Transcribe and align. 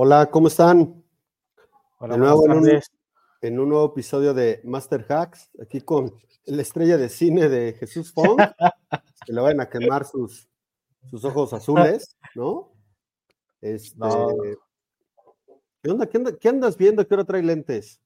Hola, 0.00 0.30
¿cómo 0.30 0.46
están? 0.46 1.02
Hola, 1.98 2.14
de 2.14 2.20
nuevo 2.20 2.46
en 2.46 2.52
un, 2.52 2.80
en 3.40 3.58
un 3.58 3.68
nuevo 3.68 3.86
episodio 3.86 4.32
de 4.32 4.60
Master 4.62 5.04
Hacks, 5.08 5.50
aquí 5.60 5.80
con 5.80 6.14
la 6.44 6.62
estrella 6.62 6.96
de 6.96 7.08
cine 7.08 7.48
de 7.48 7.72
Jesús 7.72 8.12
Fong, 8.12 8.38
que 9.26 9.32
le 9.32 9.40
vayan 9.40 9.60
a 9.60 9.68
quemar 9.68 10.04
sus, 10.04 10.48
sus 11.10 11.24
ojos 11.24 11.52
azules, 11.52 12.16
¿no? 12.36 12.70
Este, 13.60 13.98
No. 13.98 14.28
¿qué, 15.82 15.90
onda, 15.90 16.06
qué, 16.06 16.16
anda- 16.18 16.36
qué 16.38 16.48
andas 16.48 16.76
viendo? 16.76 17.04
¿Qué 17.04 17.14
hora 17.14 17.24
trae 17.24 17.42
lentes? 17.42 18.00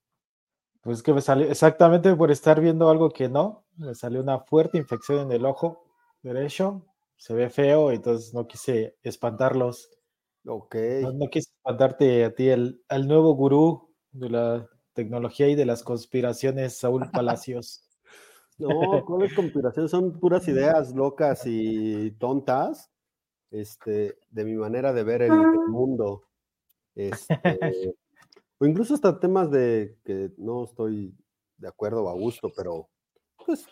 Pues 0.80 1.02
que 1.02 1.12
me 1.12 1.20
salió 1.20 1.46
exactamente 1.50 2.16
por 2.16 2.30
estar 2.30 2.58
viendo 2.58 2.88
algo 2.88 3.10
que 3.10 3.28
no, 3.28 3.66
me 3.76 3.94
salió 3.94 4.22
una 4.22 4.38
fuerte 4.40 4.78
infección 4.78 5.26
en 5.26 5.32
el 5.32 5.44
ojo 5.44 5.84
derecho, 6.22 6.86
se 7.18 7.34
ve 7.34 7.50
feo, 7.50 7.90
entonces 7.90 8.32
no 8.32 8.46
quise 8.46 8.96
espantarlos, 9.02 9.90
Ok. 10.46 10.76
no, 11.02 11.12
no 11.12 11.30
quise 11.30 11.50
espantarte 11.50 12.24
a 12.24 12.34
ti, 12.34 12.48
el, 12.48 12.82
al 12.88 13.06
nuevo 13.06 13.34
gurú 13.34 13.94
de 14.10 14.30
la 14.30 14.68
tecnología 14.92 15.48
y 15.48 15.54
de 15.54 15.66
las 15.66 15.82
conspiraciones, 15.82 16.76
Saúl 16.78 17.10
Palacios. 17.10 17.88
No, 18.58 19.04
¿cuáles 19.06 19.34
conspiraciones? 19.34 19.90
Son 19.90 20.18
puras 20.20 20.46
ideas 20.46 20.94
locas 20.94 21.42
y 21.46 22.10
tontas, 22.12 22.90
este, 23.50 24.18
de 24.30 24.44
mi 24.44 24.54
manera 24.54 24.92
de 24.92 25.04
ver 25.04 25.22
el, 25.22 25.32
el 25.32 25.68
mundo. 25.68 26.24
Este, 26.94 27.94
o 28.58 28.66
incluso 28.66 28.94
hasta 28.94 29.18
temas 29.18 29.50
de 29.50 29.98
que 30.04 30.32
no 30.36 30.64
estoy 30.64 31.16
de 31.56 31.68
acuerdo 31.68 32.04
o 32.04 32.08
a 32.08 32.14
gusto, 32.14 32.52
pero 32.54 32.88
pues 33.44 33.66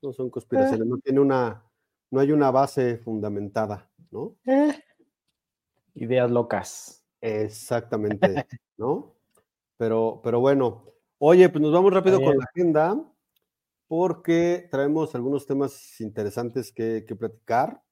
no 0.00 0.12
son 0.12 0.30
conspiraciones, 0.30 0.86
no 0.86 0.98
tiene 0.98 1.20
una, 1.20 1.64
no 2.10 2.20
hay 2.20 2.32
una 2.32 2.50
base 2.50 2.98
fundamentada, 2.98 3.90
¿no? 4.10 4.36
Eh, 5.94 6.04
Ideas 6.04 6.30
locas. 6.30 7.04
Exactamente, 7.20 8.18
¿no? 8.76 9.14
Pero, 9.76 10.20
pero 10.22 10.40
bueno, 10.40 10.84
oye, 11.18 11.48
pues 11.48 11.62
nos 11.62 11.72
vamos 11.72 11.92
rápido 11.92 12.20
con 12.20 12.36
la 12.36 12.44
agenda 12.44 13.04
porque 13.88 14.68
traemos 14.70 15.14
algunos 15.14 15.46
temas 15.46 16.00
interesantes 16.00 16.72
que, 16.72 17.04
que 17.06 17.16
platicar. 17.16 17.82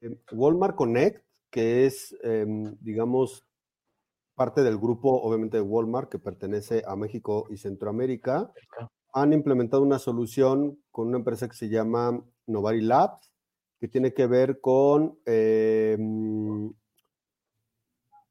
Eh, 0.00 0.16
Walmart 0.32 0.76
Connect, 0.76 1.24
que 1.50 1.86
es, 1.86 2.16
em, 2.22 2.76
digamos, 2.80 3.44
parte 4.34 4.62
del 4.62 4.78
grupo, 4.78 5.20
obviamente, 5.22 5.56
de 5.58 5.62
Walmart, 5.62 6.10
que 6.10 6.18
pertenece 6.18 6.82
a 6.86 6.96
México 6.96 7.46
y 7.50 7.56
Centroamérica, 7.56 8.52
han 9.12 9.32
implementado 9.32 9.82
una 9.82 9.98
solución 9.98 10.78
con 10.90 11.08
una 11.08 11.18
empresa 11.18 11.48
que 11.48 11.56
se 11.56 11.68
llama 11.68 12.22
Novari 12.46 12.82
Labs, 12.82 13.30
que 13.80 13.88
tiene 13.88 14.12
que 14.14 14.26
ver 14.26 14.60
con, 14.60 15.18
em, 15.26 16.27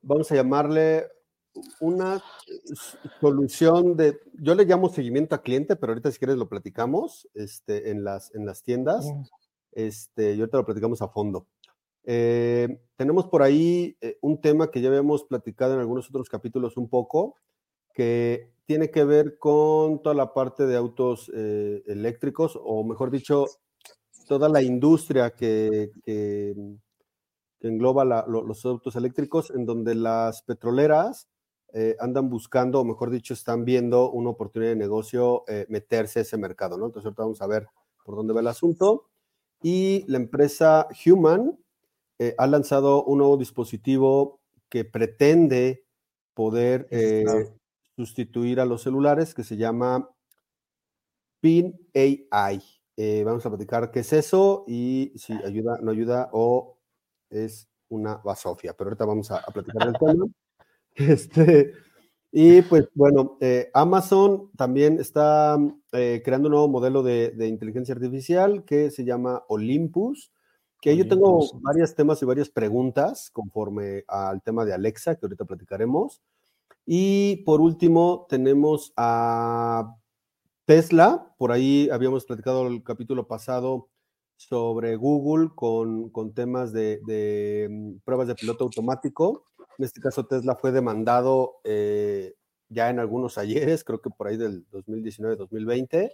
vamos 0.08 0.32
a 0.32 0.36
llamarle 0.36 1.06
una 1.80 2.24
solución 3.20 3.98
de, 3.98 4.20
yo 4.34 4.56
le 4.56 4.66
llamo 4.66 4.90
seguimiento 4.90 5.36
a 5.36 5.42
cliente, 5.42 5.76
pero 5.76 5.92
ahorita 5.92 6.12
si 6.12 6.20
quieres 6.20 6.38
lo 6.38 6.48
platicamos 6.48 7.28
este, 7.34 7.92
en, 7.92 8.04
las, 8.04 8.34
en 8.34 8.46
las 8.46 8.64
tiendas, 8.64 9.06
este, 9.72 10.34
y 10.34 10.40
ahorita 10.40 10.58
lo 10.58 10.66
platicamos 10.66 11.02
a 11.02 11.10
fondo. 11.10 11.48
Eh, 12.06 12.80
tenemos 12.96 13.28
por 13.28 13.44
ahí 13.44 13.98
eh, 14.00 14.18
un 14.22 14.40
tema 14.40 14.72
que 14.72 14.82
ya 14.82 14.88
habíamos 14.88 15.26
platicado 15.26 15.74
en 15.74 15.82
algunos 15.82 16.08
otros 16.10 16.30
capítulos 16.30 16.78
un 16.78 16.90
poco, 16.90 17.36
que 17.94 18.54
tiene 18.66 18.90
que 18.90 19.04
ver 19.04 19.38
con 19.40 20.02
toda 20.02 20.16
la 20.16 20.34
parte 20.34 20.66
de 20.68 20.78
autos 20.78 21.30
eh, 21.36 21.84
eléctricos, 21.88 22.58
o 22.62 22.84
mejor 22.84 23.12
dicho, 23.12 23.46
toda 24.28 24.48
la 24.48 24.62
industria 24.62 25.32
que, 25.32 25.92
que, 26.04 26.56
que 27.60 27.68
engloba 27.68 28.06
la- 28.06 28.26
lo- 28.28 28.44
los 28.44 28.66
autos 28.66 28.96
eléctricos, 28.96 29.52
en 29.52 29.66
donde 29.66 29.96
las 29.96 30.42
petroleras 30.44 31.28
eh, 31.74 31.96
andan 32.00 32.30
buscando, 32.30 32.80
o 32.80 32.86
mejor 32.86 33.10
dicho, 33.12 33.34
están 33.34 33.66
viendo 33.66 34.10
una 34.12 34.30
oportunidad 34.30 34.72
de 34.72 34.78
negocio, 34.78 35.44
eh, 35.48 35.66
meterse 35.70 36.20
a 36.20 36.22
ese 36.24 36.38
mercado, 36.38 36.78
¿no? 36.78 36.86
Entonces 36.86 37.06
ahorita 37.08 37.24
vamos 37.24 37.42
a 37.42 37.48
ver 37.48 37.68
por 38.06 38.16
dónde 38.16 38.34
va 38.34 38.40
el 38.40 38.48
asunto. 38.48 39.06
Y 39.62 40.06
la 40.08 40.18
empresa 40.18 40.88
Human 41.06 41.60
eh, 42.20 42.36
ha 42.38 42.48
lanzado 42.48 43.04
un 43.06 43.20
nuevo 43.20 43.38
dispositivo 43.38 44.40
que 44.70 44.86
pretende 44.86 45.86
poder 46.34 46.88
sustituir 47.98 48.60
a 48.62 48.66
los 48.66 48.82
celulares, 48.84 49.34
que 49.34 49.44
se 49.44 49.58
llama 49.58 50.10
Pin 51.42 51.74
AI. 51.96 52.62
Vamos 53.24 53.46
a 53.46 53.50
platicar 53.50 53.92
qué 53.92 54.00
es 54.00 54.12
eso 54.14 54.64
y 54.68 55.14
si 55.16 55.34
ayuda, 55.34 55.78
no 55.82 55.92
ayuda 55.92 56.30
o 56.34 56.77
es 57.30 57.68
una 57.90 58.16
basofia. 58.18 58.74
Pero 58.76 58.90
ahorita 58.90 59.06
vamos 59.06 59.32
a, 59.32 59.38
a 59.38 59.52
platicar 59.52 59.92
del 59.92 60.00
tema. 60.00 60.26
Este, 61.00 61.74
y 62.32 62.64
pues 62.64 62.90
bueno, 62.96 63.38
eh, 63.40 63.70
Amazon 63.74 64.50
también 64.58 65.00
está 65.00 65.58
eh, 65.92 66.24
creando 66.26 66.48
un 66.48 66.54
nuevo 66.54 66.68
modelo 66.68 67.04
de, 67.04 67.30
de 67.30 67.48
inteligencia 67.48 67.94
artificial 67.94 68.66
que 68.66 68.90
se 68.90 69.06
llama 69.06 69.44
Olympus, 69.48 70.32
que 70.82 70.98
yo 70.98 71.08
tengo 71.08 71.40
varios 71.62 71.96
temas 71.96 72.22
y 72.22 72.26
varias 72.26 72.50
preguntas 72.50 73.30
conforme 73.32 74.04
al 74.08 74.42
tema 74.42 74.66
de 74.66 74.74
Alexa, 74.74 75.16
que 75.16 75.26
ahorita 75.26 75.46
platicaremos. 75.46 76.22
Y 76.86 77.38
por 77.38 77.62
último, 77.62 78.26
tenemos 78.30 78.94
a 78.98 79.96
Tesla, 80.66 81.34
por 81.38 81.52
ahí 81.52 81.90
habíamos 81.92 82.26
platicado 82.26 82.68
el 82.68 82.84
capítulo 82.84 83.28
pasado 83.28 83.90
sobre 84.38 84.96
Google 84.96 85.50
con, 85.54 86.10
con 86.10 86.34
temas 86.34 86.72
de, 86.72 87.68
mm, 87.70 88.00
pruebas 88.06 88.28
de 88.28 88.36
piloto 88.36 88.64
automático. 88.64 89.46
En 89.78 89.86
este 89.86 90.00
caso, 90.00 90.26
Tesla 90.26 90.56
fue 90.56 90.72
demandado 90.72 91.60
eh, 91.64 92.36
ya 92.70 92.90
en 92.90 93.00
algunos 93.00 93.38
ayeres, 93.38 93.84
creo 93.84 94.02
que 94.02 94.10
por 94.10 94.28
ahí 94.28 94.38
del 94.38 94.66
2019-2020, 94.70 96.12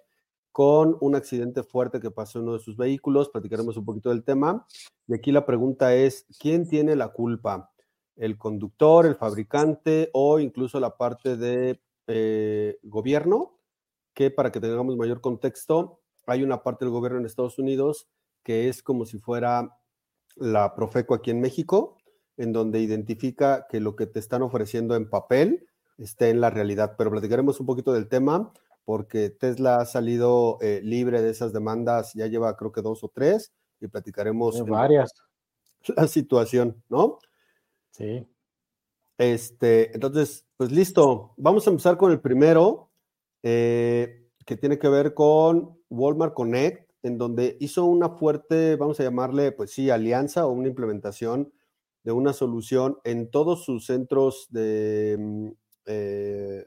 con 0.51 0.97
un 1.01 1.15
accidente 1.15 1.63
fuerte 1.63 1.99
que 1.99 2.11
pasó 2.11 2.39
en 2.39 2.45
uno 2.45 2.53
de 2.53 2.59
sus 2.59 2.77
vehículos. 2.77 3.29
Platicaremos 3.29 3.77
un 3.77 3.85
poquito 3.85 4.09
del 4.09 4.23
tema. 4.23 4.65
Y 5.07 5.13
aquí 5.13 5.31
la 5.31 5.45
pregunta 5.45 5.93
es, 5.95 6.25
¿quién 6.39 6.67
tiene 6.67 6.95
la 6.95 7.09
culpa? 7.09 7.71
¿El 8.15 8.37
conductor, 8.37 9.05
el 9.05 9.15
fabricante 9.15 10.09
o 10.13 10.39
incluso 10.39 10.79
la 10.79 10.95
parte 10.95 11.37
de 11.37 11.81
eh, 12.07 12.77
gobierno? 12.83 13.53
que 14.13 14.31
para 14.31 14.51
que 14.51 14.59
tengamos 14.59 14.95
mayor 14.95 15.21
contexto, 15.21 16.01
hay 16.25 16.43
una 16.43 16.63
parte 16.63 16.85
del 16.85 16.91
gobierno 16.91 17.19
en 17.19 17.25
Estados 17.25 17.59
Unidos 17.59 18.07
que 18.43 18.67
es 18.69 18.83
como 18.83 19.05
si 19.05 19.19
fuera 19.19 19.77
la 20.35 20.75
Profeco 20.75 21.13
aquí 21.13 21.31
en 21.31 21.39
México, 21.39 21.97
en 22.37 22.51
donde 22.51 22.79
identifica 22.79 23.67
que 23.69 23.79
lo 23.79 23.95
que 23.95 24.05
te 24.05 24.19
están 24.19 24.41
ofreciendo 24.41 24.95
en 24.95 25.09
papel 25.09 25.67
esté 25.97 26.29
en 26.29 26.41
la 26.41 26.49
realidad. 26.49 26.95
Pero 26.97 27.11
platicaremos 27.11 27.59
un 27.59 27.65
poquito 27.65 27.93
del 27.93 28.09
tema 28.09 28.51
porque 28.85 29.29
Tesla 29.29 29.77
ha 29.77 29.85
salido 29.85 30.57
eh, 30.61 30.81
libre 30.83 31.21
de 31.21 31.29
esas 31.29 31.53
demandas, 31.53 32.13
ya 32.13 32.27
lleva 32.27 32.57
creo 32.57 32.71
que 32.71 32.81
dos 32.81 33.03
o 33.03 33.09
tres, 33.09 33.53
y 33.79 33.87
platicaremos 33.87 34.57
en 34.57 34.65
varias, 34.65 35.13
la 35.95 36.07
situación, 36.07 36.83
¿no? 36.89 37.19
sí. 37.91 38.27
Este, 39.17 39.93
entonces, 39.93 40.45
pues 40.57 40.71
listo. 40.71 41.33
Vamos 41.37 41.65
a 41.67 41.69
empezar 41.69 41.97
con 41.97 42.11
el 42.11 42.19
primero, 42.19 42.89
eh, 43.43 44.22
que 44.45 44.57
tiene 44.57 44.79
que 44.79 44.89
ver 44.89 45.13
con 45.13 45.77
Walmart 45.89 46.33
Connect, 46.33 46.89
en 47.03 47.17
donde 47.17 47.57
hizo 47.59 47.85
una 47.85 48.09
fuerte, 48.09 48.75
vamos 48.75 48.99
a 48.99 49.03
llamarle, 49.03 49.51
pues 49.51 49.71
sí, 49.71 49.89
alianza 49.89 50.45
o 50.45 50.51
una 50.51 50.69
implementación 50.69 51.51
de 52.03 52.11
una 52.11 52.33
solución 52.33 52.97
en 53.03 53.29
todos 53.31 53.63
sus 53.65 53.85
centros 53.85 54.47
de, 54.49 55.17
mm, 55.19 55.47
eh, 55.85 56.65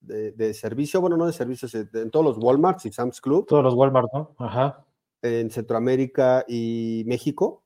de, 0.00 0.32
de 0.32 0.54
servicio, 0.54 1.00
bueno, 1.00 1.16
no 1.16 1.26
de 1.26 1.32
servicios, 1.32 1.74
en 1.74 2.10
todos 2.10 2.24
los 2.24 2.38
Walmarts 2.38 2.86
y 2.86 2.92
Sam's 2.92 3.20
Club 3.20 3.46
Todos 3.46 3.62
los 3.62 3.74
Walmart, 3.74 4.08
¿no? 4.12 4.34
Ajá. 4.38 4.84
en 5.22 5.50
Centroamérica 5.50 6.44
y 6.48 7.04
México. 7.06 7.62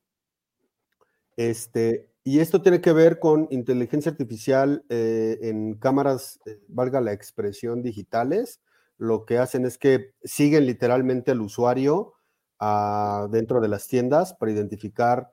Este, 1.35 2.09
y 2.23 2.39
esto 2.39 2.61
tiene 2.61 2.81
que 2.81 2.91
ver 2.91 3.19
con 3.19 3.47
inteligencia 3.51 4.11
artificial 4.11 4.83
eh, 4.89 5.39
en 5.43 5.75
cámaras, 5.75 6.39
eh, 6.45 6.59
valga 6.67 6.99
la 6.99 7.13
expresión, 7.13 7.81
digitales. 7.81 8.59
Lo 8.97 9.25
que 9.25 9.37
hacen 9.37 9.65
es 9.65 9.77
que 9.77 10.13
siguen 10.23 10.65
literalmente 10.65 11.31
al 11.31 11.41
usuario 11.41 12.13
ah, 12.59 13.27
dentro 13.31 13.61
de 13.61 13.67
las 13.67 13.87
tiendas 13.87 14.33
para 14.33 14.51
identificar 14.51 15.31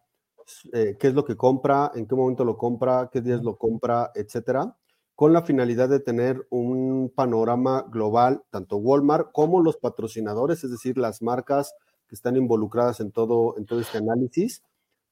eh, 0.73 0.97
qué 0.99 1.09
es 1.09 1.15
lo 1.15 1.25
que 1.25 1.37
compra, 1.37 1.91
en 1.95 2.07
qué 2.07 2.15
momento 2.15 2.45
lo 2.45 2.59
compra, 2.59 3.09
qué 3.13 3.21
días 3.21 3.43
lo 3.43 3.57
compra, 3.57 4.11
etcétera, 4.15 4.77
con 5.15 5.33
la 5.33 5.43
finalidad 5.43 5.89
de 5.89 6.01
tener 6.01 6.47
un 6.51 7.13
panorama 7.15 7.87
global, 7.91 8.43
tanto 8.51 8.77
Walmart 8.77 9.33
como 9.33 9.63
los 9.63 9.77
patrocinadores, 9.77 10.65
es 10.65 10.71
decir, 10.71 10.99
las 10.99 11.23
marcas 11.23 11.75
que 12.09 12.15
están 12.15 12.37
involucradas 12.37 13.01
en 13.01 13.13
todo, 13.13 13.57
en 13.57 13.65
todo 13.65 13.81
este 13.81 13.99
análisis, 13.99 14.63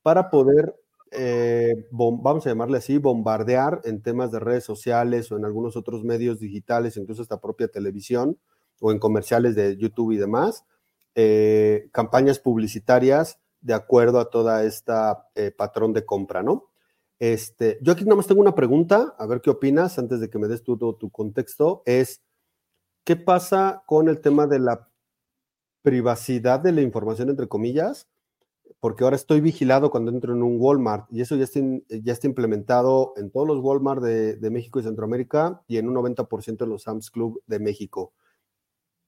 para 0.03 0.31
poder, 0.31 0.75
eh, 1.13 1.87
vamos 1.91 2.47
a 2.47 2.51
llamarle 2.51 2.79
así, 2.79 2.99
bombardear 2.99 3.81
en 3.85 4.03
temas 4.03 4.33
de 4.33 4.41
redes 4.41 4.65
sociales 4.65 5.31
o 5.31 5.37
en 5.37 5.45
algunos 5.45 5.77
otros 5.77 6.05
medios 6.05 6.41
digitales, 6.41 6.97
incluso 6.97 7.23
esta 7.23 7.41
propia 7.41 7.69
televisión 7.69 8.39
o 8.81 8.93
en 8.93 8.99
comerciales 8.99 9.55
de 9.55 9.77
YouTube 9.77 10.13
y 10.13 10.17
demás, 10.17 10.65
eh, 11.15 11.89
campañas 11.93 12.39
publicitarias 12.39 13.39
de 13.61 13.75
acuerdo 13.75 14.19
a 14.19 14.31
toda 14.31 14.65
esta 14.65 15.29
eh, 15.35 15.53
patrón 15.53 15.93
de 15.93 16.05
compra, 16.05 16.43
¿no? 16.43 16.71
Este, 17.21 17.79
yo 17.83 17.93
aquí 17.93 18.05
nada 18.05 18.17
más 18.17 18.27
tengo 18.27 18.41
una 18.41 18.55
pregunta, 18.57 19.15
a 19.19 19.27
ver 19.27 19.41
qué 19.41 19.51
opinas 19.51 19.99
antes 19.99 20.19
de 20.21 20.29
que 20.29 20.39
me 20.39 20.49
des 20.49 20.65
todo 20.65 20.97
tu 20.97 21.11
contexto, 21.11 21.83
es, 21.87 22.23
¿qué 23.05 23.17
pasa 23.17 23.85
con 23.87 24.09
el 24.09 24.21
tema 24.21 24.47
de 24.47 24.59
la 24.59 24.89
privacidad 25.83 26.61
de 26.61 26.73
la 26.73 26.83
información, 26.83 27.31
entre 27.31 27.49
comillas? 27.49 28.09
Porque 28.81 29.05
ahora 29.05 29.17
estoy 29.17 29.41
vigilado 29.41 29.91
cuando 29.91 30.11
entro 30.11 30.33
en 30.33 30.43
un 30.43 30.57
Walmart 30.59 31.07
y 31.11 31.21
eso 31.21 31.37
ya 31.37 31.45
está, 31.45 31.61
ya 31.89 32.13
está 32.13 32.27
implementado 32.27 33.13
en 33.17 33.31
todos 33.31 33.47
los 33.47 33.59
Walmart 33.61 34.03
de, 34.03 34.51
México 34.51 34.81
y 34.81 34.83
Centroamérica 34.83 35.63
y 35.69 35.79
en 35.79 35.89
un 35.89 35.95
90% 35.95 36.57
de 36.59 36.67
los 36.67 36.83
Sam's 36.83 37.11
Club 37.11 37.43
de 37.47 37.59
México. 37.59 38.13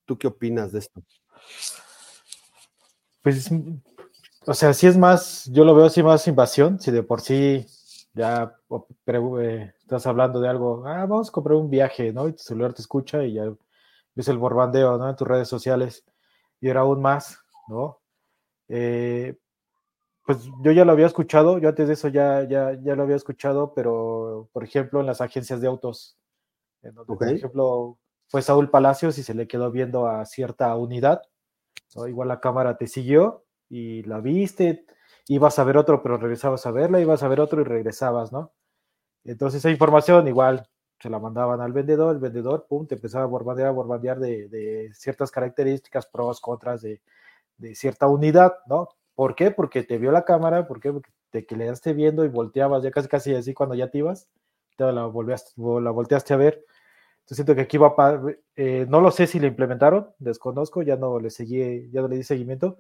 ¿Tú 0.05 0.19
qué 0.19 0.29
opinas 0.29 0.73
de 0.73 0.79
esto? 0.81 1.03
Pues, 3.23 3.51
o 4.47 4.55
sea, 4.55 4.75
si 4.75 4.87
es 4.87 4.97
más, 4.97 5.51
yo 5.53 5.65
lo 5.65 5.75
veo 5.75 5.87
así 5.87 6.03
más 6.03 6.29
invasión, 6.29 6.79
si 6.79 6.91
de 6.91 7.03
por 7.03 7.21
sí 7.21 7.67
ya 8.15 8.55
eh, 9.07 9.73
estás 9.81 10.07
hablando 10.07 10.41
de 10.41 10.49
algo, 10.49 10.87
ah, 10.87 11.07
vamos 11.07 11.29
a 11.29 11.33
comprar 11.33 11.57
un 11.57 11.71
viaje, 11.71 12.13
¿no? 12.13 12.29
Y 12.29 12.33
tu 12.33 12.43
celular 12.43 12.73
te 12.73 12.83
escucha 12.83 13.25
y 13.25 13.35
ya 13.35 13.53
ves 14.15 14.29
el 14.29 14.39
borbandeo, 14.39 14.99
¿no? 14.99 15.11
En 15.11 15.17
tus 15.17 15.27
redes 15.27 15.49
sociales. 15.49 16.05
Y 16.61 16.69
era 16.69 16.81
aún 16.81 17.03
más, 17.03 17.39
¿no? 17.69 17.99
Eh, 18.69 19.37
pues 20.25 20.39
yo 20.63 20.73
ya 20.73 20.85
lo 20.85 20.93
había 20.93 21.07
escuchado, 21.07 21.59
yo 21.59 21.69
antes 21.69 21.89
de 21.89 21.95
eso 21.95 22.09
ya, 22.09 22.45
ya, 22.49 22.79
ya 22.83 22.95
lo 22.97 23.03
había 23.03 23.17
escuchado, 23.17 23.75
pero 23.75 24.49
por 24.53 24.65
ejemplo 24.65 25.01
en 25.01 25.07
las 25.07 25.21
agencias 25.21 25.61
de 25.61 25.67
autos, 25.67 26.19
por 27.07 27.29
ejemplo 27.29 27.99
fue 28.29 28.43
Saúl 28.43 28.71
Palacios 28.71 29.19
y 29.19 29.23
se 29.23 29.35
le 29.35 29.47
quedó 29.47 29.71
viendo 29.71 30.07
a 30.07 30.25
cierta 30.25 30.75
unidad, 30.77 31.23
¿no? 31.95 32.09
igual 32.09 32.29
la 32.29 32.41
cámara 32.41 32.77
te 32.77 32.87
siguió 32.87 33.45
y 33.69 34.03
la 34.05 34.21
viste, 34.21 34.87
ibas 35.29 35.59
a 35.59 35.65
ver 35.65 35.77
otro, 35.77 36.03
pero 36.03 36.17
regresabas 36.17 36.67
a 36.67 36.71
verla, 36.71 37.01
ibas 37.01 37.23
a 37.23 37.29
ver 37.29 37.41
otro 37.41 37.61
y 37.61 37.65
regresabas, 37.65 38.33
¿no? 38.33 38.53
Entonces 39.25 39.59
esa 39.59 39.71
información 39.71 40.29
igual 40.29 40.69
se 40.99 41.11
la 41.11 41.19
mandaban 41.19 41.61
al 41.61 41.73
vendedor, 41.73 42.15
el 42.15 42.21
vendedor, 42.21 42.67
pum, 42.69 42.87
te 42.87 42.95
empezaba 42.95 43.25
a 43.25 43.29
bombardear, 43.29 43.69
a 43.69 43.73
bombardear 43.73 44.19
de, 44.19 44.91
ciertas 44.95 45.31
características, 45.31 46.07
pros, 46.07 46.41
contras 46.41 46.83
de, 46.83 47.01
cierta 47.75 48.07
unidad, 48.07 48.55
¿no? 48.67 48.89
¿Por 49.15 49.35
qué? 49.35 49.51
Porque 49.51 49.83
te 49.83 49.99
vio 49.99 50.11
la 50.13 50.25
cámara, 50.25 50.67
¿por 50.67 50.81
qué? 50.81 50.93
Porque 50.93 51.11
te 51.31 51.47
quedaste 51.47 51.93
viendo 51.93 52.25
y 52.25 52.29
volteabas, 52.29 52.83
ya 52.83 52.91
casi 52.91 53.09
casi 53.09 53.35
así 53.35 53.55
cuando 53.55 53.75
ya 53.75 53.91
te 53.91 53.99
ibas, 53.99 54.29
te 54.77 54.85
la, 54.85 54.93
la 54.93 55.07
volteaste 55.07 56.35
a 56.35 56.37
ver. 56.37 56.65
Entonces 57.25 57.37
siento 57.37 57.55
que 57.55 57.63
aquí 57.63 57.79
va, 57.79 57.95
eh, 58.57 58.87
no 58.89 59.01
lo 59.01 59.11
sé 59.11 59.27
si 59.27 59.41
lo 59.41 59.47
implementaron, 59.47 60.11
desconozco, 60.19 60.83
ya 60.83 60.97
no 60.97 61.19
le 61.19 61.31
seguí, 61.31 61.91
ya 61.91 62.03
no 62.03 62.09
le 62.09 62.17
di 62.17 62.23
seguimiento, 62.23 62.79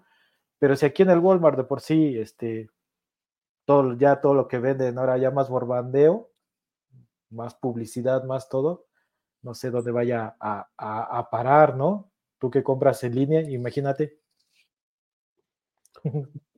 pero 0.58 0.76
si 0.76 0.84
aquí 0.86 1.02
en 1.02 1.10
el 1.10 1.18
Walmart 1.18 1.56
de 1.56 1.64
por 1.64 1.80
sí, 1.80 2.18
este, 2.18 2.68
todo, 3.64 3.94
ya 3.94 4.20
todo 4.20 4.34
lo 4.34 4.48
que 4.48 4.58
venden 4.58 4.98
ahora 4.98 5.16
ya 5.18 5.30
más 5.30 5.48
borbandeo, 5.48 6.30
más 7.30 7.54
publicidad, 7.54 8.24
más 8.24 8.48
todo, 8.48 8.86
no 9.42 9.54
sé 9.54 9.70
dónde 9.70 9.92
vaya 9.92 10.36
a, 10.40 11.28
parar, 11.30 11.76
¿no? 11.76 12.10
Tú 12.38 12.50
que 12.50 12.62
compras 12.62 13.04
en 13.04 13.14
línea, 13.14 13.42
imagínate. 13.42 14.18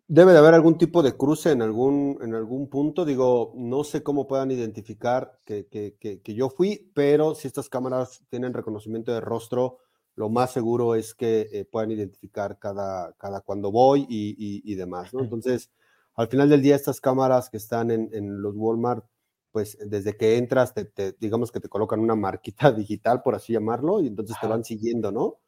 Debe 0.09 0.33
de 0.33 0.39
haber 0.39 0.55
algún 0.55 0.79
tipo 0.79 1.03
de 1.03 1.17
cruce 1.17 1.51
en 1.51 1.63
algún, 1.63 2.19
en 2.23 2.35
algún 2.35 2.69
punto. 2.69 3.05
Digo, 3.05 3.53
no 3.57 3.83
sé 3.83 4.05
cómo 4.05 4.29
puedan 4.29 4.53
identificar 4.53 5.41
que, 5.45 5.67
que, 5.67 5.97
que, 5.99 6.35
yo 6.35 6.49
fui, 6.49 6.93
pero 6.95 7.35
si 7.35 7.49
estas 7.49 7.69
cámaras 7.69 8.23
tienen 8.29 8.55
reconocimiento 8.55 9.13
de 9.13 9.21
rostro, 9.21 9.79
lo 10.15 10.29
más 10.31 10.53
seguro 10.53 10.95
es 10.95 11.13
que 11.13 11.49
eh, 11.53 11.65
puedan 11.65 11.91
identificar 11.91 12.59
cada, 12.61 13.15
cada 13.15 13.41
cuando 13.41 13.73
voy 13.73 14.07
y, 14.09 14.75
demás, 14.77 15.13
¿no? 15.13 15.21
Entonces, 15.21 15.73
al 16.15 16.29
final 16.29 16.49
del 16.49 16.63
día, 16.63 16.77
estas 16.77 17.01
cámaras 17.01 17.51
que 17.51 17.57
están 17.57 17.91
en, 17.91 18.43
los 18.43 18.55
Walmart, 18.57 19.05
pues 19.51 19.77
desde 19.85 20.17
que 20.17 20.37
entras, 20.37 20.73
te, 20.73 21.17
digamos 21.19 21.51
que 21.51 21.61
te 21.61 21.69
colocan 21.69 21.99
una 21.99 22.15
marquita 22.15 22.71
digital, 22.73 23.23
por 23.23 23.35
así 23.35 23.55
llamarlo, 23.55 24.01
y 24.01 24.07
entonces 24.07 24.37
te 24.41 24.47
van 24.47 24.63
siguiendo, 24.65 25.11
¿no? 25.11 25.39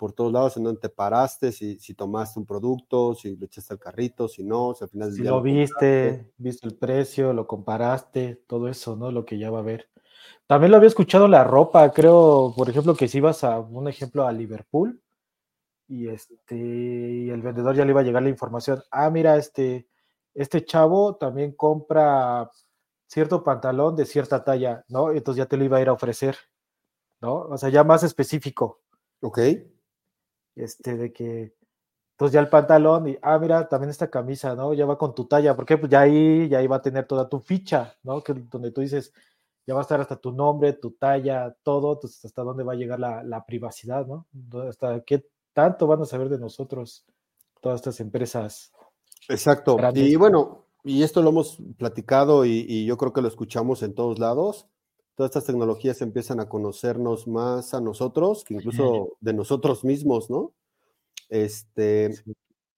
Por 0.00 0.14
todos 0.14 0.32
lados 0.32 0.56
en 0.56 0.64
donde 0.64 0.80
te 0.80 0.88
paraste, 0.88 1.52
si, 1.52 1.78
si 1.78 1.92
tomaste 1.92 2.40
un 2.40 2.46
producto, 2.46 3.14
si 3.14 3.36
lo 3.36 3.44
echaste 3.44 3.74
al 3.74 3.78
carrito, 3.78 4.28
si 4.28 4.42
no, 4.42 4.72
si 4.72 4.82
al 4.82 4.88
final 4.88 5.12
si 5.12 5.22
lo 5.22 5.42
viste, 5.42 6.32
viste 6.38 6.66
el 6.66 6.74
precio, 6.74 7.34
lo 7.34 7.46
comparaste, 7.46 8.42
todo 8.46 8.68
eso, 8.68 8.96
¿no? 8.96 9.12
Lo 9.12 9.26
que 9.26 9.38
ya 9.38 9.50
va 9.50 9.58
a 9.58 9.62
ver. 9.62 9.90
También 10.46 10.70
lo 10.70 10.78
había 10.78 10.88
escuchado 10.88 11.28
la 11.28 11.44
ropa, 11.44 11.92
creo, 11.92 12.54
por 12.56 12.70
ejemplo, 12.70 12.94
que 12.94 13.08
si 13.08 13.18
ibas 13.18 13.44
a 13.44 13.60
un 13.60 13.88
ejemplo 13.88 14.26
a 14.26 14.32
Liverpool 14.32 15.02
y 15.86 16.08
este 16.08 16.56
y 16.56 17.28
el 17.28 17.42
vendedor 17.42 17.76
ya 17.76 17.84
le 17.84 17.90
iba 17.90 18.00
a 18.00 18.04
llegar 18.04 18.22
la 18.22 18.30
información, 18.30 18.82
ah, 18.90 19.10
mira, 19.10 19.36
este, 19.36 19.86
este 20.32 20.64
chavo 20.64 21.16
también 21.16 21.52
compra 21.52 22.50
cierto 23.06 23.44
pantalón 23.44 23.96
de 23.96 24.06
cierta 24.06 24.42
talla, 24.42 24.82
¿no? 24.88 25.12
Entonces 25.12 25.44
ya 25.44 25.46
te 25.46 25.58
lo 25.58 25.64
iba 25.64 25.76
a 25.76 25.82
ir 25.82 25.90
a 25.90 25.92
ofrecer, 25.92 26.38
¿no? 27.20 27.40
O 27.40 27.58
sea, 27.58 27.68
ya 27.68 27.84
más 27.84 28.02
específico. 28.02 28.80
Ok. 29.20 29.40
Este, 30.54 30.96
de 30.96 31.12
que, 31.12 31.54
entonces 32.12 32.34
ya 32.34 32.40
el 32.40 32.48
pantalón 32.48 33.08
y, 33.08 33.18
ah, 33.22 33.38
mira, 33.38 33.68
también 33.68 33.90
esta 33.90 34.10
camisa, 34.10 34.54
¿no? 34.54 34.74
Ya 34.74 34.84
va 34.84 34.98
con 34.98 35.14
tu 35.14 35.26
talla, 35.26 35.56
porque 35.56 35.78
pues 35.78 35.90
ya 35.90 36.00
ahí, 36.00 36.48
ya 36.48 36.62
iba 36.62 36.76
a 36.76 36.82
tener 36.82 37.06
toda 37.06 37.28
tu 37.28 37.40
ficha, 37.40 37.96
¿no? 38.02 38.22
Que 38.22 38.34
donde 38.34 38.72
tú 38.72 38.82
dices, 38.82 39.12
ya 39.66 39.74
va 39.74 39.80
a 39.80 39.82
estar 39.82 40.00
hasta 40.00 40.16
tu 40.16 40.32
nombre, 40.32 40.72
tu 40.74 40.92
talla, 40.92 41.54
todo, 41.62 41.94
entonces 41.94 42.24
hasta 42.24 42.42
dónde 42.42 42.64
va 42.64 42.72
a 42.72 42.76
llegar 42.76 42.98
la, 42.98 43.44
privacidad, 43.46 44.06
¿no? 44.06 44.26
Hasta 44.68 45.00
qué 45.00 45.24
tanto 45.52 45.86
van 45.86 46.02
a 46.02 46.06
saber 46.06 46.28
de 46.28 46.38
nosotros 46.38 47.04
todas 47.60 47.76
estas 47.76 48.00
empresas. 48.00 48.72
Exacto. 49.28 49.76
Y 49.94 50.16
bueno, 50.16 50.66
y 50.84 51.02
esto 51.02 51.22
lo 51.22 51.30
hemos 51.30 51.58
platicado 51.76 52.44
y, 52.44 52.84
yo 52.84 52.96
creo 52.96 53.12
que 53.12 53.22
lo 53.22 53.28
escuchamos 53.28 53.82
en 53.82 53.94
todos 53.94 54.18
lados. 54.18 54.66
Todas 55.20 55.32
estas 55.32 55.44
tecnologías 55.44 56.00
empiezan 56.00 56.40
a 56.40 56.48
conocernos 56.48 57.28
más 57.28 57.74
a 57.74 57.80
nosotros 57.82 58.42
que 58.42 58.54
incluso 58.54 59.18
de 59.20 59.34
nosotros 59.34 59.84
mismos, 59.84 60.30
¿no? 60.30 60.54
Este, 61.28 62.06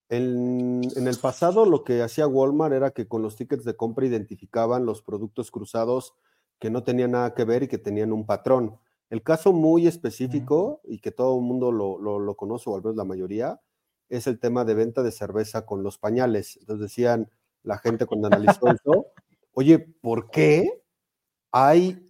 en, 0.09 0.81
en, 0.93 1.07
el 1.07 1.17
pasado 1.19 1.63
lo 1.63 1.85
que 1.85 2.01
hacía 2.01 2.27
Walmart 2.27 2.73
era 2.73 2.91
que 2.91 3.07
con 3.07 3.21
los 3.21 3.37
tickets 3.37 3.63
de 3.63 3.77
compra 3.77 4.05
identificaban 4.05 4.85
los 4.85 5.01
productos 5.01 5.51
cruzados 5.51 6.15
que 6.59 6.69
no 6.69 6.83
tenían 6.83 7.11
nada 7.11 7.33
que 7.33 7.45
ver 7.45 7.63
y 7.63 7.69
que 7.69 7.77
tenían 7.77 8.11
un 8.11 8.25
patrón. 8.25 8.77
El 9.09 9.23
caso 9.23 9.53
muy 9.53 9.87
específico 9.87 10.81
y 10.83 10.99
que 10.99 11.11
todo 11.11 11.37
el 11.37 11.45
mundo 11.45 11.71
lo, 11.71 11.97
lo, 11.97 12.35
conoce, 12.35 12.69
o 12.69 12.75
al 12.75 12.81
menos 12.81 12.97
la 12.97 13.05
mayoría, 13.05 13.61
es 14.09 14.27
el 14.27 14.37
tema 14.37 14.65
de 14.65 14.73
venta 14.73 15.01
de 15.01 15.13
cerveza 15.13 15.65
con 15.65 15.81
los 15.81 15.97
pañales. 15.97 16.57
Entonces 16.57 16.89
decían 16.89 17.31
la 17.61 17.77
gente 17.77 18.05
cuando 18.05 18.27
analizó 18.27 18.67
eso, 18.67 19.05
oye, 19.53 19.79
¿por 19.79 20.29
qué 20.29 20.83
hay 21.53 22.02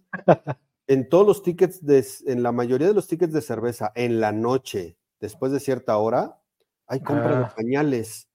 en 0.86 1.08
todos 1.08 1.26
los 1.26 1.42
tickets, 1.42 1.84
de, 1.84 2.04
en 2.26 2.42
la 2.42 2.52
mayoría 2.52 2.88
de 2.88 2.94
los 2.94 3.08
tickets 3.08 3.32
de 3.32 3.40
cerveza, 3.40 3.92
en 3.94 4.20
la 4.20 4.32
noche, 4.32 4.96
después 5.20 5.52
de 5.52 5.60
cierta 5.60 5.96
hora, 5.96 6.40
hay 6.86 7.00
compra 7.00 7.38
de 7.38 7.44
ah. 7.44 7.52
pañales? 7.56 8.28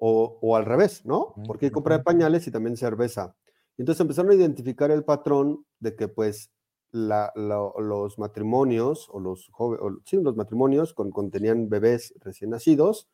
O, 0.00 0.38
o, 0.40 0.54
al 0.54 0.64
revés, 0.64 1.04
¿no? 1.04 1.34
Porque 1.44 1.66
hay 1.66 1.72
compra 1.72 1.98
de 1.98 2.04
pañales 2.04 2.46
y 2.46 2.52
también 2.52 2.76
cerveza. 2.76 3.34
Entonces 3.78 4.00
empezaron 4.00 4.30
a 4.30 4.34
identificar 4.34 4.92
el 4.92 5.04
patrón 5.04 5.64
de 5.80 5.96
que 5.96 6.06
pues 6.06 6.52
los 6.92 8.18
matrimonios 8.18 9.08
o 9.10 9.20
los 9.20 9.48
jóvenes, 9.50 10.02
sí, 10.04 10.16
los 10.16 10.36
matrimonios 10.36 10.94
con, 10.94 11.10
contenían 11.10 11.68
bebés 11.68 12.14
recién 12.20 12.50
nacidos, 12.50 13.08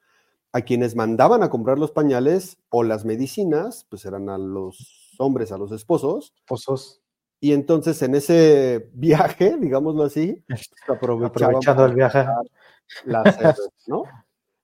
a 0.53 0.63
quienes 0.63 0.95
mandaban 0.95 1.43
a 1.43 1.51
comprar 1.51 1.79
los 1.79 1.91
pañales 1.91 2.59
o 2.69 2.85
las 2.85 3.05
medicinas, 3.05 3.87
pues 3.91 4.05
eran 4.05 4.29
a 4.29 4.39
los 4.39 5.17
hombres, 5.19 5.51
a 5.51 5.59
los 5.59 5.73
esposos. 5.73 6.33
Esposos. 6.37 7.03
Y 7.45 7.53
entonces 7.53 8.01
en 8.01 8.15
ese 8.15 8.89
viaje, 8.95 9.59
digámoslo 9.61 10.05
así, 10.05 10.43
aprovechando 10.89 11.85
el 11.85 11.93
viaje, 11.93 12.25
las, 13.05 13.59
¿no? 13.87 14.05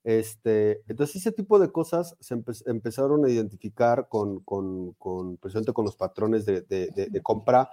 Este, 0.03 0.81
entonces, 0.89 1.17
ese 1.17 1.31
tipo 1.31 1.59
de 1.59 1.71
cosas 1.71 2.17
se 2.21 2.43
empezaron 2.65 3.23
a 3.27 3.29
identificar 3.29 4.09
con, 4.09 4.41
con, 4.41 4.95
con, 4.95 5.37
con 5.37 5.85
los 5.85 5.95
patrones 5.95 6.47
de, 6.47 6.63
de, 6.63 7.21
compra, 7.23 7.69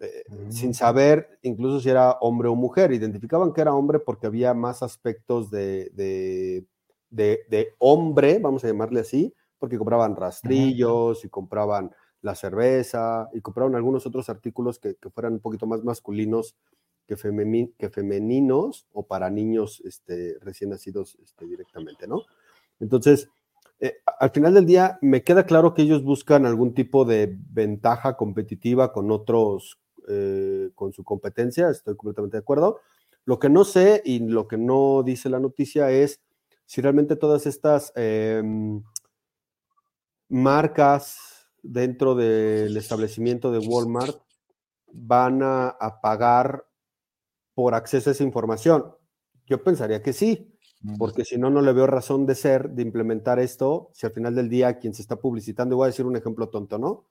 eh, 0.00 0.24
sin 0.48 0.70
mm. 0.70 0.74
saber 0.74 1.38
incluso 1.42 1.80
si 1.80 1.90
era 1.90 2.12
hombre 2.22 2.48
o 2.48 2.54
mujer. 2.54 2.92
Identificaban 2.92 3.52
que 3.52 3.60
era 3.60 3.74
hombre 3.74 3.98
porque 3.98 4.26
había 4.26 4.54
más 4.54 4.82
aspectos 4.82 5.50
de, 5.50 6.66
hombre, 7.78 8.38
vamos 8.38 8.64
a 8.64 8.68
llamarle 8.68 9.00
así, 9.00 9.34
porque 9.58 9.76
compraban 9.76 10.16
rastrillos 10.16 11.26
y 11.26 11.28
compraban 11.28 11.90
la 12.22 12.34
cerveza 12.34 13.28
y 13.32 13.40
compraban 13.40 13.74
algunos 13.74 14.06
otros 14.06 14.28
artículos 14.28 14.78
que, 14.78 14.96
que 14.96 15.10
fueran 15.10 15.34
un 15.34 15.40
poquito 15.40 15.66
más 15.66 15.84
masculinos 15.84 16.54
que, 17.78 17.90
femeninos 17.90 18.86
o 18.92 19.06
para 19.06 19.30
niños 19.30 19.82
este, 19.84 20.38
recién 20.40 20.70
nacidos 20.70 21.18
este, 21.22 21.46
directamente, 21.46 22.06
¿no? 22.06 22.22
Entonces, 22.78 23.28
eh, 23.80 23.96
al 24.18 24.30
final 24.30 24.54
del 24.54 24.66
día 24.66 24.98
me 25.02 25.22
queda 25.22 25.44
claro 25.44 25.74
que 25.74 25.82
ellos 25.82 26.04
buscan 26.04 26.46
algún 26.46 26.74
tipo 26.74 27.04
de 27.04 27.36
ventaja 27.50 28.16
competitiva 28.16 28.92
con 28.92 29.10
otros, 29.10 29.80
eh, 30.08 30.70
con 30.74 30.92
su 30.92 31.02
competencia, 31.02 31.70
estoy 31.70 31.96
completamente 31.96 32.36
de 32.36 32.42
acuerdo. 32.42 32.80
Lo 33.24 33.38
que 33.38 33.48
no 33.48 33.64
sé 33.64 34.02
y 34.04 34.20
lo 34.20 34.46
que 34.46 34.56
no 34.56 35.02
dice 35.02 35.28
la 35.28 35.40
noticia 35.40 35.90
es 35.90 36.20
si 36.66 36.80
realmente 36.80 37.16
todas 37.16 37.46
estas 37.46 37.92
em, 37.96 38.82
marcas 40.28 41.29
dentro 41.62 42.14
del 42.14 42.76
establecimiento 42.76 43.52
de 43.52 43.58
Walmart 43.58 44.16
van 44.92 45.42
a, 45.42 45.68
a 45.68 46.00
pagar 46.00 46.66
por 47.54 47.74
acceso 47.74 48.10
a 48.10 48.12
esa 48.12 48.24
información? 48.24 48.94
Yo 49.46 49.62
pensaría 49.62 50.02
que 50.02 50.12
sí, 50.12 50.50
porque 50.98 51.24
si 51.24 51.36
no, 51.36 51.50
no 51.50 51.60
le 51.60 51.72
veo 51.72 51.86
razón 51.86 52.24
de 52.24 52.34
ser 52.34 52.70
de 52.70 52.82
implementar 52.82 53.38
esto, 53.38 53.90
si 53.92 54.06
al 54.06 54.12
final 54.12 54.34
del 54.34 54.48
día 54.48 54.78
quien 54.78 54.94
se 54.94 55.02
está 55.02 55.16
publicitando, 55.16 55.76
voy 55.76 55.84
a 55.84 55.86
decir 55.88 56.06
un 56.06 56.16
ejemplo 56.16 56.48
tonto, 56.48 56.78
¿no? 56.78 57.06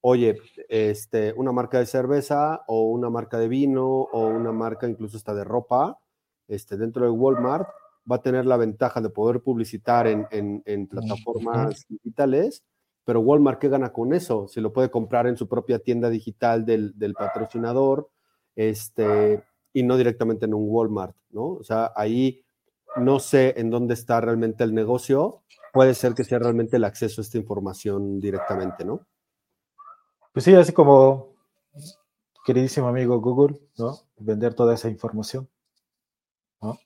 Oye, 0.00 0.38
este, 0.68 1.32
una 1.32 1.50
marca 1.50 1.80
de 1.80 1.86
cerveza 1.86 2.62
o 2.68 2.84
una 2.84 3.10
marca 3.10 3.38
de 3.38 3.48
vino 3.48 3.86
o 3.86 4.26
una 4.28 4.52
marca 4.52 4.88
incluso 4.88 5.16
hasta 5.16 5.34
de 5.34 5.42
ropa, 5.42 5.98
este, 6.46 6.76
dentro 6.76 7.04
de 7.04 7.10
Walmart, 7.10 7.68
va 8.10 8.16
a 8.16 8.22
tener 8.22 8.46
la 8.46 8.56
ventaja 8.56 9.00
de 9.00 9.10
poder 9.10 9.42
publicitar 9.42 10.06
en, 10.06 10.86
plataformas 10.86 11.84
digitales, 11.88 12.62
pero 13.08 13.20
Walmart, 13.20 13.58
¿qué 13.58 13.70
gana 13.70 13.90
con 13.90 14.12
eso? 14.12 14.48
Se 14.48 14.60
lo 14.60 14.70
puede 14.70 14.90
comprar 14.90 15.26
en 15.26 15.38
su 15.38 15.48
propia 15.48 15.78
tienda 15.78 16.10
digital 16.10 16.66
del, 16.66 16.92
del 16.98 17.14
patrocinador, 17.14 18.10
este, 18.54 19.42
y 19.72 19.82
no 19.82 19.96
directamente 19.96 20.44
en 20.44 20.52
un 20.52 20.66
Walmart, 20.68 21.16
¿no? 21.30 21.54
O 21.54 21.64
sea, 21.64 21.90
ahí 21.96 22.44
no 22.96 23.18
sé 23.18 23.54
en 23.56 23.70
dónde 23.70 23.94
está 23.94 24.20
realmente 24.20 24.62
el 24.62 24.74
negocio, 24.74 25.40
puede 25.72 25.94
ser 25.94 26.12
que 26.12 26.22
sea 26.22 26.38
realmente 26.38 26.76
el 26.76 26.84
acceso 26.84 27.22
a 27.22 27.24
esta 27.24 27.38
información 27.38 28.20
directamente, 28.20 28.84
¿no? 28.84 29.06
Pues 30.34 30.44
sí, 30.44 30.54
así 30.54 30.74
como 30.74 31.28
queridísimo 32.44 32.88
amigo 32.88 33.22
Google, 33.22 33.58
¿no? 33.78 34.00
Vender 34.18 34.52
toda 34.52 34.74
esa 34.74 34.90
información, 34.90 35.48
¿no? 36.60 36.78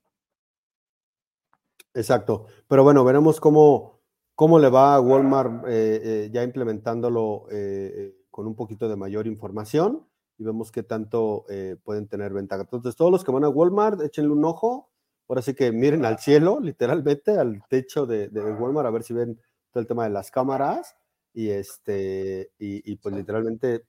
Exacto. 1.95 2.47
Pero 2.69 2.85
bueno, 2.85 3.03
veremos 3.03 3.41
cómo, 3.41 3.92
cómo 4.35 4.59
le 4.59 4.69
va 4.69 4.95
a 4.95 5.01
Walmart 5.01 5.65
eh, 5.67 6.01
eh, 6.03 6.31
ya 6.33 6.43
implementándolo 6.43 7.47
eh, 7.51 8.15
con 8.31 8.47
un 8.47 8.55
poquito 8.55 8.89
de 8.89 8.97
mayor 8.97 9.27
información 9.27 10.07
y 10.39 10.45
vemos 10.45 10.73
qué 10.73 10.83
tanto 10.83 11.45
pueden 11.85 12.09
tener 12.09 12.33
ventaja. 12.33 12.63
Entonces, 12.63 12.97
todos 12.97 13.13
los 13.13 13.23
que 13.23 13.31
van 13.31 13.45
a 13.45 13.49
Walmart, 13.49 14.01
échenle 14.01 14.33
un 14.33 14.45
ojo 14.45 14.93
Ahora 15.33 15.41
sí 15.41 15.55
que 15.55 15.73
miren 15.73 16.05
al 16.05 16.19
cielo, 16.19 16.61
literalmente, 16.61 17.39
al 17.39 17.63
techo 17.67 18.05
de, 18.05 18.29
Walmart, 18.29 18.87
a 18.87 18.91
ver 18.91 19.03
si 19.03 19.15
ven 19.15 19.41
todo 19.71 19.81
el 19.81 19.87
tema 19.87 20.05
de 20.05 20.11
las 20.11 20.31
cámaras. 20.31 20.95
Y 21.33 21.49
este, 21.49 22.53
y, 22.59 22.97
pues 22.97 23.15
literalmente 23.15 23.87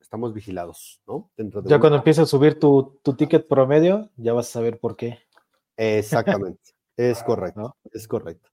estamos 0.00 0.32
vigilados, 0.32 1.02
¿no? 1.06 1.30
ya 1.64 1.78
cuando 1.80 1.98
empiece 1.98 2.22
a 2.22 2.26
subir 2.26 2.58
tu, 2.58 2.98
ticket 3.18 3.46
promedio, 3.46 4.10
ya 4.16 4.32
vas 4.32 4.48
a 4.48 4.52
saber 4.52 4.78
por 4.78 4.96
qué. 4.96 5.18
Exactamente, 5.76 6.72
es 6.96 7.22
correcto, 7.24 7.76
es 7.92 8.08
correcto. 8.08 8.48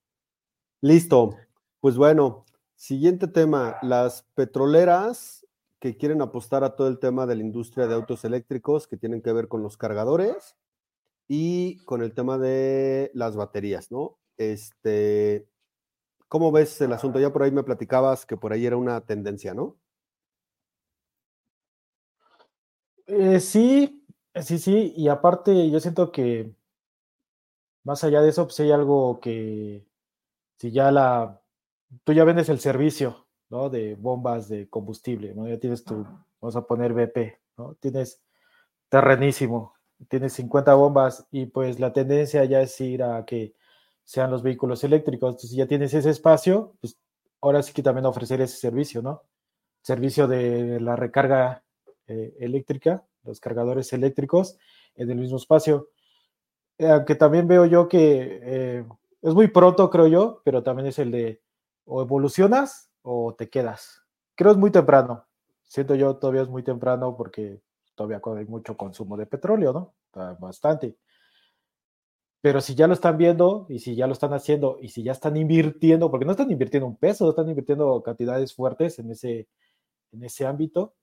Listo, 0.83 1.37
pues 1.79 1.95
bueno, 1.95 2.43
siguiente 2.75 3.29
tema, 3.29 3.77
las 3.83 4.23
petroleras 4.35 5.47
que 5.79 5.95
quieren 5.95 6.21
apostar 6.21 6.65
a 6.65 6.75
todo 6.75 6.89
el 6.89 6.99
tema 6.99 7.25
de 7.25 7.37
la 7.37 7.41
industria 7.41 7.87
de 7.87 7.95
autos 7.95 8.25
eléctricos 8.25 8.85
que 8.85 8.97
tienen 8.97 9.21
que 9.21 9.31
ver 9.31 9.47
con 9.47 9.63
los 9.63 9.77
cargadores 9.77 10.57
y 11.29 11.77
con 11.85 12.03
el 12.03 12.13
tema 12.13 12.37
de 12.37 13.11
las 13.13 13.37
baterías, 13.37 13.93
¿no? 13.93 14.19
Este, 14.35 15.47
¿cómo 16.27 16.51
ves 16.51 16.81
el 16.81 16.91
asunto? 16.91 17.17
Ya 17.17 17.31
por 17.31 17.43
ahí 17.43 17.51
me 17.51 17.63
platicabas 17.63 18.25
que 18.25 18.35
por 18.35 18.51
ahí 18.51 18.65
era 18.65 18.75
una 18.75 18.99
tendencia, 19.05 19.53
¿no? 19.53 19.77
Eh, 23.07 23.39
sí, 23.39 24.05
sí, 24.35 24.59
sí, 24.59 24.93
y 24.97 25.07
aparte 25.07 25.71
yo 25.71 25.79
siento 25.79 26.11
que 26.11 26.53
más 27.85 28.03
allá 28.03 28.21
de 28.21 28.31
eso, 28.31 28.43
pues 28.43 28.59
hay 28.59 28.71
algo 28.71 29.21
que 29.21 29.85
si 30.57 30.71
ya 30.71 30.91
la, 30.91 31.41
tú 32.03 32.13
ya 32.13 32.23
vendes 32.23 32.49
el 32.49 32.59
servicio, 32.59 33.27
¿no? 33.49 33.69
De 33.69 33.95
bombas 33.95 34.49
de 34.49 34.69
combustible, 34.69 35.33
¿no? 35.33 35.47
Ya 35.47 35.59
tienes 35.59 35.83
tu, 35.83 36.05
vamos 36.41 36.55
a 36.55 36.65
poner 36.65 36.93
BP, 36.93 37.39
¿no? 37.57 37.75
Tienes 37.75 38.21
terrenísimo, 38.89 39.73
tienes 40.09 40.33
50 40.33 40.73
bombas 40.75 41.27
y 41.31 41.47
pues 41.47 41.79
la 41.79 41.93
tendencia 41.93 42.45
ya 42.45 42.61
es 42.61 42.79
ir 42.81 43.03
a 43.03 43.25
que 43.25 43.55
sean 44.03 44.31
los 44.31 44.43
vehículos 44.43 44.83
eléctricos. 44.83 45.29
Entonces, 45.29 45.49
si 45.51 45.57
ya 45.57 45.67
tienes 45.67 45.93
ese 45.93 46.09
espacio, 46.09 46.75
pues 46.81 46.97
ahora 47.41 47.61
sí 47.63 47.73
que 47.73 47.83
también 47.83 48.05
ofrecer 48.05 48.41
ese 48.41 48.57
servicio, 48.57 49.01
¿no? 49.01 49.23
Servicio 49.81 50.27
de 50.27 50.79
la 50.79 50.95
recarga 50.95 51.63
eh, 52.07 52.35
eléctrica, 52.39 53.05
los 53.23 53.39
cargadores 53.39 53.93
eléctricos 53.93 54.57
en 54.95 55.09
el 55.09 55.17
mismo 55.17 55.37
espacio. 55.37 55.89
Eh, 56.77 56.87
aunque 56.87 57.15
también 57.15 57.47
veo 57.47 57.65
yo 57.65 57.87
que 57.87 58.39
eh, 58.43 58.85
es 59.23 59.33
muy 59.33 59.47
pronto, 59.47 59.89
creo 59.89 60.07
yo, 60.07 60.41
pero 60.43 60.63
también 60.63 60.87
es 60.87 60.99
el 60.99 61.11
de 61.11 61.41
o 61.85 62.01
evolucionas 62.01 62.91
o 63.01 63.33
te 63.35 63.49
quedas. 63.49 64.03
Creo 64.35 64.51
es 64.51 64.57
muy 64.57 64.71
temprano. 64.71 65.25
Siento 65.63 65.95
yo 65.95 66.17
todavía 66.17 66.41
es 66.41 66.49
muy 66.49 66.63
temprano 66.63 67.15
porque 67.15 67.61
todavía 67.95 68.21
hay 68.37 68.45
mucho 68.45 68.75
consumo 68.75 69.17
de 69.17 69.25
petróleo, 69.25 69.73
¿no? 69.73 69.93
bastante. 70.39 70.95
Pero 72.41 72.61
si 72.61 72.75
ya 72.75 72.87
lo 72.87 72.93
están 72.93 73.17
viendo 73.17 73.65
y 73.69 73.79
si 73.79 73.95
ya 73.95 74.05
lo 74.05 74.13
están 74.13 74.33
haciendo 74.33 74.77
y 74.81 74.89
si 74.89 75.01
ya 75.01 75.13
están 75.13 75.37
invirtiendo, 75.37 76.11
porque 76.11 76.25
no 76.25 76.31
están 76.31 76.51
invirtiendo 76.51 76.85
un 76.85 76.97
peso, 76.97 77.29
están 77.29 77.49
invirtiendo 77.49 78.03
cantidades 78.03 78.53
fuertes 78.53 78.99
en 78.99 79.09
ese, 79.09 79.47
en 80.11 80.23
ese 80.23 80.45
ámbito, 80.45 80.93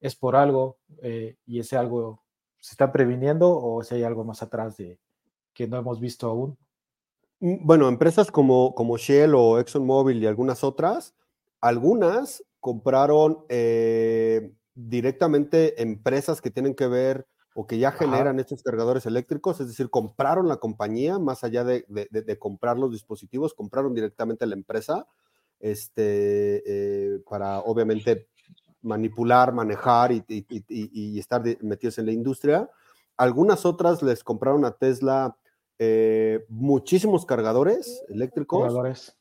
es 0.00 0.14
por 0.14 0.36
algo 0.36 0.76
eh, 1.02 1.38
y 1.46 1.60
ese 1.60 1.76
algo 1.76 2.22
se 2.60 2.74
está 2.74 2.92
previniendo 2.92 3.58
o 3.58 3.82
si 3.82 3.94
hay 3.94 4.02
algo 4.02 4.24
más 4.24 4.42
atrás 4.42 4.76
de 4.76 5.00
que 5.54 5.66
no 5.66 5.78
hemos 5.78 5.98
visto 5.98 6.28
aún. 6.28 6.58
Mm, 7.40 7.66
bueno, 7.66 7.88
empresas 7.88 8.30
como, 8.30 8.74
como 8.74 8.96
Shell 8.96 9.34
o 9.34 9.58
ExxonMobil 9.58 10.22
y 10.22 10.26
algunas 10.26 10.64
otras, 10.64 11.14
algunas 11.60 12.42
compraron 12.60 13.44
eh, 13.48 14.52
directamente 14.74 15.82
empresas 15.82 16.40
que 16.40 16.50
tienen 16.50 16.74
que 16.74 16.86
ver 16.86 17.26
o 17.54 17.66
que 17.66 17.78
ya 17.78 17.90
generan 17.90 18.38
estos 18.38 18.62
cargadores 18.62 19.06
eléctricos, 19.06 19.60
es 19.60 19.68
decir, 19.68 19.88
compraron 19.88 20.46
la 20.46 20.58
compañía, 20.58 21.18
más 21.18 21.42
allá 21.42 21.64
de, 21.64 21.86
comprar 22.38 22.78
los 22.78 22.92
dispositivos, 22.92 23.54
compraron 23.54 23.94
directamente 23.94 24.46
la 24.46 24.54
empresa, 24.54 25.06
este, 25.58 26.62
eh, 26.66 27.20
para 27.28 27.60
obviamente 27.60 28.28
manipular, 28.82 29.54
manejar 29.54 30.12
y, 30.12 31.18
estar 31.18 31.42
metidos 31.62 31.96
en 31.98 32.06
la 32.06 32.12
industria. 32.12 32.70
Algunas 33.16 33.64
otras 33.64 34.02
les 34.02 34.22
compraron 34.22 34.66
a 34.66 34.72
Tesla 34.72 35.34
eh, 35.78 36.44
muchísimos 36.48 37.26
cargadores 37.26 38.02
eléctricos 38.08 39.14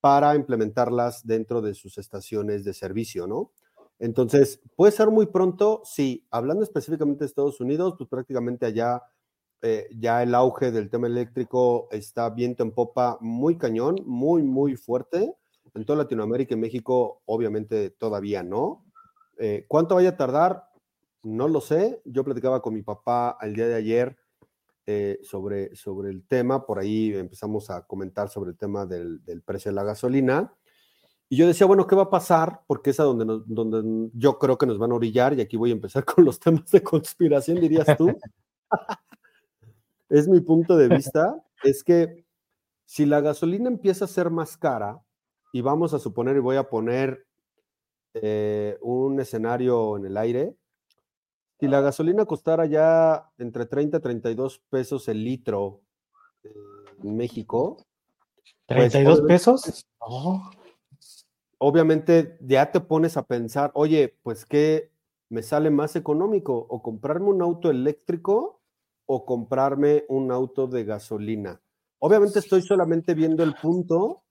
para 0.00 0.34
implementarlas 0.34 1.26
dentro 1.26 1.60
de 1.60 1.74
sus 1.74 1.98
estaciones 1.98 2.64
de 2.64 2.72
servicio, 2.72 3.26
¿no? 3.26 3.52
Entonces, 3.98 4.60
puede 4.76 4.92
ser 4.92 5.08
muy 5.10 5.26
pronto, 5.26 5.82
sí, 5.84 6.26
hablando 6.30 6.62
específicamente 6.62 7.20
de 7.20 7.26
Estados 7.26 7.60
Unidos, 7.60 7.94
pues 7.98 8.08
prácticamente 8.08 8.64
allá 8.64 9.02
eh, 9.60 9.88
ya 9.96 10.22
el 10.22 10.34
auge 10.36 10.70
del 10.70 10.88
tema 10.88 11.08
eléctrico 11.08 11.88
está 11.90 12.30
viento 12.30 12.62
en 12.62 12.70
popa 12.70 13.18
muy 13.20 13.58
cañón, 13.58 13.96
muy, 14.06 14.42
muy 14.42 14.76
fuerte. 14.76 15.34
En 15.74 15.84
toda 15.84 15.98
Latinoamérica 15.98 16.54
y 16.54 16.58
México, 16.58 17.22
obviamente 17.26 17.90
todavía 17.90 18.42
no. 18.42 18.84
Eh, 19.36 19.64
¿Cuánto 19.68 19.96
vaya 19.96 20.10
a 20.10 20.16
tardar? 20.16 20.68
No 21.22 21.48
lo 21.48 21.60
sé. 21.60 22.00
Yo 22.04 22.24
platicaba 22.24 22.62
con 22.62 22.74
mi 22.74 22.82
papá 22.82 23.36
el 23.42 23.54
día 23.54 23.66
de 23.66 23.74
ayer 23.74 24.17
eh, 24.90 25.20
sobre, 25.22 25.76
sobre 25.76 26.08
el 26.08 26.24
tema, 26.26 26.64
por 26.64 26.78
ahí 26.78 27.12
empezamos 27.12 27.68
a 27.68 27.82
comentar 27.86 28.30
sobre 28.30 28.52
el 28.52 28.56
tema 28.56 28.86
del, 28.86 29.22
del 29.22 29.42
precio 29.42 29.70
de 29.70 29.74
la 29.74 29.84
gasolina. 29.84 30.50
Y 31.28 31.36
yo 31.36 31.46
decía, 31.46 31.66
bueno, 31.66 31.86
¿qué 31.86 31.94
va 31.94 32.04
a 32.04 32.10
pasar? 32.10 32.62
Porque 32.66 32.88
es 32.88 32.98
a 32.98 33.02
donde, 33.02 33.42
donde 33.44 34.10
yo 34.14 34.38
creo 34.38 34.56
que 34.56 34.64
nos 34.64 34.78
van 34.78 34.92
a 34.92 34.94
orillar, 34.94 35.34
y 35.34 35.42
aquí 35.42 35.58
voy 35.58 35.68
a 35.68 35.74
empezar 35.74 36.04
con 36.06 36.24
los 36.24 36.40
temas 36.40 36.70
de 36.70 36.82
conspiración, 36.82 37.60
dirías 37.60 37.98
tú. 37.98 38.16
es 40.08 40.26
mi 40.26 40.40
punto 40.40 40.74
de 40.74 40.88
vista, 40.88 41.36
es 41.62 41.84
que 41.84 42.24
si 42.86 43.04
la 43.04 43.20
gasolina 43.20 43.68
empieza 43.68 44.06
a 44.06 44.08
ser 44.08 44.30
más 44.30 44.56
cara, 44.56 44.98
y 45.52 45.60
vamos 45.60 45.92
a 45.92 45.98
suponer, 45.98 46.36
y 46.36 46.40
voy 46.40 46.56
a 46.56 46.70
poner 46.70 47.26
eh, 48.14 48.78
un 48.80 49.20
escenario 49.20 49.98
en 49.98 50.06
el 50.06 50.16
aire, 50.16 50.56
si 51.58 51.66
la 51.66 51.80
gasolina 51.80 52.24
costara 52.24 52.66
ya 52.66 53.30
entre 53.38 53.66
30 53.66 53.98
y 53.98 54.00
32 54.00 54.60
pesos 54.70 55.08
el 55.08 55.24
litro 55.24 55.80
en 57.02 57.16
México. 57.16 57.84
¿32 58.68 59.04
pues, 59.04 59.20
pesos? 59.22 59.86
No 60.08 60.50
obviamente 61.58 62.38
ya 62.40 62.70
te 62.70 62.80
pones 62.80 63.16
a 63.16 63.24
pensar, 63.24 63.70
oye, 63.74 64.16
pues 64.22 64.46
qué 64.46 64.90
me 65.28 65.42
sale 65.42 65.70
más 65.70 65.94
económico, 65.96 66.66
o 66.68 66.82
comprarme 66.82 67.26
un 67.26 67.42
auto 67.42 67.70
eléctrico 67.70 68.62
o 69.06 69.26
comprarme 69.26 70.04
un 70.08 70.30
auto 70.30 70.66
de 70.66 70.84
gasolina. 70.84 71.60
Obviamente 71.98 72.38
estoy 72.38 72.62
solamente 72.62 73.14
viendo 73.14 73.42
el 73.42 73.54
punto 73.54 74.22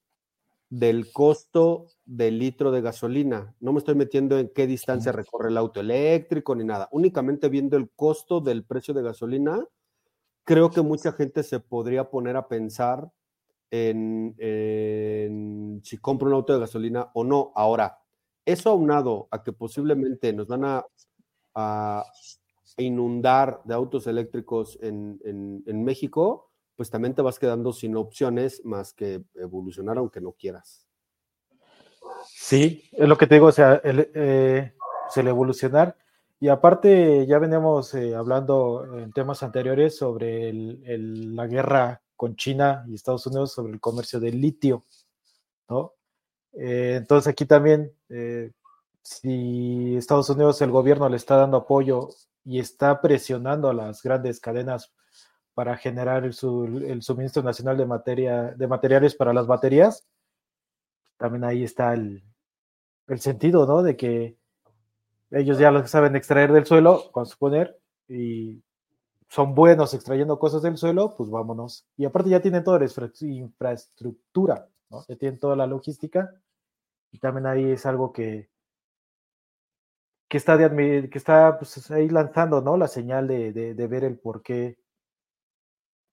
del 0.70 1.12
costo 1.12 1.88
del 2.06 2.40
litro 2.40 2.72
de 2.72 2.82
gasolina. 2.82 3.56
No 3.60 3.72
me 3.74 3.80
estoy 3.80 3.96
metiendo 3.96 4.38
en 4.38 4.50
qué 4.54 4.68
distancia 4.68 5.12
recorre 5.12 5.50
el 5.50 5.58
auto 5.58 5.80
eléctrico 5.80 6.56
ni 6.56 6.64
nada. 6.64 6.90
Únicamente 6.92 7.50
viendo 7.50 7.78
el 7.78 7.90
costo 7.92 8.42
del 8.42 8.66
precio 8.66 8.94
de 8.94 9.04
gasolina, 9.04 9.66
creo 10.44 10.70
que 10.70 10.82
mucha 10.82 11.12
gente 11.12 11.44
se 11.44 11.60
podría 11.60 12.10
poner 12.10 12.38
a 12.38 12.48
pensar 12.48 13.12
en, 13.72 14.36
si 15.84 15.98
compro 15.98 16.28
un 16.28 16.34
auto 16.34 16.54
de 16.54 16.60
gasolina 16.60 17.12
o 17.14 17.24
no. 17.24 17.52
Ahora, 17.56 18.00
Eso 18.46 18.70
aunado 18.70 19.28
a 19.32 19.44
que 19.44 19.52
posiblemente 19.52 20.32
nos 20.32 20.48
van 20.48 20.64
a, 21.54 22.04
inundar 22.78 23.62
de 23.66 23.74
autos 23.74 24.08
eléctricos 24.08 24.78
en, 24.82 25.84
México, 25.84 26.52
pues 26.78 26.92
también 26.92 27.16
te 27.16 27.24
vas 27.24 27.40
quedando 27.40 27.74
sin 27.74 27.98
opciones 27.98 28.64
más 28.64 28.94
que 28.94 29.24
evolucionar 29.34 29.98
aunque 29.98 30.22
no 30.22 30.32
quieras. 30.32 30.88
Sí, 32.28 32.88
es 32.94 33.10
lo 33.10 33.18
que 33.18 33.26
te 33.26 33.36
digo, 33.36 33.48
o 33.48 33.52
sea, 33.52 33.82
el, 33.84 34.12
eh, 34.14 34.74
el 35.16 35.28
evolucionar. 35.28 35.98
Y 36.40 36.50
aparte, 36.50 37.26
ya 37.26 37.40
veníamos 37.40 37.96
eh, 37.96 38.16
hablando 38.16 38.86
en 38.96 39.12
temas 39.12 39.42
anteriores 39.42 39.98
sobre 39.98 40.54
la 40.54 41.48
guerra 41.48 42.00
con 42.16 42.36
China 42.36 42.86
y 42.88 42.94
Estados 42.94 43.26
Unidos 43.26 43.54
sobre 43.54 43.74
el 43.74 43.80
comercio 43.80 44.20
del 44.20 44.40
litio, 44.40 44.84
¿no? 45.68 45.94
Eh, 46.54 46.96
entonces 46.98 47.28
aquí 47.28 47.46
también, 47.46 47.92
si 49.02 49.96
Estados 49.98 50.30
Unidos, 50.30 50.62
el 50.62 50.70
gobierno 50.70 51.10
le 51.10 51.18
está 51.18 51.38
dando 51.38 51.58
apoyo 51.58 52.10
y 52.46 52.60
está 52.60 53.02
presionando 53.02 53.70
a 53.70 53.74
las 53.74 54.04
grandes 54.04 54.40
cadenas 54.40 54.94
para 55.58 55.76
generar 55.76 56.24
el, 56.24 56.34
suministro 56.36 57.42
nacional 57.42 57.78
de, 57.78 57.88
materia, 57.88 58.52
de 58.52 58.68
materiales 58.68 59.16
para 59.16 59.34
las 59.34 59.48
baterías, 59.48 60.08
también 61.18 61.46
ahí 61.46 61.64
está 61.64 61.96
el, 61.96 62.24
el 63.08 63.20
sentido, 63.20 63.66
¿no? 63.66 63.82
De 63.82 63.98
que 63.98 64.38
ellos 65.32 65.58
ya 65.58 65.72
lo 65.72 65.88
saben 65.88 66.16
extraer 66.16 66.54
del 66.54 66.68
suelo, 66.68 67.12
con 67.12 67.26
suponer, 67.26 67.76
y 68.08 68.62
son 69.30 69.56
buenos 69.56 69.96
extrayendo 69.96 70.38
cosas 70.38 70.62
del 70.62 70.78
suelo, 70.78 71.16
pues 71.18 71.32
vámonos. 71.32 71.88
Y 71.98 72.06
aparte 72.06 72.30
ya 72.30 72.40
tienen 72.40 72.64
toda 72.64 72.78
la 72.78 72.88
infraestructura, 73.22 74.70
¿no? 74.92 75.06
Ya 75.08 75.16
tienen 75.16 75.40
toda 75.40 75.56
la 75.56 75.66
logística. 75.66 76.36
Y 77.12 77.18
también 77.18 77.48
ahí 77.48 77.72
es 77.72 77.84
algo 77.88 78.14
que, 78.14 78.52
que 80.28 80.38
está, 80.38 80.56
de, 80.56 81.10
que 81.10 81.18
está 81.18 81.58
pues, 81.58 81.90
ahí 81.90 82.10
lanzando, 82.10 82.62
¿no? 82.62 82.78
La 82.78 82.88
señal 82.88 83.28
de, 83.28 83.52
de, 83.54 83.88
ver 83.88 84.04
el 84.04 84.20
por 84.20 84.44
qué 84.44 84.78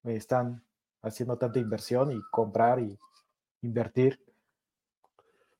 están 0.04 0.62
haciendo 1.02 1.37
tanta 1.37 1.58
inversión 1.58 2.12
y 2.12 2.20
comprar 2.30 2.80
y 2.80 2.99
invertir. 3.62 4.20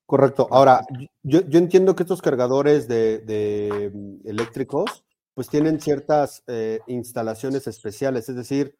Correcto. 0.06 0.46
Ahora, 0.50 0.84
yo, 1.22 1.40
yo 1.42 1.58
entiendo 1.58 1.96
que 1.96 2.02
estos 2.02 2.20
cargadores 2.20 2.88
de, 2.88 3.18
de 3.18 3.90
mm, 3.92 4.28
eléctricos 4.28 5.04
pues 5.34 5.48
tienen 5.48 5.80
ciertas 5.80 6.44
eh, 6.46 6.80
instalaciones 6.86 7.66
especiales, 7.66 8.28
es 8.28 8.36
decir, 8.36 8.78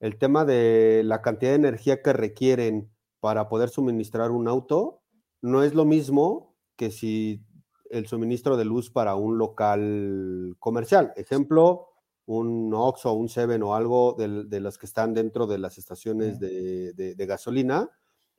el 0.00 0.18
tema 0.18 0.44
de 0.44 1.02
la 1.04 1.22
cantidad 1.22 1.52
de 1.52 1.56
energía 1.56 2.02
que 2.02 2.12
requieren 2.12 2.90
para 3.20 3.48
poder 3.48 3.70
suministrar 3.70 4.30
un 4.30 4.48
auto 4.48 5.00
no 5.40 5.62
es 5.62 5.74
lo 5.74 5.86
mismo 5.86 6.54
que 6.76 6.90
si 6.90 7.42
el 7.88 8.06
suministro 8.06 8.56
de 8.56 8.64
luz 8.64 8.90
para 8.90 9.14
un 9.14 9.38
local 9.38 10.56
comercial. 10.58 11.12
Ejemplo, 11.16 11.88
un 12.26 12.72
Oxxo, 12.74 13.12
un 13.12 13.28
Seven 13.28 13.62
o 13.62 13.74
algo 13.74 14.14
de, 14.18 14.44
de 14.44 14.60
las 14.60 14.78
que 14.78 14.86
están 14.86 15.14
dentro 15.14 15.46
de 15.46 15.58
las 15.58 15.78
estaciones 15.78 16.40
de, 16.40 16.92
de, 16.92 17.26
gasolina, 17.26 17.90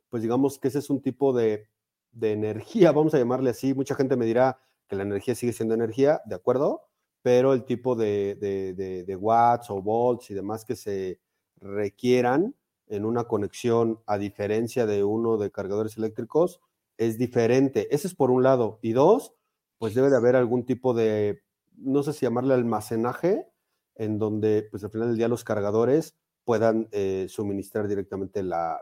pues 0.10 0.24
digamos 0.24 0.60
que 0.60 0.70
ese 0.70 0.80
es 0.80 0.90
un 0.90 1.02
tipo 1.02 1.34
de, 1.34 1.68
de 2.12 2.32
energía, 2.32 2.92
vamos 2.94 3.14
a 3.14 3.18
llamarle 3.18 3.52
así. 3.52 3.74
Mucha 3.74 3.96
gente 3.96 4.16
me 4.18 4.26
dirá 4.26 4.60
que 4.88 4.96
la 4.96 5.04
energía 5.04 5.36
sigue 5.36 5.54
siendo 5.54 5.76
energía, 5.76 6.22
¿de 6.26 6.36
acuerdo? 6.36 6.90
pero 7.26 7.54
el 7.54 7.66
tipo 7.66 7.96
de, 7.96 9.18
watts 9.20 9.72
o 9.72 9.82
volts 9.82 10.30
y 10.30 10.36
demás 10.36 10.64
que 10.64 10.76
se 10.76 11.20
requieran 11.60 12.54
en 12.86 13.04
una 13.04 13.24
conexión, 13.24 14.00
a 14.06 14.20
diferencia 14.20 14.86
de 14.86 15.04
uno 15.04 15.38
de 15.38 15.50
cargadores 15.50 15.98
eléctricos, 15.98 16.62
es 17.00 17.18
diferente. 17.18 17.88
Ese 17.90 18.06
es 18.06 18.14
por 18.14 18.30
un 18.30 18.44
lado. 18.44 18.78
Y 18.84 18.92
dos, 18.92 19.34
pues 19.80 19.96
debe 19.96 20.12
de 20.12 20.18
haber 20.18 20.36
algún 20.36 20.68
tipo 20.68 20.94
de, 20.94 21.42
no 21.78 22.04
sé 22.04 22.14
si 22.14 22.28
llamarle 22.28 22.54
almacenaje, 22.54 23.48
en 23.96 24.20
donde 24.20 24.68
pues 24.70 24.84
al 24.84 24.92
final 24.92 25.10
del 25.10 25.18
día 25.18 25.28
los 25.28 25.44
cargadores 25.44 26.18
puedan 26.44 26.88
eh, 26.92 27.28
suministrar 27.30 27.88
directamente 27.88 28.44
la, 28.44 28.80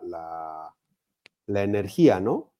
la 1.46 1.64
energía, 1.64 2.20
¿no? 2.20 2.52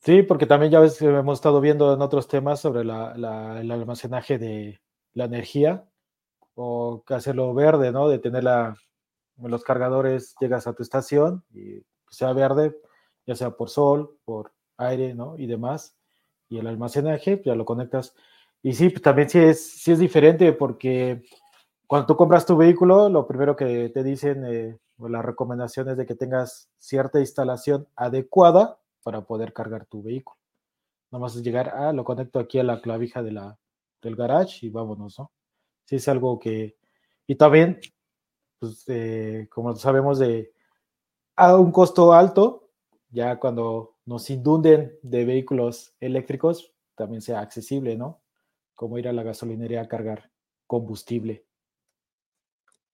Sí, 0.00 0.22
porque 0.22 0.46
también 0.46 0.72
ya 0.72 0.80
ves 0.80 0.98
que 0.98 1.06
hemos 1.06 1.38
estado 1.38 1.60
viendo 1.60 1.94
en 1.94 2.02
otros 2.02 2.26
temas 2.26 2.58
sobre 2.60 2.80
el 2.80 2.90
almacenaje 2.90 4.36
de 4.36 4.80
la 5.14 5.26
energía 5.26 5.88
o 6.54 7.04
hacerlo 7.06 7.54
verde, 7.54 7.92
¿no? 7.92 8.08
De 8.08 8.18
tener 8.18 8.42
los 9.36 9.62
cargadores, 9.62 10.34
llegas 10.40 10.66
a 10.66 10.72
tu 10.72 10.82
estación 10.82 11.44
y 11.54 11.84
sea 12.10 12.32
verde, 12.32 12.76
ya 13.26 13.36
sea 13.36 13.52
por 13.52 13.70
sol, 13.70 14.18
por 14.24 14.52
aire, 14.76 15.14
¿no? 15.14 15.38
Y 15.38 15.46
demás. 15.46 15.96
Y 16.48 16.58
el 16.58 16.66
almacenaje, 16.66 17.40
ya 17.44 17.54
lo 17.54 17.64
conectas. 17.64 18.14
Y 18.62 18.74
sí, 18.74 18.90
pues 18.90 19.02
también 19.02 19.28
sí 19.28 19.38
es, 19.38 19.82
sí 19.82 19.92
es 19.92 19.98
diferente 19.98 20.52
porque 20.52 21.22
cuando 21.86 22.06
tú 22.06 22.16
compras 22.16 22.46
tu 22.46 22.56
vehículo, 22.56 23.08
lo 23.08 23.26
primero 23.26 23.56
que 23.56 23.90
te 23.90 24.02
dicen, 24.02 24.44
eh, 24.46 24.78
o 24.98 25.08
la 25.08 25.20
recomendación 25.20 25.88
es 25.90 25.96
de 25.96 26.06
que 26.06 26.14
tengas 26.14 26.70
cierta 26.78 27.20
instalación 27.20 27.88
adecuada 27.96 28.78
para 29.02 29.22
poder 29.22 29.52
cargar 29.52 29.84
tu 29.86 30.02
vehículo. 30.02 30.38
Nada 31.10 31.20
más 31.22 31.36
es 31.36 31.42
llegar, 31.42 31.70
ah, 31.74 31.92
lo 31.92 32.04
conecto 32.04 32.38
aquí 32.38 32.58
a 32.58 32.64
la 32.64 32.80
clavija 32.80 33.22
de 33.22 33.32
la, 33.32 33.58
del 34.00 34.16
garage 34.16 34.64
y 34.66 34.70
vámonos, 34.70 35.18
¿no? 35.18 35.32
Sí, 35.84 35.96
es 35.96 36.08
algo 36.08 36.38
que. 36.38 36.78
Y 37.26 37.34
también, 37.34 37.80
pues, 38.58 38.84
eh, 38.88 39.48
como 39.50 39.76
sabemos, 39.76 40.18
de 40.18 40.54
a 41.36 41.56
un 41.56 41.72
costo 41.72 42.12
alto, 42.14 42.70
ya 43.10 43.38
cuando 43.38 43.96
nos 44.06 44.30
inunden 44.30 44.98
de 45.02 45.24
vehículos 45.24 45.94
eléctricos, 46.00 46.72
también 46.94 47.20
sea 47.20 47.40
accesible, 47.40 47.96
¿no? 47.96 48.21
Como 48.74 48.98
ir 48.98 49.08
a 49.08 49.12
la 49.12 49.22
gasolinería 49.22 49.82
a 49.82 49.88
cargar 49.88 50.30
combustible. 50.66 51.46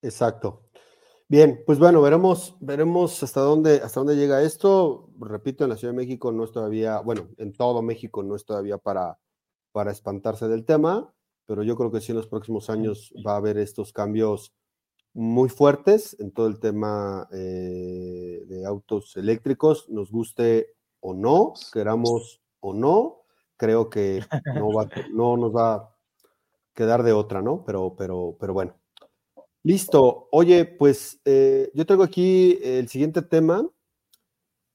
Exacto. 0.01 0.63
Bien, 1.27 1.61
pues 1.65 1.77
bueno, 1.77 2.01
veremos, 2.01 2.57
veremos 2.59 3.21
hasta 3.21 3.41
dónde, 3.41 3.81
hasta 3.83 3.99
dónde 3.99 4.15
llega 4.15 4.41
esto. 4.41 5.11
Repito, 5.19 5.63
en 5.63 5.69
la 5.69 5.77
Ciudad 5.77 5.93
de 5.93 5.97
México 5.97 6.31
no 6.31 6.43
es 6.43 6.51
todavía, 6.51 6.99
bueno, 7.01 7.29
en 7.37 7.53
todo 7.53 7.81
México 7.81 8.23
no 8.23 8.35
es 8.35 8.45
todavía 8.45 8.79
para, 8.79 9.19
para 9.71 9.91
espantarse 9.91 10.47
del 10.47 10.65
tema, 10.65 11.13
pero 11.45 11.61
yo 11.63 11.75
creo 11.75 11.91
que 11.91 12.01
sí 12.01 12.11
en 12.11 12.17
los 12.17 12.27
próximos 12.27 12.69
años 12.69 13.13
va 13.25 13.33
a 13.33 13.37
haber 13.37 13.59
estos 13.59 13.93
cambios 13.93 14.53
muy 15.13 15.49
fuertes 15.49 16.15
en 16.19 16.31
todo 16.31 16.47
el 16.47 16.59
tema 16.59 17.27
eh, 17.31 18.43
de 18.47 18.65
autos 18.65 19.15
eléctricos, 19.17 19.87
nos 19.89 20.11
guste 20.11 20.75
o 20.99 21.13
no, 21.13 21.53
queramos 21.71 22.41
o 22.59 22.73
no, 22.73 23.18
creo 23.59 23.89
que 23.89 24.21
no, 24.55 24.73
va, 24.73 24.89
no 25.11 25.37
nos 25.37 25.55
va 25.55 25.75
a 25.75 25.95
quedar 26.73 27.03
de 27.03 27.13
otra, 27.13 27.41
¿no? 27.41 27.63
Pero, 27.65 27.95
pero, 27.95 28.35
pero 28.39 28.53
bueno. 28.53 28.73
Listo. 29.61 30.29
Oye, 30.31 30.65
pues 30.65 31.19
eh, 31.25 31.69
yo 31.75 31.85
tengo 31.85 32.01
aquí 32.01 32.57
el 32.63 32.87
siguiente 32.87 33.21
tema. 33.21 33.69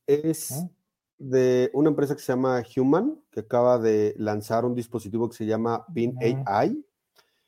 Es 0.06 0.62
de 1.16 1.70
una 1.72 1.88
empresa 1.88 2.14
que 2.14 2.20
se 2.20 2.32
llama 2.32 2.62
Human, 2.76 3.18
que 3.30 3.40
acaba 3.40 3.78
de 3.78 4.14
lanzar 4.18 4.66
un 4.66 4.74
dispositivo 4.74 5.28
que 5.30 5.36
se 5.36 5.46
llama 5.46 5.86
Bean 5.88 6.14
AI. 6.44 6.84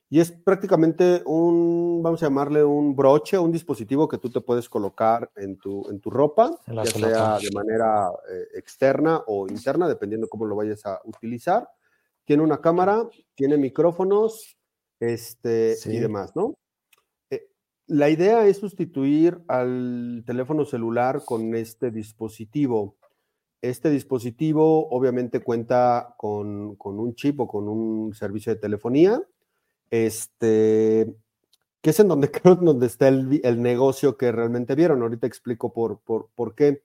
Y 0.09 0.21
es 0.21 0.31
prácticamente 0.31 1.23
un, 1.27 2.01
vamos 2.03 2.23
a 2.23 2.27
llamarle 2.27 2.63
un 2.63 2.95
broche, 2.95 3.39
un 3.39 3.51
dispositivo 3.51 4.07
que 4.07 4.19
tú 4.19 4.31
te 4.31 4.41
puedes 4.41 4.69
colocar 4.69 5.31
en 5.35 5.57
tu, 5.59 5.89
en 5.91 6.01
tu 6.01 6.11
ropa, 6.11 6.57
ya 6.67 6.85
sea 6.85 7.39
de 7.39 7.51
manera 7.53 8.09
eh, 8.31 8.47
externa 8.55 9.23
o 9.27 9.49
interna, 9.49 9.89
dependiendo 9.89 10.29
cómo 10.29 10.47
lo 10.47 10.55
vayas 10.55 10.87
a 10.87 11.01
utilizar. 11.05 11.69
Tiene 12.25 12.45
una 12.45 12.61
cámara, 12.61 13.09
tiene 13.35 13.57
micrófonos 13.57 14.57
este, 15.01 15.77
y 15.87 15.99
demás, 15.99 16.35
¿no? 16.37 16.55
La 17.89 18.11
idea 18.11 18.45
es 18.47 18.57
sustituir 18.57 19.41
al 19.47 20.25
teléfono 20.27 20.65
celular 20.65 21.23
con 21.25 21.55
este 21.55 21.93
dispositivo. 21.93 22.97
Este 23.63 23.91
dispositivo 23.91 24.89
obviamente 24.89 25.41
cuenta 25.41 26.15
con, 26.17 26.77
un 26.81 27.15
chip 27.15 27.41
o 27.41 27.47
con 27.47 27.69
un 27.69 28.13
servicio 28.13 28.53
de 28.53 28.61
telefonía, 28.61 29.23
este, 29.91 31.15
que 31.81 31.91
es 31.91 32.01
en 32.01 32.09
donde 32.09 32.31
creo 32.33 32.57
donde 32.57 32.87
está 32.87 33.09
el, 33.09 33.63
negocio 33.63 34.17
que 34.17 34.33
realmente 34.33 34.75
vieron. 34.75 35.03
Ahorita 35.03 35.27
explico 35.27 35.73
por, 35.73 36.01
por, 36.01 36.55
qué. 36.55 36.83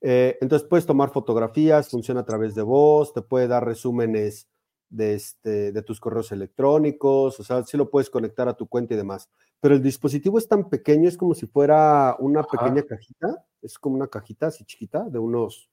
Eh, 0.00 0.38
entonces 0.40 0.68
puedes 0.68 0.86
tomar 0.86 1.10
fotografías, 1.10 1.90
funciona 1.90 2.20
a 2.20 2.26
través 2.26 2.54
de 2.54 2.62
voz, 2.62 3.12
te 3.12 3.22
puede 3.22 3.48
dar 3.48 3.64
resúmenes 3.64 4.48
de, 4.88 5.14
este, 5.14 5.72
de 5.72 5.82
tus 5.82 6.00
correos 6.00 6.32
electrónicos, 6.32 7.40
o 7.40 7.44
sea, 7.44 7.64
sí 7.64 7.76
lo 7.76 7.90
puedes 7.90 8.10
conectar 8.10 8.48
a 8.48 8.54
tu 8.54 8.66
cuenta 8.66 8.94
y 8.94 8.96
demás. 8.96 9.28
Pero 9.60 9.74
el 9.74 9.82
dispositivo 9.82 10.38
es 10.38 10.48
tan 10.48 10.68
pequeño, 10.68 11.08
es 11.08 11.16
como 11.16 11.34
si 11.34 11.46
fuera 11.46 12.16
una 12.18 12.42
pequeña 12.42 12.82
cajita, 12.82 13.44
es 13.62 13.78
como 13.78 13.96
una 13.96 14.08
cajita 14.08 14.48
así 14.48 14.64
chiquita, 14.64 15.08
de 15.08 15.18
unos, 15.18 15.70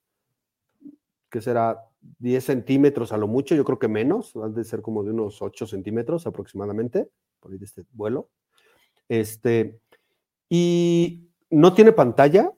¿qué 1.33 1.41
será? 1.41 1.83
10 2.19 2.43
centímetros 2.43 3.11
a 3.11 3.17
lo 3.17 3.27
mucho, 3.27 3.55
yo 3.55 3.65
creo 3.65 3.79
que 3.79 3.87
menos, 3.87 4.35
ha 4.35 4.49
de 4.49 4.63
ser 4.63 4.83
como 4.83 5.03
de 5.03 5.09
unos 5.09 5.41
8 5.41 5.65
centímetros 5.65 6.27
aproximadamente, 6.27 7.09
por 7.39 7.51
ahí 7.51 7.57
de 7.57 7.65
este 7.65 7.85
vuelo. 7.91 8.29
Este, 9.09 9.79
y 10.47 11.27
no 11.49 11.73
tiene 11.73 11.91
pantalla, 11.91 12.51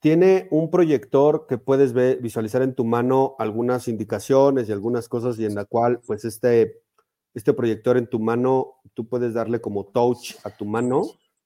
tiene 0.00 0.48
un 0.50 0.70
proyector 0.70 1.46
que 1.46 1.56
puedes 1.56 1.92
ver, 1.92 2.20
visualizar 2.20 2.62
en 2.62 2.74
tu 2.74 2.84
mano 2.84 3.36
algunas 3.38 3.86
indicaciones 3.86 4.68
y 4.68 4.72
algunas 4.72 5.08
cosas 5.08 5.38
y 5.38 5.44
en 5.44 5.54
la 5.54 5.64
cual 5.64 6.00
pues 6.04 6.24
este, 6.24 6.80
este 7.32 7.52
proyector 7.52 7.96
en 7.96 8.08
tu 8.08 8.18
mano, 8.18 8.74
tú 8.94 9.06
puedes 9.06 9.34
darle 9.34 9.60
como 9.60 9.84
touch 9.84 10.34
a 10.42 10.50
tu 10.50 10.64
mano 10.64 11.02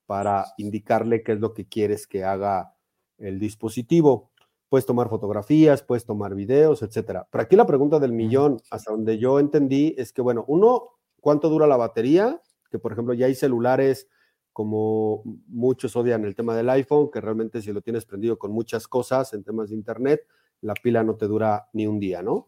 para 0.07 0.45
indicarle 0.57 1.21
qué 1.21 1.33
es 1.33 1.39
lo 1.39 1.53
que 1.53 1.67
quieres 1.67 2.07
que 2.07 2.23
haga 2.23 2.73
el 3.19 3.39
dispositivo. 3.39 4.30
Puedes 4.71 4.85
tomar 4.85 5.09
fotografías, 5.09 5.83
puedes 5.83 6.05
tomar 6.05 6.33
videos, 6.33 6.81
etcétera. 6.81 7.27
Pero 7.29 7.41
aquí 7.41 7.57
la 7.57 7.65
pregunta 7.65 7.99
del 7.99 8.13
millón, 8.13 8.61
hasta 8.69 8.93
donde 8.93 9.17
yo 9.17 9.37
entendí, 9.37 9.93
es 9.97 10.13
que, 10.13 10.21
bueno, 10.21 10.45
uno, 10.47 10.91
¿cuánto 11.19 11.49
dura 11.49 11.67
la 11.67 11.75
batería? 11.75 12.41
Que, 12.71 12.79
por 12.79 12.93
ejemplo, 12.93 13.13
ya 13.13 13.25
hay 13.25 13.35
celulares 13.35 14.07
como 14.53 15.23
muchos 15.47 15.97
odian 15.97 16.23
el 16.23 16.35
tema 16.35 16.55
del 16.55 16.69
iPhone, 16.69 17.11
que 17.11 17.19
realmente 17.19 17.61
si 17.61 17.73
lo 17.73 17.81
tienes 17.81 18.05
prendido 18.05 18.39
con 18.39 18.53
muchas 18.53 18.87
cosas 18.87 19.33
en 19.33 19.43
temas 19.43 19.71
de 19.71 19.75
Internet, 19.75 20.21
la 20.61 20.73
pila 20.73 21.03
no 21.03 21.17
te 21.17 21.27
dura 21.27 21.67
ni 21.73 21.85
un 21.85 21.99
día, 21.99 22.21
¿no? 22.21 22.47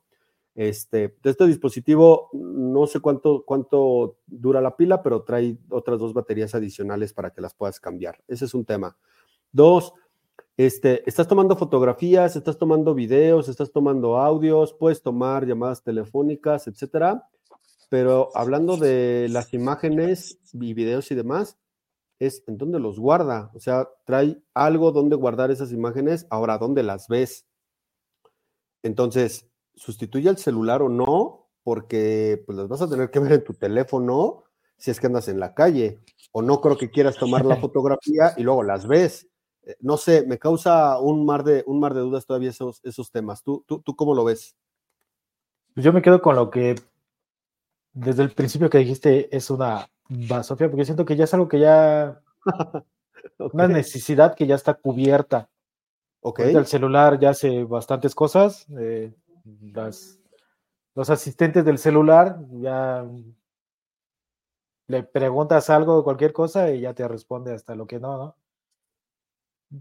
Este, 0.55 1.17
este 1.25 1.45
dispositivo, 1.45 2.29
no 2.31 2.87
sé 2.87 3.01
cuánto, 3.01 3.43
cuánto 3.45 4.19
dura 4.27 4.61
la 4.61 4.77
pila, 4.77 5.03
pero 5.03 5.23
trae 5.23 5.57
otras 5.69 5.99
dos 5.99 6.13
baterías 6.13 6.55
adicionales 6.55 7.11
para 7.11 7.31
que 7.31 7.41
las 7.41 7.53
puedas 7.53 7.81
cambiar. 7.81 8.23
Ese 8.29 8.45
es 8.45 8.53
un 8.53 8.63
tema. 8.63 8.95
Dos, 9.51 9.93
este, 10.57 11.07
estás 11.09 11.27
tomando 11.27 11.55
fotografías, 11.55 12.35
estás 12.35 12.57
tomando 12.57 12.93
videos, 12.93 13.49
estás 13.49 13.71
tomando 13.71 14.19
audios, 14.19 14.73
puedes 14.73 15.01
tomar 15.01 15.47
llamadas 15.47 15.83
telefónicas, 15.83 16.67
etcétera. 16.67 17.27
Pero 17.89 18.29
hablando 18.35 18.77
de 18.77 19.27
las 19.29 19.53
imágenes 19.53 20.39
y 20.53 20.73
videos 20.73 21.11
y 21.11 21.15
demás, 21.15 21.57
es 22.19 22.43
en 22.47 22.57
dónde 22.57 22.79
los 22.79 22.99
guarda. 22.99 23.51
O 23.53 23.59
sea, 23.59 23.89
trae 24.05 24.41
algo 24.53 24.91
donde 24.91 25.15
guardar 25.15 25.51
esas 25.51 25.71
imágenes. 25.71 26.27
Ahora, 26.29 26.57
¿dónde 26.57 26.83
las 26.83 27.07
ves? 27.07 27.45
Entonces, 28.83 29.47
sustituye 29.75 30.29
el 30.29 30.37
celular 30.37 30.81
o 30.81 30.89
no, 30.89 31.49
porque 31.63 32.43
pues 32.45 32.57
las 32.57 32.67
vas 32.67 32.81
a 32.81 32.89
tener 32.89 33.09
que 33.09 33.19
ver 33.19 33.33
en 33.33 33.43
tu 33.43 33.53
teléfono 33.53 34.43
si 34.77 34.91
es 34.91 34.99
que 34.99 35.07
andas 35.07 35.27
en 35.27 35.39
la 35.39 35.53
calle. 35.53 35.99
O 36.31 36.41
no 36.41 36.61
creo 36.61 36.77
que 36.77 36.91
quieras 36.91 37.17
tomar 37.17 37.45
la 37.45 37.55
fotografía 37.61 38.33
y 38.37 38.43
luego 38.43 38.63
las 38.63 38.87
ves. 38.87 39.27
Eh, 39.65 39.75
no 39.79 39.97
sé, 39.97 40.25
me 40.25 40.39
causa 40.39 40.99
un 40.99 41.25
mar 41.25 41.43
de, 41.43 41.63
un 41.67 41.79
mar 41.79 41.93
de 41.93 42.01
dudas 42.01 42.25
todavía 42.25 42.49
esos, 42.49 42.79
esos 42.83 43.11
temas. 43.11 43.43
¿Tú, 43.43 43.63
tú, 43.67 43.81
¿Tú 43.81 43.95
cómo 43.95 44.15
lo 44.15 44.23
ves? 44.23 44.55
Pues 45.73 45.83
yo 45.83 45.93
me 45.93 46.01
quedo 46.01 46.21
con 46.21 46.35
lo 46.35 46.49
que 46.49 46.75
desde 47.93 48.23
el 48.23 48.31
principio 48.31 48.69
que 48.69 48.79
dijiste 48.79 49.35
es 49.35 49.49
una 49.49 49.87
Va, 50.29 50.43
Sofía, 50.43 50.69
porque 50.69 50.85
siento 50.85 51.05
que 51.05 51.15
ya 51.15 51.23
es 51.23 51.33
algo 51.33 51.47
que 51.47 51.59
ya. 51.59 52.21
Una 53.53 53.67
necesidad 53.67 54.35
que 54.35 54.45
ya 54.47 54.55
está 54.55 54.73
cubierta. 54.73 55.49
Ok. 56.21 56.39
el 56.39 56.65
celular 56.65 57.19
ya 57.19 57.31
hace 57.31 57.63
bastantes 57.63 58.15
cosas. 58.15 58.65
Eh, 58.77 59.13
las, 59.73 60.19
los 60.95 61.09
asistentes 61.09 61.65
del 61.65 61.77
celular 61.77 62.39
ya 62.51 63.05
le 64.87 65.03
preguntas 65.03 65.69
algo, 65.69 66.03
cualquier 66.03 66.33
cosa, 66.33 66.71
y 66.71 66.81
ya 66.81 66.93
te 66.93 67.07
responde 67.07 67.53
hasta 67.53 67.75
lo 67.75 67.87
que 67.87 67.99
no, 67.99 68.17
¿no? 68.17 68.35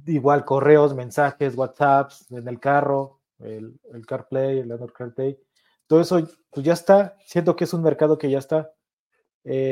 Igual 0.06 0.44
correos, 0.44 0.94
mensajes, 0.94 1.56
WhatsApps 1.56 2.30
en 2.30 2.48
el 2.48 2.58
carro, 2.58 3.20
el, 3.38 3.78
el 3.92 4.06
CarPlay, 4.06 4.60
el 4.60 4.72
Android 4.72 4.92
CarPlay. 4.92 5.38
Todo 5.86 6.00
eso 6.00 6.20
pues 6.50 6.64
ya 6.64 6.72
está. 6.72 7.16
Siento 7.26 7.56
que 7.56 7.64
es 7.64 7.74
un 7.74 7.82
mercado 7.82 8.16
que 8.18 8.30
ya 8.30 8.38
está. 8.38 8.72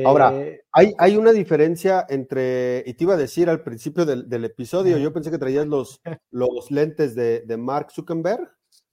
Ahora, 0.04 0.35
eh, 0.35 0.64
hay, 0.72 0.92
hay, 0.98 1.16
una 1.16 1.30
diferencia 1.30 2.04
entre, 2.09 2.83
y 2.87 2.94
te 2.94 3.04
iba 3.04 3.14
a 3.14 3.16
decir 3.16 3.48
al 3.48 3.62
principio 3.62 4.04
del, 4.04 4.44
episodio, 4.44 4.98
yo 4.98 5.12
pensé 5.12 5.30
que 5.30 5.38
traías 5.38 5.66
los, 5.66 6.00
los 6.30 6.72
lentes 6.72 7.14
de, 7.14 7.56
Mark 7.56 7.92
Zuckerberg, 7.92 8.50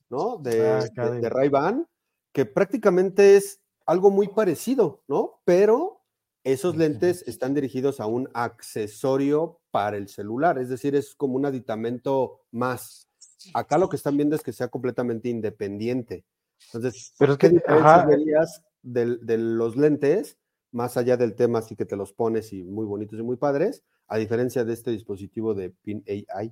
¿no? 0.10 0.38
De, 0.38 0.70
ah, 0.70 1.10
de, 1.10 1.30
Ray-Ban, 1.30 1.88
que 2.32 2.46
prácticamente 2.46 3.38
es 3.38 3.60
algo 3.88 4.12
muy 4.12 4.28
parecido, 4.28 5.02
¿no? 5.08 5.42
Pero 5.46 6.04
esos 6.44 6.78
lentes 6.78 7.28
están 7.28 7.56
dirigidos 7.56 8.00
a 8.00 8.06
un 8.06 8.30
accesorio 8.36 9.57
para 9.78 9.98
el 9.98 10.08
celular, 10.08 10.58
es 10.58 10.70
decir, 10.70 10.96
es 10.96 11.14
como 11.14 11.36
un 11.36 11.46
aditamento 11.46 12.42
más. 12.50 13.08
Acá 13.54 13.78
lo 13.78 13.90
que 13.90 13.96
están 13.96 14.18
viendo 14.18 14.36
es 14.36 14.42
que 14.42 14.52
sea 14.52 14.70
completamente 14.70 15.30
independiente. 15.30 16.26
Entonces, 16.74 17.14
Pero 17.20 17.38
¿qué 17.38 17.50
diferencias 17.50 18.08
verías 18.08 18.64
de, 18.82 19.18
de 19.18 19.38
los 19.38 19.78
lentes? 19.78 20.40
más 20.72 20.98
allá 20.98 21.16
del 21.16 21.36
tema, 21.36 21.60
así 21.60 21.76
que 21.76 21.86
te 21.86 21.96
los 21.96 22.12
pones 22.12 22.52
y 22.54 22.64
muy 22.64 22.86
bonitos 22.86 23.20
y 23.20 23.24
muy 23.24 23.38
padres, 23.38 23.84
a 24.08 24.18
diferencia 24.18 24.66
de 24.66 24.74
este 24.74 24.92
dispositivo 24.92 25.54
de 25.54 25.70
Pin 25.70 26.04
AI. 26.08 26.52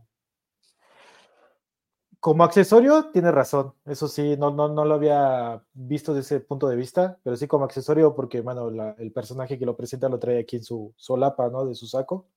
Como 2.19 2.43
accesorio, 2.43 3.11
tiene 3.11 3.31
razón. 3.31 3.73
Eso 3.85 4.07
sí, 4.07 4.37
no, 4.37 4.51
no, 4.51 4.69
no 4.69 4.85
lo 4.85 4.95
había 4.95 5.63
visto 5.73 6.13
desde 6.13 6.37
ese 6.37 6.45
punto 6.45 6.67
de 6.69 6.75
vista, 6.75 7.19
pero 7.23 7.35
sí 7.35 7.47
como 7.47 7.65
accesorio, 7.65 8.15
porque, 8.15 8.41
bueno, 8.41 8.69
el 8.97 9.11
personaje 9.11 9.59
que 9.59 9.65
lo 9.65 9.75
presenta 9.75 10.07
lo 10.07 10.17
trae 10.17 10.39
aquí 10.39 10.55
en 10.55 10.63
su 10.63 10.93
solapa, 10.95 11.49
¿no? 11.49 11.65
De 11.65 11.75
su 11.75 11.87
saco. 11.87 12.27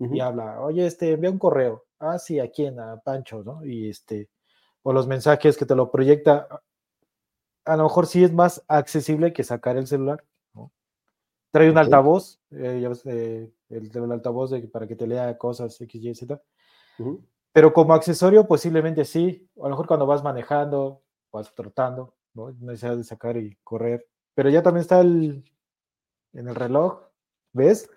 Y 0.00 0.20
habla, 0.20 0.60
oye, 0.62 0.86
este, 0.86 1.12
envía 1.12 1.30
un 1.30 1.38
correo. 1.38 1.84
Ah, 1.98 2.18
sí, 2.18 2.40
¿a 2.40 2.50
quién? 2.50 2.80
A 2.80 2.98
Pancho, 3.00 3.44
¿no? 3.44 3.64
Y 3.64 3.90
este, 3.90 4.30
o 4.82 4.92
los 4.92 5.06
mensajes 5.06 5.58
que 5.58 5.66
te 5.66 5.76
lo 5.76 5.90
proyecta. 5.90 6.48
A 7.66 7.76
lo 7.76 7.82
mejor 7.84 8.06
sí 8.06 8.24
es 8.24 8.32
más 8.32 8.64
accesible 8.66 9.32
que 9.34 9.44
sacar 9.44 9.76
el 9.76 9.86
celular 9.86 10.24
Trae 11.52 11.68
un 11.68 11.78
altavoz, 11.78 12.40
eh, 12.50 12.88
eh, 13.06 13.50
el, 13.70 14.12
altavoz 14.12 14.52
para 14.72 14.86
que 14.86 14.94
te 14.94 15.06
lea 15.06 15.36
cosas 15.36 15.80
X, 15.80 16.02
Y, 16.02 16.14
Z. 16.14 16.40
Pero 17.52 17.72
como 17.72 17.94
accesorio, 17.94 18.46
posiblemente 18.46 19.04
sí. 19.04 19.48
A 19.58 19.64
lo 19.64 19.70
mejor 19.70 19.88
cuando 19.88 20.06
vas 20.06 20.22
manejando, 20.22 21.02
vas 21.32 21.52
trotando, 21.54 22.14
¿no? 22.34 22.52
Necesidad 22.52 22.96
de 22.96 23.04
sacar 23.04 23.36
y 23.36 23.56
correr. 23.64 24.06
Pero 24.34 24.48
ya 24.48 24.62
también 24.62 24.82
está 24.82 25.00
el, 25.00 25.44
en 26.32 26.48
el 26.48 26.54
reloj, 26.54 27.02
¿ves? 27.52 27.90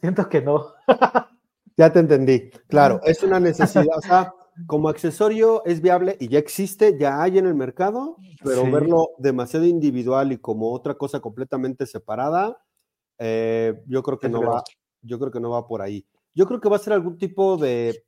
Siento 0.00 0.28
que 0.28 0.42
no. 0.42 0.74
ya 1.76 1.92
te 1.92 2.00
entendí. 2.00 2.50
Claro, 2.68 3.00
es 3.04 3.22
una 3.22 3.40
necesidad. 3.40 3.86
o 3.96 4.00
sea, 4.00 4.34
como 4.66 4.88
accesorio 4.88 5.64
es 5.66 5.82
viable 5.82 6.16
y 6.18 6.28
ya 6.28 6.38
existe, 6.38 6.96
ya 6.98 7.22
hay 7.22 7.38
en 7.38 7.46
el 7.46 7.54
mercado, 7.54 8.16
pero 8.42 8.70
verlo 8.70 9.10
demasiado 9.18 9.66
individual 9.66 10.32
y 10.32 10.38
como 10.38 10.72
otra 10.72 10.94
cosa 10.94 11.20
completamente 11.20 11.86
separada, 11.86 12.58
eh, 13.18 13.82
yo 13.86 14.02
creo 14.02 14.18
que 14.18 14.28
no 14.28 14.42
va, 14.42 14.64
yo 15.02 15.18
creo 15.18 15.30
que 15.30 15.40
no 15.40 15.50
va 15.50 15.66
por 15.66 15.82
ahí. 15.82 16.06
Yo 16.34 16.46
creo 16.46 16.60
que 16.60 16.68
va 16.68 16.76
a 16.76 16.80
ser 16.80 16.94
algún 16.94 17.18
tipo 17.18 17.56
de 17.56 18.04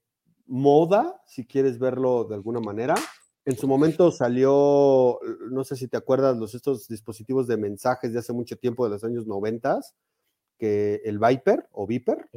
moda, 0.47 1.21
si 1.27 1.47
quieres 1.47 1.79
verlo 1.79 2.25
de 2.25 2.35
alguna 2.35 2.61
manera. 2.61 2.95
En 3.45 3.57
su 3.57 3.67
momento 3.67 4.11
salió, 4.11 5.19
no 5.51 5.65
sé 5.65 5.77
si 5.77 5.89
te 5.89 5.97
acuerdas, 5.97 6.37
los 6.37 6.55
estos 6.55 6.89
dispositivos 6.89 7.47
de 7.47 7.57
mensajes 7.57 8.13
de 8.13 8.19
hace 8.19 8.33
mucho 8.33 8.57
tiempo, 8.57 8.85
de 8.85 8.91
los 8.91 9.05
años 9.05 9.27
90, 9.27 9.81
que 10.59 11.01
el 11.05 11.19
Viper 11.19 11.69
o 11.73 11.87
Viper. 11.87 12.29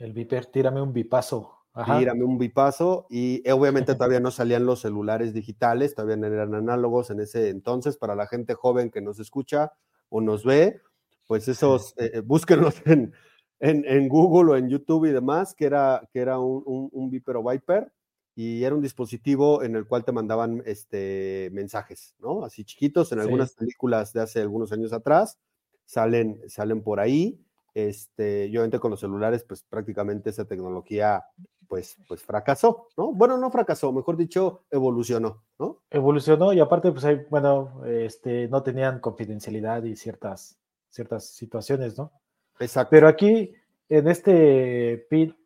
El 0.00 0.14
Viper, 0.14 0.46
tírame 0.46 0.80
un 0.80 0.92
bipaso. 0.92 1.58
Tírame 1.84 2.24
un 2.24 2.38
bipaso. 2.38 3.06
Y 3.10 3.46
eh, 3.46 3.52
obviamente 3.52 3.94
todavía 3.94 4.18
no 4.18 4.30
salían 4.30 4.64
los 4.64 4.80
celulares 4.80 5.34
digitales, 5.34 5.94
todavía 5.94 6.26
eran 6.26 6.54
análogos 6.54 7.10
en 7.10 7.20
ese 7.20 7.50
entonces. 7.50 7.96
Para 7.98 8.14
la 8.14 8.26
gente 8.26 8.54
joven 8.54 8.90
que 8.90 9.02
nos 9.02 9.20
escucha 9.20 9.72
o 10.08 10.20
nos 10.20 10.44
ve, 10.44 10.80
pues 11.26 11.48
esos, 11.48 11.94
eh, 11.98 12.22
búsquenlos 12.24 12.82
en, 12.86 13.12
en, 13.60 14.08
Google 14.08 14.52
o 14.52 14.56
en 14.56 14.70
YouTube 14.70 15.04
y 15.04 15.12
demás, 15.12 15.54
que 15.54 15.66
era, 15.66 16.08
que 16.12 16.20
era 16.20 16.38
un, 16.38 16.88
un, 16.90 17.10
Viper 17.10 17.36
o 17.36 17.48
Viper, 17.48 17.92
y 18.34 18.64
era 18.64 18.74
un 18.74 18.80
dispositivo 18.80 19.62
en 19.62 19.76
el 19.76 19.86
cual 19.86 20.04
te 20.04 20.12
mandaban 20.12 20.62
este, 20.64 21.50
mensajes, 21.52 22.14
¿no? 22.18 22.42
Así 22.42 22.64
chiquitos, 22.64 23.12
en 23.12 23.20
algunas 23.20 23.54
películas 23.54 24.14
de 24.14 24.22
hace 24.22 24.40
algunos 24.40 24.72
años 24.72 24.94
atrás, 24.94 25.38
salen, 25.84 26.40
salen 26.48 26.82
por 26.82 27.00
ahí. 27.00 27.38
Este, 27.74 28.50
yo 28.50 28.60
obviamente 28.60 28.78
con 28.78 28.90
los 28.90 29.00
celulares, 29.00 29.44
pues 29.44 29.62
prácticamente 29.62 30.30
esa 30.30 30.44
tecnología 30.44 31.24
pues, 31.68 31.96
pues 32.08 32.22
fracasó, 32.22 32.88
¿no? 32.96 33.12
Bueno, 33.12 33.38
no 33.38 33.50
fracasó, 33.50 33.92
mejor 33.92 34.16
dicho, 34.16 34.64
evolucionó, 34.70 35.44
¿no? 35.58 35.82
Evolucionó 35.90 36.52
y 36.52 36.60
aparte, 36.60 36.90
pues 36.90 37.04
hay, 37.04 37.22
bueno, 37.30 37.84
este, 37.86 38.48
no 38.48 38.62
tenían 38.62 38.98
confidencialidad 38.98 39.84
y 39.84 39.94
ciertas 39.94 40.60
ciertas 40.90 41.26
situaciones, 41.26 41.96
¿no? 41.96 42.12
Exacto. 42.58 42.90
Pero 42.90 43.08
aquí, 43.08 43.54
en 43.88 44.08
este 44.08 45.06
PIN 45.08 45.36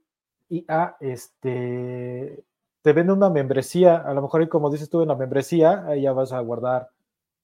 IA, 0.48 0.96
este, 1.00 2.44
te 2.82 2.92
vende 2.92 3.12
una 3.12 3.30
membresía, 3.30 3.96
a 3.96 4.12
lo 4.14 4.22
mejor 4.22 4.48
como 4.48 4.70
dices 4.70 4.90
tú 4.90 5.02
en 5.02 5.08
la 5.08 5.14
membresía, 5.14 5.86
ahí 5.86 6.02
ya 6.02 6.12
vas 6.12 6.32
a 6.32 6.40
guardar 6.40 6.88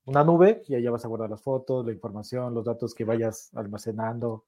una 0.06 0.24
nube 0.24 0.62
y 0.66 0.74
ahí 0.74 0.82
ya 0.82 0.90
vas 0.90 1.04
a 1.04 1.08
guardar 1.08 1.30
las 1.30 1.42
fotos, 1.42 1.86
la 1.86 1.92
información, 1.92 2.54
los 2.54 2.64
datos 2.64 2.94
que 2.94 3.04
vayas 3.04 3.50
almacenando. 3.54 4.44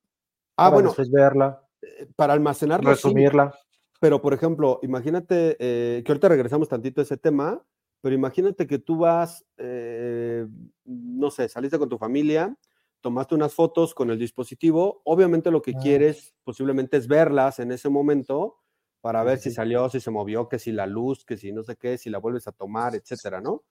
Ah, 0.57 0.71
bueno. 0.71 0.89
Después 0.89 1.11
verla. 1.11 1.63
Eh, 1.83 2.07
para 2.17 2.33
almacenarla. 2.33 2.91
Resumirla. 2.91 3.55
pero, 4.01 4.21
por 4.21 4.35
ejemplo, 4.35 4.79
imagínate 4.83 5.57
eh, 5.59 6.03
que 6.05 6.13
ahorita 6.13 6.29
regresamos 6.29 6.69
tantito 6.69 7.01
a 7.01 7.05
ese 7.05 7.17
tema, 7.17 7.65
pero 8.01 8.15
imagínate 8.15 8.67
que 8.67 8.79
tú 8.79 8.99
vas, 8.99 9.45
eh, 9.59 10.47
no 10.85 11.31
sé, 11.31 11.49
saliste 11.49 11.79
con 11.79 11.89
tu 11.89 11.99
familia, 11.99 12.57
tomaste 13.01 13.35
unas 13.35 13.55
fotos 13.55 13.95
con 13.95 14.11
el 14.11 14.19
dispositivo, 14.19 15.03
obviamente 15.05 15.51
lo 15.51 15.63
que 15.63 15.73
ah. 15.77 15.81
quieres 15.81 16.35
posiblemente 16.45 16.97
es 16.97 17.07
verlas 17.07 17.59
en 17.59 17.71
ese 17.73 17.89
momento, 17.89 18.59
para 19.01 19.25
ver 19.25 19.39
si 19.39 19.51
salió, 19.51 19.89
si 19.89 20.01
se 20.01 20.13
movió, 20.13 20.49
que 20.49 20.61
si 20.61 20.71
la 20.71 20.87
luz, 20.87 21.25
que 21.25 21.37
si 21.37 21.53
no 21.53 21.65
sé 21.65 21.77
qué, 21.77 21.99
si 21.99 22.09
la 22.09 22.19
vuelves 22.19 22.47
a 22.47 22.53
tomar, 22.53 22.95
etcétera, 22.95 23.41
¿no? 23.41 23.65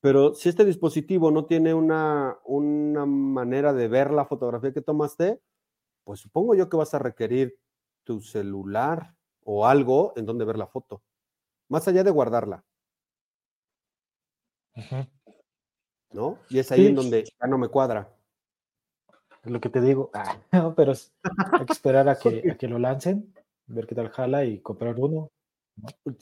Pero 0.00 0.34
si 0.34 0.48
este 0.48 0.64
dispositivo 0.64 1.32
no 1.32 1.46
tiene 1.46 1.74
una, 1.74 2.38
una 2.44 3.04
manera 3.04 3.72
de 3.72 3.88
ver 3.88 4.12
la 4.12 4.24
fotografía 4.24 4.72
que 4.72 4.80
tomaste, 4.80 5.40
pues 6.08 6.20
supongo 6.20 6.54
yo 6.54 6.70
que 6.70 6.76
vas 6.78 6.94
a 6.94 6.98
requerir 6.98 7.60
tu 8.02 8.22
celular 8.22 9.14
o 9.44 9.66
algo 9.66 10.14
en 10.16 10.24
donde 10.24 10.46
ver 10.46 10.56
la 10.56 10.66
foto, 10.66 11.02
más 11.68 11.86
allá 11.86 12.02
de 12.02 12.10
guardarla. 12.10 12.64
¿No? 16.12 16.38
Y 16.48 16.60
es 16.60 16.72
ahí 16.72 16.86
en 16.86 16.94
donde 16.94 17.24
ya 17.24 17.46
no 17.46 17.58
me 17.58 17.68
cuadra. 17.68 18.08
Lo 19.42 19.60
que 19.60 19.68
te 19.68 19.82
digo. 19.82 20.10
Ah, 20.14 20.38
pero 20.76 20.94
hay 21.58 21.66
que 21.66 21.72
esperar 21.74 22.08
a 22.08 22.18
que, 22.18 22.52
a 22.52 22.56
que 22.56 22.68
lo 22.68 22.78
lancen, 22.78 23.34
ver 23.66 23.86
qué 23.86 23.94
tal 23.94 24.08
jala 24.08 24.46
y 24.46 24.60
comprar 24.60 24.98
uno. 24.98 25.30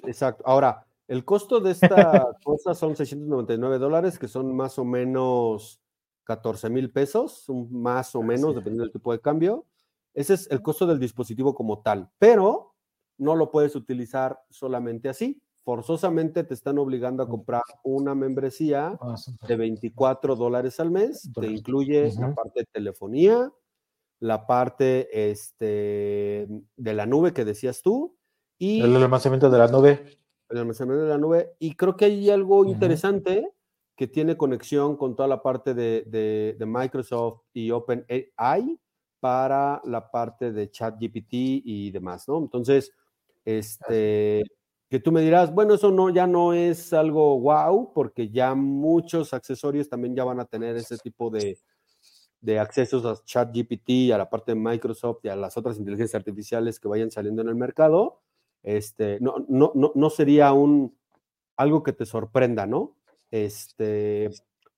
Exacto. 0.03 0.42
Ahora, 0.49 0.85
el 1.07 1.25
costo 1.25 1.61
de 1.61 1.70
esta 1.70 2.37
cosa 2.44 2.75
son 2.75 2.96
699 2.96 3.79
dólares, 3.79 4.18
que 4.18 4.27
son 4.27 4.53
más 4.53 4.81
o 4.81 4.85
menos 4.85 5.81
14 6.25 6.70
mil 6.70 6.90
pesos, 6.90 7.44
más 7.70 8.16
o 8.16 8.22
menos, 8.25 8.53
dependiendo 8.53 8.83
del 8.83 8.92
tipo 8.92 9.12
de 9.12 9.20
cambio. 9.20 9.64
Ese 10.16 10.35
es 10.35 10.50
el 10.50 10.62
costo 10.62 10.87
del 10.87 10.98
dispositivo 10.98 11.55
como 11.55 11.83
tal, 11.83 12.11
pero 12.18 12.74
no 13.18 13.37
lo 13.37 13.50
puedes 13.50 13.76
utilizar 13.76 14.40
solamente 14.50 15.09
así. 15.09 15.40
Forzosamente 15.62 16.42
te 16.42 16.55
están 16.55 16.79
obligando 16.79 17.22
a 17.22 17.29
comprar 17.29 17.62
una 17.85 18.14
membresía 18.14 18.98
ah, 19.00 19.14
de 19.46 19.57
24 19.57 20.35
dólares 20.35 20.81
al 20.81 20.90
mes. 20.90 21.31
Te 21.38 21.46
incluye 21.46 22.11
la 22.18 22.35
parte 22.35 22.61
de 22.61 22.66
telefonía, 22.72 23.52
la 24.20 24.46
parte 24.46 25.31
este, 25.31 26.48
de 26.76 26.94
la 26.94 27.07
nube 27.07 27.33
que 27.33 27.44
decías 27.44 27.83
tú. 27.83 28.16
Y 28.59 28.81
el 28.81 28.96
almacenamiento 28.96 29.50
de 29.50 29.59
la 29.59 29.68
nube 29.68 30.18
el 30.48 30.59
almacenamiento 30.59 31.05
de 31.05 31.11
la 31.11 31.18
nube. 31.18 31.55
Y 31.59 31.74
creo 31.74 31.96
que 31.96 32.07
hay 32.07 32.31
algo 32.31 32.64
interesante 32.64 33.48
que 33.96 34.07
tiene 34.07 34.37
conexión 34.37 34.96
con 34.96 35.16
toda 35.16 35.29
la 35.29 35.42
parte 35.42 35.74
de, 35.74 36.57
Microsoft 36.66 37.42
y 37.52 37.70
OpenAI 37.70 38.79
para 39.27 39.81
la 39.85 40.09
parte 40.11 40.53
de 40.53 40.71
ChatGPT 40.71 41.33
y 41.65 41.91
demás, 41.91 42.29
¿no? 42.29 42.39
Entonces, 42.39 42.93
este, 43.45 44.45
que 44.89 45.01
tú 45.01 45.11
me 45.11 45.21
dirás, 45.21 45.53
bueno, 45.53 45.75
eso 45.75 45.91
no, 45.91 46.11
ya 46.11 46.29
no 46.29 46.53
es 46.53 46.93
algo 46.93 47.41
wow, 47.41 47.93
porque 47.93 48.31
ya 48.31 48.55
muchos 48.55 49.35
accesorios 49.35 49.89
también 49.89 50.15
ya 50.15 50.23
van 50.23 50.39
a 50.39 50.45
tener 50.45 50.77
ese 50.77 50.97
tipo 50.99 51.29
de, 51.31 51.59
de 52.41 52.59
accesos 52.61 53.05
a 53.05 53.21
ChatGPT, 53.25 54.12
a 54.12 54.19
la 54.19 54.31
parte 54.31 54.53
de 54.53 54.61
Microsoft 54.61 55.25
y 55.25 55.29
a 55.29 55.35
las 55.35 55.57
otras 55.57 55.77
inteligencias 55.77 56.21
artificiales 56.21 56.79
que 56.79 56.87
vayan 56.87 57.11
saliendo 57.11 57.43
en 57.43 57.49
el 57.49 57.57
mercado 57.57 58.21
este, 58.67 59.19
no, 59.21 59.45
no, 59.49 59.71
no, 59.77 59.93
no 59.95 60.11
sería 60.11 60.53
un, 60.53 60.99
algo 61.57 61.85
que 61.85 61.93
te 61.93 62.05
sorprenda, 62.05 62.67
¿no? 62.67 62.97
Este, 63.31 64.31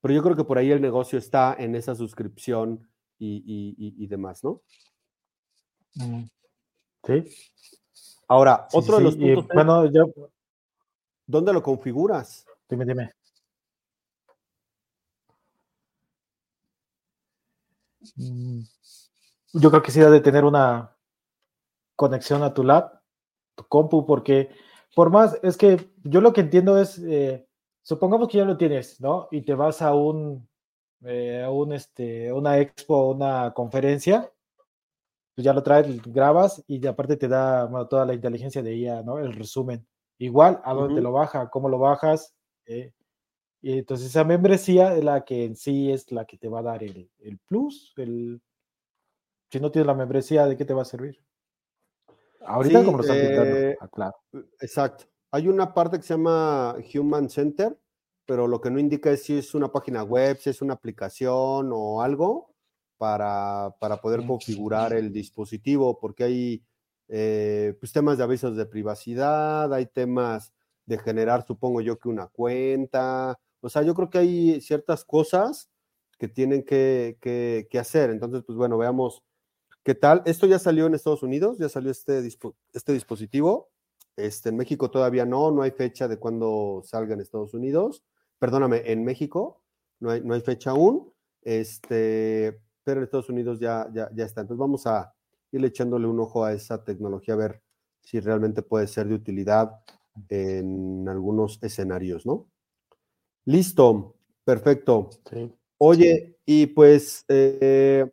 pero 0.03 0.15
yo 0.15 0.23
creo 0.23 0.37
que 0.37 0.45
por 0.45 0.59
ahí 0.59 0.71
el 0.71 0.83
negocio 0.83 1.19
está 1.19 1.57
en 1.59 1.75
esa 1.75 1.95
suscripción 1.95 2.87
y, 3.19 4.07
demás, 4.07 4.43
¿no? 4.45 4.63
Mm, 5.95 6.25
sí. 7.05 7.25
Ahora, 8.29 8.69
otro 8.73 8.99
de 8.99 9.03
los 9.05 9.17
puntos. 9.17 9.47
bueno, 9.53 9.87
yo. 9.91 10.13
¿Dónde 11.27 11.53
lo 11.53 11.63
configuras? 11.63 12.47
Dime, 12.69 12.85
dime. 12.85 13.13
Mm, 18.17 18.61
yo 19.55 19.71
creo 19.71 19.83
que 19.83 19.91
sí 19.91 20.01
de 20.01 20.21
tener 20.21 20.45
una 20.45 20.97
conexión 21.97 22.43
a 22.43 22.55
tu 22.55 22.63
lab 22.63 23.01
compu, 23.69 24.07
porque 24.07 24.51
por 24.95 25.11
más, 25.11 25.39
es 25.43 25.57
que 25.57 25.93
yo 26.03 26.21
lo 26.21 26.33
que 26.33 26.41
entiendo 26.41 26.79
es, 26.79 26.99
eh, 26.99 27.47
supongamos 27.83 28.29
que 28.29 28.39
ya 28.39 28.45
lo 28.45 28.57
tienes, 28.57 29.01
¿no? 29.01 29.29
Y 29.31 29.43
te 29.43 29.55
vas 29.55 29.83
a 29.83 29.95
un, 29.95 30.48
eh, 31.05 31.47
un, 31.49 31.73
este, 31.73 32.33
una 32.33 32.59
expo, 32.59 33.11
una 33.11 33.53
conferencia, 33.55 34.33
pues 35.35 35.45
ya 35.45 35.53
lo 35.53 35.63
traes, 35.63 36.03
grabas 36.03 36.65
y 36.67 36.85
aparte 36.87 37.17
te 37.17 37.29
da 37.29 37.69
toda 37.89 38.05
la 38.05 38.15
inteligencia 38.15 38.63
de 38.63 38.75
ella, 38.75 39.03
¿no? 39.03 39.19
El 39.19 39.33
resumen. 39.33 39.87
Igual, 40.19 40.61
a 40.65 40.75
dónde 40.75 40.97
te 40.97 41.01
lo 41.01 41.13
baja, 41.13 41.49
cómo 41.49 41.69
lo 41.69 41.79
bajas. 41.79 42.35
Eh, 42.67 42.93
y 43.61 43.79
entonces 43.79 44.09
esa 44.09 44.25
membresía 44.25 44.97
es 44.97 45.05
la 45.05 45.25
que 45.25 45.45
en 45.45 45.57
sí 45.57 45.91
es 45.93 46.11
la 46.11 46.25
que 46.25 46.39
te 46.39 46.49
va 46.49 46.61
a 46.61 46.65
dar 46.65 46.83
el, 46.83 47.09
el 47.21 47.39
plus. 47.39 47.95
El, 47.97 48.41
si 49.51 49.61
no 49.61 49.71
tienes 49.71 49.87
la 49.87 49.95
membresía, 49.95 50.47
¿de 50.47 50.57
qué 50.57 50.65
te 50.65 50.75
va 50.75 50.83
a 50.83 50.87
servir? 50.87 51.23
Ahorita 52.45 52.85
como 52.85 52.99
lo 52.99 53.03
están 53.03 53.19
pintando, 53.19 53.57
eh, 53.57 53.79
ah, 53.81 53.89
claro. 53.89 54.17
Exacto. 54.61 55.05
Hay 55.31 55.49
una 55.49 55.75
parte 55.75 55.99
que 55.99 56.03
se 56.03 56.15
llama 56.15 56.77
Human 56.95 57.29
Center, 57.29 57.79
pero 58.29 58.47
lo 58.47 58.61
que 58.61 58.71
no 58.71 58.79
indica 58.79 59.11
es 59.11 59.23
si 59.25 59.39
es 59.39 59.55
una 59.55 59.73
página 59.73 60.03
web, 60.03 60.37
si 60.39 60.51
es 60.51 60.61
una 60.61 60.75
aplicación 60.75 61.71
o 61.73 62.03
algo 62.03 62.55
para, 62.99 63.75
poder 64.03 64.27
configurar 64.27 64.93
el 64.93 65.11
dispositivo, 65.15 65.99
porque 65.99 66.25
hay 66.25 66.65
eh, 67.09 67.75
pues, 67.81 67.91
temas 67.91 68.19
de 68.19 68.25
avisos 68.25 68.55
de 68.55 68.67
privacidad, 68.67 69.73
hay 69.73 69.87
temas 69.87 70.53
de 70.85 70.99
generar, 70.99 71.47
supongo 71.47 71.81
yo, 71.81 71.99
que 71.99 72.11
una 72.11 72.27
cuenta. 72.27 73.41
O 73.63 73.71
sea, 73.71 73.81
yo 73.81 73.95
creo 73.95 74.11
que 74.11 74.19
hay 74.19 74.61
ciertas 74.61 75.07
cosas 75.07 75.71
que 76.19 76.29
tienen 76.29 76.65
que, 76.65 77.17
que 77.23 77.79
hacer. 77.79 78.11
Entonces, 78.11 78.43
pues 78.47 78.59
bueno, 78.59 78.77
veamos 78.77 79.23
¿Qué 79.85 79.95
tal? 79.95 80.21
Esto 80.27 80.47
ya 80.47 80.59
salió 80.59 80.87
en 80.87 80.93
Estados 80.93 81.23
Unidos, 81.23 81.57
ya 81.57 81.71
salió 81.71 81.91
este, 81.91 82.19
este 82.75 82.93
dispositivo. 82.93 83.71
Este, 84.17 84.51
en 84.51 84.59
México 84.59 84.91
todavía 84.91 85.25
no, 85.25 85.51
no 85.51 85.63
hay 85.63 85.71
fecha 85.71 86.09
de 86.09 86.19
cuándo 86.19 86.83
salga 86.85 87.15
en 87.15 87.23
Estados 87.23 87.55
Unidos. 87.55 88.03
Perdóname, 88.39 88.83
en 88.87 89.05
México 89.05 89.63
no 90.01 90.11
hay, 90.11 90.21
no 90.23 90.35
hay 90.35 90.41
fecha 90.41 90.71
aún, 90.71 91.13
este, 91.43 92.61
pero 92.85 93.01
en 93.01 93.05
Estados 93.05 93.29
Unidos 93.29 93.59
ya, 93.59 93.89
ya, 93.93 94.11
ya 94.15 94.25
está. 94.25 94.43
Entonces 94.43 94.61
vamos 94.61 94.87
a 94.87 95.13
ir 95.53 95.65
echándole 95.65 96.07
un 96.07 96.21
ojo 96.21 96.45
a 96.45 96.53
esa 96.53 96.85
tecnología, 96.85 97.35
a 97.35 97.39
ver 97.39 97.63
si 98.01 98.21
realmente 98.21 98.63
puede 98.63 98.87
ser 98.87 99.09
de 99.09 99.15
utilidad 99.15 99.81
en 100.29 101.09
algunos 101.09 101.63
escenarios, 101.63 102.27
¿no? 102.27 102.49
Listo, 103.45 104.15
perfecto. 104.45 105.11
Oye, 105.79 106.39
y 106.45 106.67
pues 106.67 107.25
eh, 107.29 108.11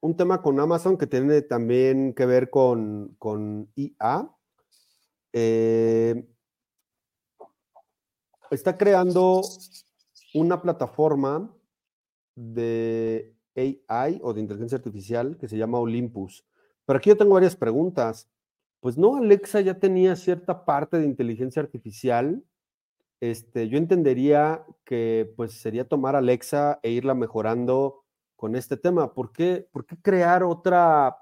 un 0.00 0.16
tema 0.16 0.42
con 0.42 0.58
Amazon 0.58 0.96
que 0.96 1.06
tiene 1.06 1.42
también 1.42 2.14
que 2.14 2.26
ver 2.26 2.50
con, 2.50 3.16
IA. 3.76 4.30
Eh, 5.32 6.26
está 8.54 8.76
creando 8.76 9.42
una 10.34 10.60
plataforma 10.62 11.50
de 12.34 13.34
AI 13.56 14.20
o 14.22 14.32
de 14.32 14.40
inteligencia 14.40 14.78
artificial 14.78 15.36
que 15.38 15.48
se 15.48 15.56
llama 15.56 15.78
Olympus. 15.78 16.44
Pero 16.84 16.98
aquí 16.98 17.10
yo 17.10 17.16
tengo 17.16 17.34
varias 17.34 17.56
preguntas. 17.56 18.28
Pues 18.80 18.98
no, 18.98 19.16
Alexa 19.16 19.60
ya 19.60 19.78
tenía 19.78 20.16
cierta 20.16 20.64
parte 20.64 20.98
de 20.98 21.06
inteligencia 21.06 21.62
artificial. 21.62 22.42
Este, 23.20 23.68
yo 23.68 23.78
entendería 23.78 24.64
que 24.84 25.32
pues 25.36 25.52
sería 25.52 25.86
tomar 25.86 26.16
Alexa 26.16 26.80
e 26.82 26.90
irla 26.90 27.14
mejorando 27.14 28.04
con 28.36 28.56
este 28.56 28.76
tema. 28.76 29.14
¿Por 29.14 29.32
qué, 29.32 29.68
¿Por 29.70 29.86
qué 29.86 29.96
crear 30.00 30.42
otra 30.42 31.16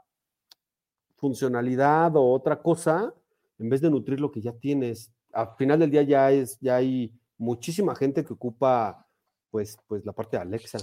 funcionalidad 1.16 2.16
o 2.16 2.33
otra 2.33 2.62
cosa 2.62 3.12
en 3.59 3.69
vez 3.69 3.83
de 3.83 3.90
nutrir 3.90 4.21
lo 4.21 4.31
que 4.31 4.40
ya 4.40 4.53
tienes? 4.53 5.12
Al 5.33 5.55
final 5.57 5.81
del 5.81 5.90
día 5.90 6.03
ya, 6.03 6.33
es, 6.33 6.59
ya 6.61 6.77
hay 6.77 7.19
muchísima 7.40 7.94
gente 7.96 8.24
que 8.24 8.33
ocupa 8.33 9.07
pues, 9.50 9.79
pues 9.87 10.05
la 10.05 10.12
parte 10.12 10.37
de 10.37 10.42
Alexa. 10.42 10.79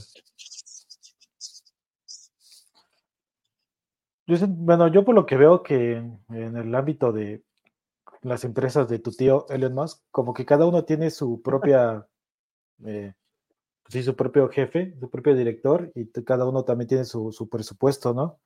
Bueno, 4.28 4.90
yo 4.90 5.06
por 5.06 5.16
lo 5.16 5.26
que 5.26 5.38
veo 5.38 5.64
que 5.64 5.94
en 5.94 6.58
el 6.58 6.76
ámbito 6.76 7.14
de 7.14 7.44
las 8.22 8.44
empresas 8.44 8.90
de 8.90 9.00
tu 9.00 9.12
tío 9.12 9.46
Elon 9.50 9.74
Musk, 9.74 10.04
como 10.12 10.34
que 10.34 10.46
cada 10.46 10.66
uno 10.66 10.84
tiene 10.84 11.12
su 11.12 11.42
propia 11.42 12.06
eh, 12.84 13.14
sí, 13.90 14.04
su 14.04 14.16
propio 14.16 14.50
jefe, 14.50 14.96
su 15.00 15.10
propio 15.10 15.36
director, 15.36 15.92
y 15.96 16.08
cada 16.24 16.46
uno 16.46 16.64
también 16.64 16.88
tiene 16.88 17.06
su, 17.06 17.32
su 17.32 17.50
presupuesto, 17.50 18.14
¿no? 18.14 18.40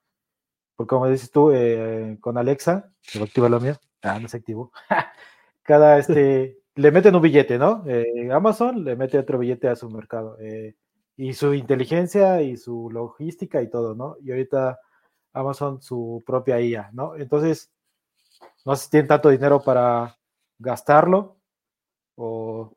Porque 0.76 0.90
como 0.90 1.08
dices 1.08 1.32
tú, 1.32 1.52
eh, 1.52 2.18
con 2.22 2.38
Alexa, 2.38 2.92
se 3.02 3.20
va 3.20 3.26
a 3.26 3.28
activar 3.28 3.52
la 3.52 3.60
mía, 3.60 3.80
ah, 4.04 4.20
no 4.20 4.28
se 4.28 4.38
activó, 4.38 4.72
cada 5.64 5.98
este, 5.98 6.60
le 6.76 6.92
meten 6.92 7.16
un 7.16 7.22
billete, 7.22 7.58
¿no? 7.58 7.84
Eh, 7.88 8.30
Amazon 8.32 8.84
le 8.84 8.96
mete 8.96 9.18
otro 9.20 9.40
billete 9.40 9.68
a 9.68 9.76
su 9.76 9.90
mercado, 9.90 10.38
eh, 10.40 10.76
y 11.18 11.34
su 11.34 11.54
inteligencia 11.54 12.42
y 12.42 12.58
su 12.58 12.90
logística 12.92 13.62
y 13.62 13.70
todo, 13.70 13.96
¿no? 13.96 14.18
Y 14.22 14.32
ahorita 14.32 14.80
Amazon 15.34 15.82
su 15.82 16.24
propia 16.26 16.60
IA, 16.62 16.90
¿no? 16.94 17.16
Entonces, 17.16 17.72
no 18.66 18.76
sé 18.76 18.86
si 18.86 18.92
tienen 18.92 19.08
tanto 19.08 19.30
dinero 19.30 19.62
para 19.62 20.18
gastarlo 20.60 21.38
o 22.16 22.74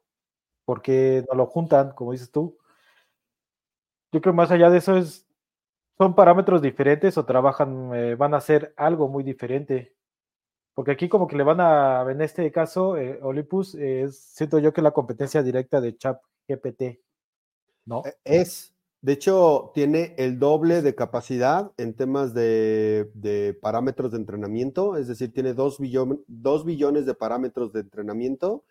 ¿Por 0.65 0.83
qué 0.83 1.25
no 1.29 1.37
lo 1.37 1.47
juntan, 1.47 1.93
como 1.93 2.13
dices 2.13 2.31
tú? 2.31 2.57
Yo 4.13 4.21
creo 4.21 4.33
que 4.33 4.37
más 4.37 4.51
allá 4.51 4.71
de 4.71 4.79
eso 4.79 4.97
es, 4.97 5.27
son 5.99 6.15
parámetros 6.15 6.63
diferentes 6.63 7.19
o 7.19 7.27
trabajan, 7.27 7.91
eh, 7.95 8.15
van 8.15 8.35
a 8.35 8.39
hacer 8.39 8.73
algo 8.77 9.09
muy 9.09 9.25
diferente. 9.25 9.95
Porque 10.75 10.91
aquí 10.91 11.09
como 11.09 11.29
que 11.29 11.37
le 11.37 11.45
van 11.45 11.61
a, 11.61 12.05
en 12.11 12.21
este 12.21 12.51
caso, 12.51 12.97
eh, 12.97 13.21
Olympus, 13.23 13.77
es, 13.77 14.19
siento 14.19 14.59
yo 14.59 14.73
que 14.73 14.83
la 14.83 14.91
competencia 14.91 15.43
directa 15.43 15.81
de 15.81 15.97
Chat 15.97 16.21
GPT, 16.49 17.01
¿no? 17.87 18.03
E, 18.05 18.15
es, 18.25 18.75
de 19.01 19.13
hecho, 19.13 19.71
tiene 19.73 20.15
el 20.19 20.39
doble 20.39 20.83
de 20.83 20.97
capacidad 20.97 21.71
en 21.77 21.95
temas 21.95 22.35
de, 22.35 23.11
de 23.15 23.55
parámetros 23.55 24.11
de 24.11 24.19
entrenamiento, 24.19 24.97
es 24.97 25.07
decir, 25.07 25.33
tiene 25.33 25.55
dos, 25.55 25.79
dos 26.27 26.65
billones 26.65 27.07
de 27.07 27.15
parámetros 27.15 27.73
de 27.73 27.81
entrenamiento, 27.81 28.65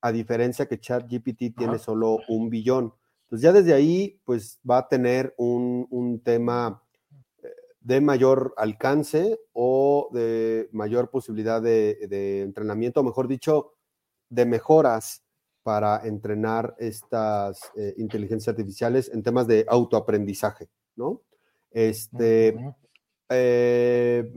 a 0.00 0.10
diferencia 0.10 0.66
que 0.66 0.80
ChatGPT 0.80 1.56
tiene 1.56 1.78
solo 1.78 2.18
un 2.28 2.48
billón. 2.48 2.94
Entonces 3.24 3.42
ya 3.42 3.52
desde 3.52 3.74
ahí, 3.74 4.20
pues 4.24 4.58
va 4.68 4.78
a 4.78 4.88
tener 4.88 5.34
un, 5.36 5.86
un 5.90 6.20
tema 6.20 6.81
de 7.84 8.00
mayor 8.00 8.54
alcance 8.56 9.38
o 9.52 10.08
de 10.12 10.68
mayor 10.72 11.10
posibilidad 11.10 11.60
de, 11.60 12.42
entrenamiento, 12.42 13.00
o 13.00 13.04
mejor 13.04 13.28
dicho, 13.28 13.74
de 14.28 14.46
mejoras 14.46 15.22
para 15.62 16.06
entrenar 16.06 16.74
estas 16.78 17.60
eh, 17.76 17.94
inteligencias 17.98 18.48
artificiales 18.48 19.10
en 19.12 19.22
temas 19.22 19.46
de 19.46 19.64
autoaprendizaje, 19.68 20.68
¿no? 20.96 21.22
Este, 21.70 22.56
eh, 23.28 24.32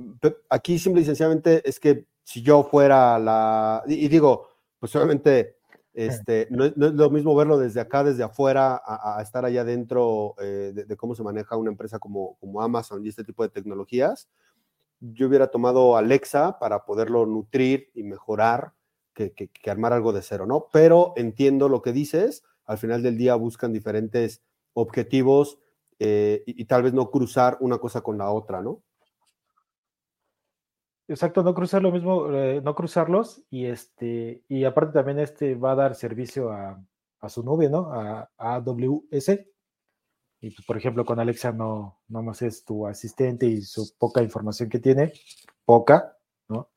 aquí 0.49 0.79
simple 0.79 1.01
y 1.01 1.05
sencillamente 1.05 1.67
es 1.67 1.79
que 1.79 2.05
si 2.23 2.41
yo 2.41 2.63
fuera 2.63 3.19
la, 3.19 3.83
y, 3.87 4.07
digo, 4.07 4.47
pues 4.79 4.95
obviamente 4.95 5.54
este, 5.95 6.47
no, 6.51 6.65
es 6.65 6.75
lo 6.75 7.09
mismo 7.09 7.33
verlo 7.35 7.57
desde 7.57 7.79
acá, 7.79 8.03
desde 8.03 8.23
afuera, 8.23 8.81
a, 8.85 9.21
estar 9.21 9.45
allá 9.45 9.63
dentro 9.63 10.35
eh, 10.41 10.73
de, 10.73 10.97
cómo 10.97 11.15
se 11.15 11.23
maneja 11.23 11.55
una 11.55 11.71
empresa 11.71 11.99
como, 11.99 12.35
como 12.39 12.61
Amazon 12.61 13.03
y 13.05 13.09
este 13.09 13.23
tipo 13.23 13.43
de 13.43 13.49
tecnologías. 13.49 14.27
Yo 14.99 15.27
hubiera 15.27 15.47
tomado 15.47 15.95
Alexa 15.95 16.59
para 16.59 16.83
poderlo 16.83 17.25
nutrir 17.25 17.91
y 17.93 18.03
mejorar 18.03 18.73
que, 19.13 19.31
que, 19.31 19.71
armar 19.71 19.93
algo 19.93 20.11
de 20.11 20.21
cero, 20.21 20.45
¿no? 20.45 20.67
Pero 20.73 21.13
entiendo 21.15 21.69
lo 21.69 21.81
que 21.81 21.93
dices, 21.93 22.43
al 22.65 22.77
final 22.77 23.01
del 23.01 23.17
día 23.17 23.35
buscan 23.35 23.71
diferentes 23.71 24.41
objetivos 24.73 25.59
eh, 25.99 26.43
y 26.45 26.65
tal 26.65 26.83
vez 26.83 26.93
no 26.93 27.09
cruzar 27.09 27.57
una 27.61 27.77
cosa 27.77 28.01
con 28.01 28.17
la 28.17 28.29
otra, 28.31 28.61
¿no? 28.61 28.81
Exacto, 31.07 31.43
no 31.43 31.53
cruzar 31.53 31.83
lo 31.83 31.91
mismo, 31.91 32.31
eh, 32.33 32.61
no 32.63 32.73
cruzarlos 32.73 33.43
y 33.51 33.65
este, 33.65 34.43
y 34.47 34.63
aparte 34.63 34.93
también 34.93 35.19
este 35.19 35.53
va 35.53 35.73
a 35.73 35.75
dar 35.75 35.95
servicio 35.95 36.51
a, 36.51 36.81
su 37.27 37.43
nube, 37.43 37.69
¿no? 37.69 37.91
A, 37.91 38.29
AWS. 38.37 39.29
Y 40.41 40.51
pues, 40.51 40.65
por 40.65 40.77
ejemplo, 40.77 41.05
con 41.05 41.19
Alexa 41.19 41.51
no, 41.51 41.99
no 42.07 42.23
más 42.23 42.41
es 42.41 42.63
tu 42.65 42.85
asistente 42.87 43.47
y 43.47 43.61
su 43.61 43.95
poca 43.97 44.21
información 44.21 44.69
que 44.69 44.79
tiene, 44.79 45.13
poca, 45.65 46.17
¿no? 46.49 46.69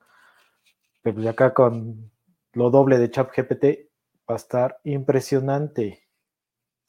Pero 1.02 1.16
pues 1.16 1.26
acá 1.26 1.54
con 1.54 2.10
lo 2.52 2.70
doble 2.70 2.98
de 2.98 3.10
ChatGPT 3.10 3.64
va 4.28 4.34
a 4.34 4.36
estar 4.36 4.80
impresionante. 4.84 6.08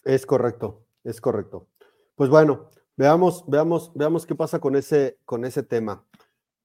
Es 0.03 0.25
correcto, 0.25 0.85
es 1.03 1.21
correcto. 1.21 1.67
Pues 2.15 2.29
bueno, 2.29 2.69
veamos, 2.97 3.45
veamos, 3.47 3.91
veamos 3.95 4.25
qué 4.25 4.35
pasa 4.35 4.59
con 4.59 4.75
ese, 4.75 5.17
con 5.25 5.45
ese 5.45 5.63
tema. 5.63 6.05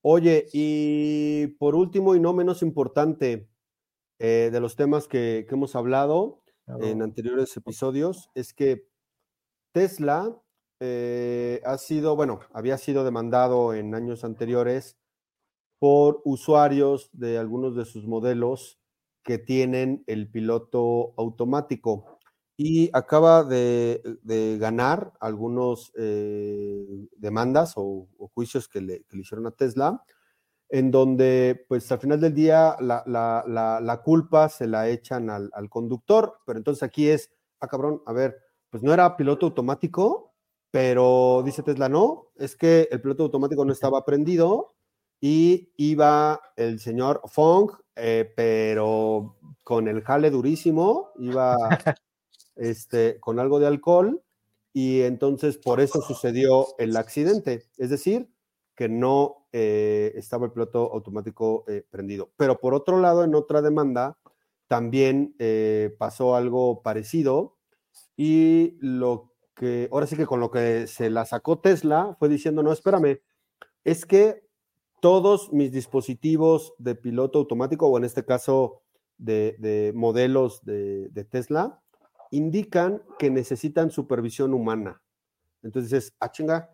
Oye, 0.06 0.48
y 0.52 1.46
por 1.58 1.74
último 1.74 2.14
y 2.14 2.20
no 2.20 2.34
menos 2.34 2.60
importante, 2.60 3.48
eh, 4.18 4.50
de 4.52 4.60
los 4.60 4.76
temas 4.76 5.08
que, 5.08 5.46
hemos 5.48 5.74
hablado 5.74 6.42
en 6.66 7.00
anteriores 7.00 7.56
episodios, 7.56 8.28
es 8.34 8.52
que 8.52 8.86
Tesla 9.72 10.38
eh, 10.80 11.62
ha 11.64 11.78
sido, 11.78 12.16
bueno, 12.16 12.40
había 12.52 12.76
sido 12.76 13.02
demandado 13.02 13.72
en 13.72 13.94
años 13.94 14.24
anteriores 14.24 14.98
por 15.78 16.20
usuarios 16.26 17.08
de 17.14 17.38
algunos 17.38 17.74
de 17.74 17.86
sus 17.86 18.06
modelos 18.06 18.78
que 19.22 19.38
tienen 19.38 20.04
el 20.06 20.30
piloto 20.30 21.14
automático 21.16 22.13
y 22.56 22.90
acaba 22.92 23.44
de, 23.44 24.00
ganar 24.60 25.12
algunos 25.20 25.92
eh, 25.96 27.08
demandas 27.16 27.74
o, 27.76 28.08
juicios 28.34 28.68
que 28.68 28.80
le, 28.80 29.04
hicieron 29.12 29.46
a 29.46 29.50
Tesla, 29.50 30.04
en 30.68 30.90
donde 30.90 31.64
pues 31.68 31.90
al 31.92 31.98
final 31.98 32.20
del 32.20 32.34
día 32.34 32.76
la, 32.80 34.02
culpa 34.04 34.48
se 34.48 34.66
la 34.66 34.88
echan 34.88 35.30
al, 35.30 35.68
conductor, 35.68 36.38
pero 36.46 36.58
entonces 36.58 36.82
aquí 36.82 37.08
es, 37.08 37.30
ah 37.60 37.68
cabrón, 37.68 38.02
a 38.06 38.12
ver, 38.12 38.38
pues 38.70 38.82
no 38.82 38.92
era 38.92 39.16
piloto 39.16 39.46
automático, 39.46 40.34
pero 40.70 41.42
dice 41.44 41.62
Tesla, 41.62 41.88
no, 41.88 42.32
es 42.36 42.56
que 42.56 42.88
el 42.90 43.00
piloto 43.00 43.24
automático 43.24 43.64
no 43.64 43.72
estaba 43.72 44.04
prendido 44.04 44.74
y 45.20 45.72
iba 45.76 46.40
el 46.56 46.80
señor 46.80 47.20
Fong, 47.26 47.70
eh, 47.96 48.32
pero 48.36 49.36
con 49.62 49.88
el 49.88 50.02
jale 50.02 50.30
durísimo, 50.30 51.12
iba 51.18 51.56
este, 52.56 53.18
con 53.20 53.38
algo 53.38 53.58
de 53.60 53.66
alcohol 53.66 54.22
y 54.72 55.02
entonces 55.02 55.56
por 55.56 55.80
eso 55.80 56.02
sucedió 56.02 56.66
el 56.78 56.96
accidente. 56.96 57.62
Es 57.78 57.90
decir, 57.90 58.28
que 58.74 58.88
no 58.88 59.46
eh, 59.52 60.12
estaba 60.16 60.46
el 60.46 60.52
piloto 60.52 60.92
automático 60.92 61.64
eh, 61.68 61.84
prendido. 61.88 62.32
Pero 62.36 62.58
por 62.58 62.74
otro 62.74 63.00
lado, 63.00 63.24
en 63.24 63.34
otra 63.36 63.62
demanda, 63.62 64.18
también 64.66 65.36
eh, 65.38 65.94
pasó 65.98 66.34
algo 66.34 66.82
parecido 66.82 67.56
y 68.16 68.76
lo 68.80 69.32
que, 69.54 69.88
ahora 69.92 70.06
sí 70.06 70.16
que 70.16 70.26
con 70.26 70.40
lo 70.40 70.50
que 70.50 70.88
se 70.88 71.08
la 71.10 71.24
sacó 71.24 71.60
Tesla 71.60 72.16
fue 72.18 72.28
diciendo, 72.28 72.64
no, 72.64 72.72
espérame, 72.72 73.20
es 73.84 74.04
que 74.06 74.44
todos 75.00 75.52
mis 75.52 75.70
dispositivos 75.70 76.74
de 76.78 76.96
piloto 76.96 77.38
automático, 77.38 77.86
o 77.86 77.98
en 77.98 78.04
este 78.04 78.24
caso 78.24 78.82
de, 79.18 79.92
modelos 79.94 80.64
de 80.64 81.26
Tesla, 81.30 81.83
indican 82.30 83.02
que 83.18 83.30
necesitan 83.30 83.90
supervisión 83.90 84.54
humana. 84.54 85.02
Entonces 85.62 85.90
dices, 85.90 86.14
ah, 86.20 86.30
chinga. 86.30 86.70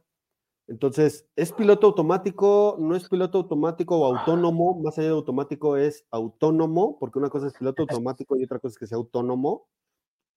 Entonces, 0.66 1.26
¿es 1.36 1.52
piloto 1.52 1.88
automático? 1.88 2.76
¿No 2.78 2.94
es 2.94 3.08
piloto 3.08 3.38
automático 3.38 3.98
o 3.98 4.16
autónomo? 4.16 4.80
Más 4.80 4.98
allá 4.98 5.08
de 5.08 5.14
automático 5.14 5.76
es 5.76 6.06
autónomo, 6.10 6.98
porque 6.98 7.18
una 7.18 7.28
cosa 7.28 7.48
es 7.48 7.54
piloto 7.54 7.82
automático 7.82 8.36
y 8.36 8.44
otra 8.44 8.60
cosa 8.60 8.74
es 8.74 8.78
que 8.78 8.86
sea 8.86 8.96
autónomo. 8.96 9.66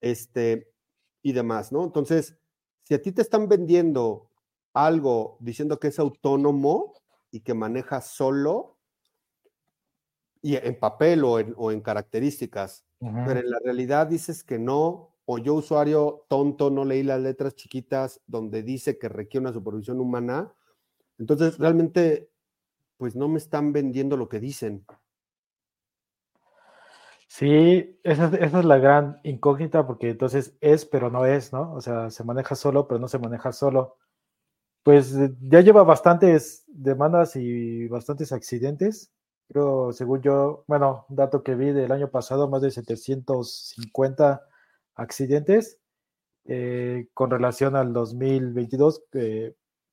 Este, 0.01 0.73
y 1.23 1.31
demás, 1.31 1.71
¿no? 1.71 1.83
Entonces, 1.83 2.37
si 2.83 2.93
a 2.93 3.01
ti 3.01 3.11
te 3.11 3.21
están 3.21 3.47
vendiendo 3.47 4.29
algo 4.73 5.37
diciendo 5.39 5.79
que 5.79 5.87
es 5.87 5.99
autónomo 5.99 6.93
y 7.31 7.41
que 7.41 7.53
maneja 7.53 8.01
solo, 8.01 8.72
y 10.43 10.57
en 10.57 10.77
papel 10.77 11.23
o 11.23 11.39
en, 11.39 11.55
o 11.57 11.71
en 11.71 11.79
características, 11.81 12.85
pero 12.99 13.39
en 13.39 13.49
la 13.49 13.59
realidad 13.63 14.07
dices 14.07 14.43
que 14.43 14.59
no, 14.59 15.15
o 15.25 15.37
yo 15.37 15.55
usuario 15.55 16.25
tonto 16.27 16.69
no 16.69 16.83
leí 16.85 17.01
las 17.01 17.21
letras 17.21 17.55
chiquitas 17.55 18.21
donde 18.27 18.61
dice 18.61 18.99
que 18.99 19.09
requiere 19.09 19.45
una 19.45 19.53
supervisión 19.53 20.01
humana, 20.01 20.53
entonces 21.17 21.57
realmente 21.57 22.29
pues 22.97 23.15
no 23.15 23.29
me 23.29 23.37
están 23.37 23.71
vendiendo 23.71 24.17
lo 24.17 24.27
que 24.27 24.41
dicen. 24.41 24.85
Sí, 27.27 27.99
esa, 28.03 28.27
esa, 28.39 28.59
es 28.59 28.65
la 28.65 28.77
gran 28.77 29.19
incógnita 29.23 29.87
porque 29.87 30.09
entonces 30.09 30.55
es, 30.61 30.85
pero 30.85 31.09
no 31.09 31.25
es, 31.25 31.53
¿no? 31.53 31.73
O 31.73 31.81
sea, 31.81 32.09
se 32.11 32.23
maneja 32.23 32.55
solo, 32.55 32.87
pero 32.87 32.99
no 32.99 33.07
se 33.07 33.17
maneja 33.17 33.51
solo. 33.53 33.97
Pues 34.83 35.15
ya 35.41 35.61
lleva 35.61 35.83
bastantes 35.83 36.65
demandas 36.67 37.35
y 37.35 37.87
bastantes 37.87 38.31
accidentes. 38.33 39.11
Creo, 39.53 39.93
según 39.93 40.21
yo, 40.23 40.63
bueno, 40.65 41.05
dato 41.09 41.43
que 41.43 41.53
vi 41.53 41.71
del 41.71 41.91
año 41.91 42.09
pasado, 42.09 42.49
más 42.49 42.63
de 42.63 42.71
750 42.71 44.47
accidentes 44.95 45.77
eh, 46.45 47.07
con 47.13 47.29
relación 47.29 47.75
al 47.75 47.93
2022, 47.93 49.03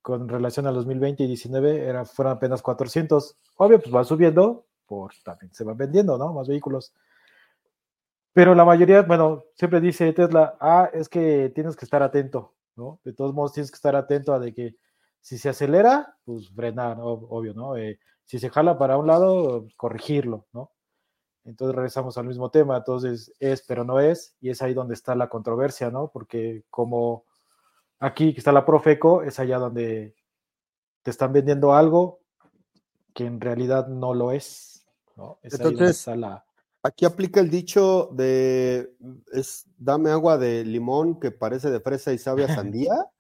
con 0.01 0.31
relación 0.31 0.67
al 0.67 0.75
2020 0.77 1.25
y 1.25 1.27
19 1.27 1.85
era, 1.85 2.07
fueron 2.07 2.39
apenas 2.39 2.63
400. 2.63 3.37
Obvio, 3.57 3.81
pues 3.83 3.95
va 3.95 4.03
subiendo, 4.03 4.65
por 4.87 5.13
también 5.23 5.53
se 5.53 5.65
van 5.65 5.77
vendiendo, 5.77 6.17
¿no? 6.17 6.33
Más 6.33 6.49
vehículos. 6.49 6.95
Pero 8.33 8.55
la 8.55 8.65
mayoría, 8.65 9.03
bueno, 9.03 9.45
siempre 9.57 9.83
dice 9.83 10.11
Tesla, 10.15 10.57
ah, 10.59 10.89
es 10.95 11.11
que 11.11 11.53
tienes 11.55 11.77
que 11.77 11.85
estar 11.85 12.03
atento, 12.03 12.55
¿no? 12.77 12.99
De 13.05 13.13
todos 13.13 13.35
modos, 13.35 13.53
tienes 13.53 13.71
que 13.71 13.77
estar 13.77 13.95
atento 13.95 14.33
a 14.33 14.39
de 14.39 14.55
que 14.55 14.77
si 15.21 15.37
se 15.37 15.51
acelera, 15.51 16.17
pues 16.25 16.49
frenar, 16.49 16.97
obvio, 17.03 17.53
¿no? 17.53 17.77
Eh, 17.77 17.99
si 18.31 18.39
se 18.39 18.49
jala 18.49 18.79
para 18.79 18.97
un 18.97 19.09
lado, 19.09 19.67
corregirlo, 19.77 20.47
¿no? 20.53 20.71
Entonces 21.43 21.75
regresamos 21.75 22.17
al 22.17 22.29
mismo 22.29 22.49
tema, 22.49 22.77
entonces 22.77 23.35
es, 23.41 23.63
pero 23.67 23.83
no 23.83 23.99
es, 23.99 24.37
y 24.41 24.51
es 24.51 24.63
ahí 24.63 24.73
donde 24.73 24.95
está 24.95 25.17
la 25.17 25.29
controversia, 25.29 25.91
¿no? 25.91 26.13
Porque 26.13 26.63
como 26.71 27.25
aquí 27.99 28.33
que 28.33 28.39
está 28.39 28.53
la 28.53 28.65
Profeco, 28.65 29.25
es 29.25 29.41
allá 29.41 29.59
donde 29.59 30.15
te 31.03 31.11
están 31.11 31.33
vendiendo 31.33 31.75
algo 31.75 32.21
que 33.15 33.27
en 33.27 33.41
realidad 33.41 33.89
no 33.89 34.15
lo 34.15 34.31
es, 34.31 34.87
¿no? 35.17 35.41
entonces, 35.43 36.07
aquí 36.85 37.05
aplica 37.07 37.41
el 37.41 37.51
dicho 37.51 38.11
de, 38.13 38.95
es, 39.33 39.67
dame 39.77 40.11
agua 40.11 40.39
de 40.39 40.65
limón 40.65 41.19
que 41.19 41.33
parece 41.33 41.69
de 41.69 41.81
fresa 41.81 42.13
y 42.13 42.19
sabe 42.19 42.45
a 42.45 42.55
sandía. 42.55 42.95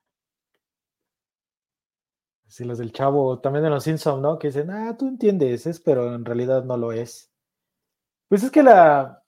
Sí, 2.50 2.64
los 2.64 2.78
del 2.78 2.92
chavo, 2.92 3.38
también 3.40 3.64
en 3.64 3.70
los 3.70 3.84
Simpsons, 3.84 4.20
¿no? 4.20 4.38
Que 4.38 4.48
dicen, 4.48 4.70
ah, 4.70 4.96
tú 4.98 5.06
entiendes, 5.08 5.66
es, 5.66 5.80
pero 5.80 6.14
en 6.14 6.24
realidad 6.24 6.64
no 6.64 6.76
lo 6.76 6.92
es. 6.92 7.30
Pues 8.28 8.42
es 8.42 8.50
que 8.50 8.62
la, 8.62 9.22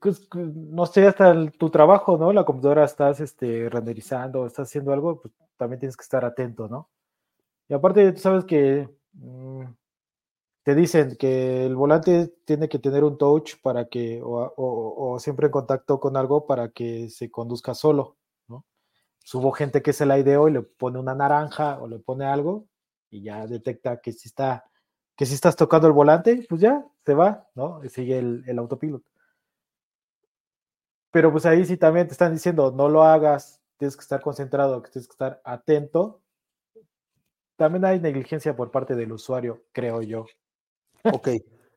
pues, 0.00 0.28
no 0.34 0.86
sé, 0.86 1.06
hasta 1.06 1.50
tu 1.52 1.70
trabajo, 1.70 2.18
¿no? 2.18 2.32
La 2.32 2.44
computadora 2.44 2.84
estás 2.84 3.20
este, 3.20 3.68
renderizando, 3.70 4.46
estás 4.46 4.68
haciendo 4.68 4.92
algo, 4.92 5.20
pues 5.20 5.34
también 5.56 5.80
tienes 5.80 5.96
que 5.96 6.02
estar 6.02 6.24
atento, 6.24 6.68
¿no? 6.68 6.90
Y 7.68 7.74
aparte, 7.74 8.12
tú 8.12 8.20
sabes 8.20 8.44
que 8.44 8.88
mm, 9.14 9.64
te 10.62 10.74
dicen 10.74 11.16
que 11.18 11.66
el 11.66 11.76
volante 11.76 12.28
tiene 12.44 12.68
que 12.68 12.78
tener 12.78 13.04
un 13.04 13.18
touch 13.18 13.60
para 13.62 13.88
que, 13.88 14.20
o, 14.24 15.18
siempre 15.20 15.46
en 15.46 15.52
contacto 15.52 16.00
con 16.00 16.16
algo 16.16 16.46
para 16.46 16.70
que 16.70 17.08
se 17.10 17.30
conduzca 17.30 17.74
solo, 17.74 18.16
Subo 19.24 19.52
gente 19.52 19.82
que 19.82 19.92
se 19.92 20.06
la 20.06 20.18
ideó 20.18 20.48
y 20.48 20.52
le 20.52 20.62
pone 20.62 20.98
una 20.98 21.14
naranja 21.14 21.78
o 21.80 21.86
le 21.86 21.98
pone 21.98 22.24
algo 22.24 22.66
y 23.10 23.22
ya 23.22 23.46
detecta 23.46 24.00
que 24.00 24.12
si 24.12 24.28
está, 24.28 24.64
que 25.16 25.26
si 25.26 25.34
estás 25.34 25.56
tocando 25.56 25.86
el 25.86 25.92
volante, 25.92 26.46
pues 26.48 26.60
ya 26.60 26.84
se 27.04 27.14
va, 27.14 27.48
¿no? 27.54 27.80
Sigue 27.88 28.18
el, 28.18 28.44
el 28.46 28.58
autopilot. 28.58 29.02
Pero 31.10 31.32
pues 31.32 31.44
ahí 31.46 31.64
sí 31.64 31.76
también 31.76 32.06
te 32.06 32.12
están 32.12 32.32
diciendo, 32.32 32.70
no 32.70 32.88
lo 32.88 33.02
hagas, 33.02 33.60
tienes 33.76 33.96
que 33.96 34.02
estar 34.02 34.20
concentrado, 34.20 34.80
tienes 34.82 35.08
que 35.08 35.12
estar 35.12 35.40
atento. 35.44 36.22
También 37.56 37.84
hay 37.84 38.00
negligencia 38.00 38.54
por 38.54 38.70
parte 38.70 38.94
del 38.94 39.12
usuario, 39.12 39.64
creo 39.72 40.02
yo. 40.02 40.26
Ok, 41.04 41.28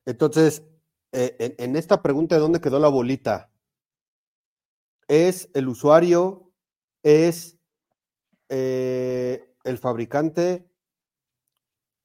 entonces, 0.05 0.63
eh, 1.11 1.55
en, 1.57 1.75
esta 1.75 2.01
pregunta 2.01 2.35
de 2.35 2.41
dónde 2.41 2.61
quedó 2.61 2.79
la 2.79 2.89
bolita, 2.89 3.49
¿es 5.07 5.49
el 5.53 5.67
usuario? 5.67 6.52
¿Es 7.03 7.59
eh, 8.49 9.53
el 9.63 9.77
fabricante? 9.77 10.67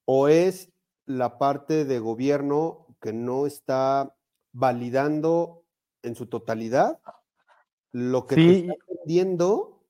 ¿O 0.05 0.28
es 0.28 0.72
la 1.07 1.38
parte 1.38 1.84
de 1.84 1.99
gobierno 1.99 2.86
que 3.01 3.12
no 3.12 3.46
está 3.46 4.14
validando 4.53 5.64
en 6.03 6.14
su 6.14 6.26
totalidad 6.26 7.01
lo 7.92 8.26
que 8.26 8.34
sí. 8.34 8.68
está 8.68 8.74
vendiendo 8.88 9.82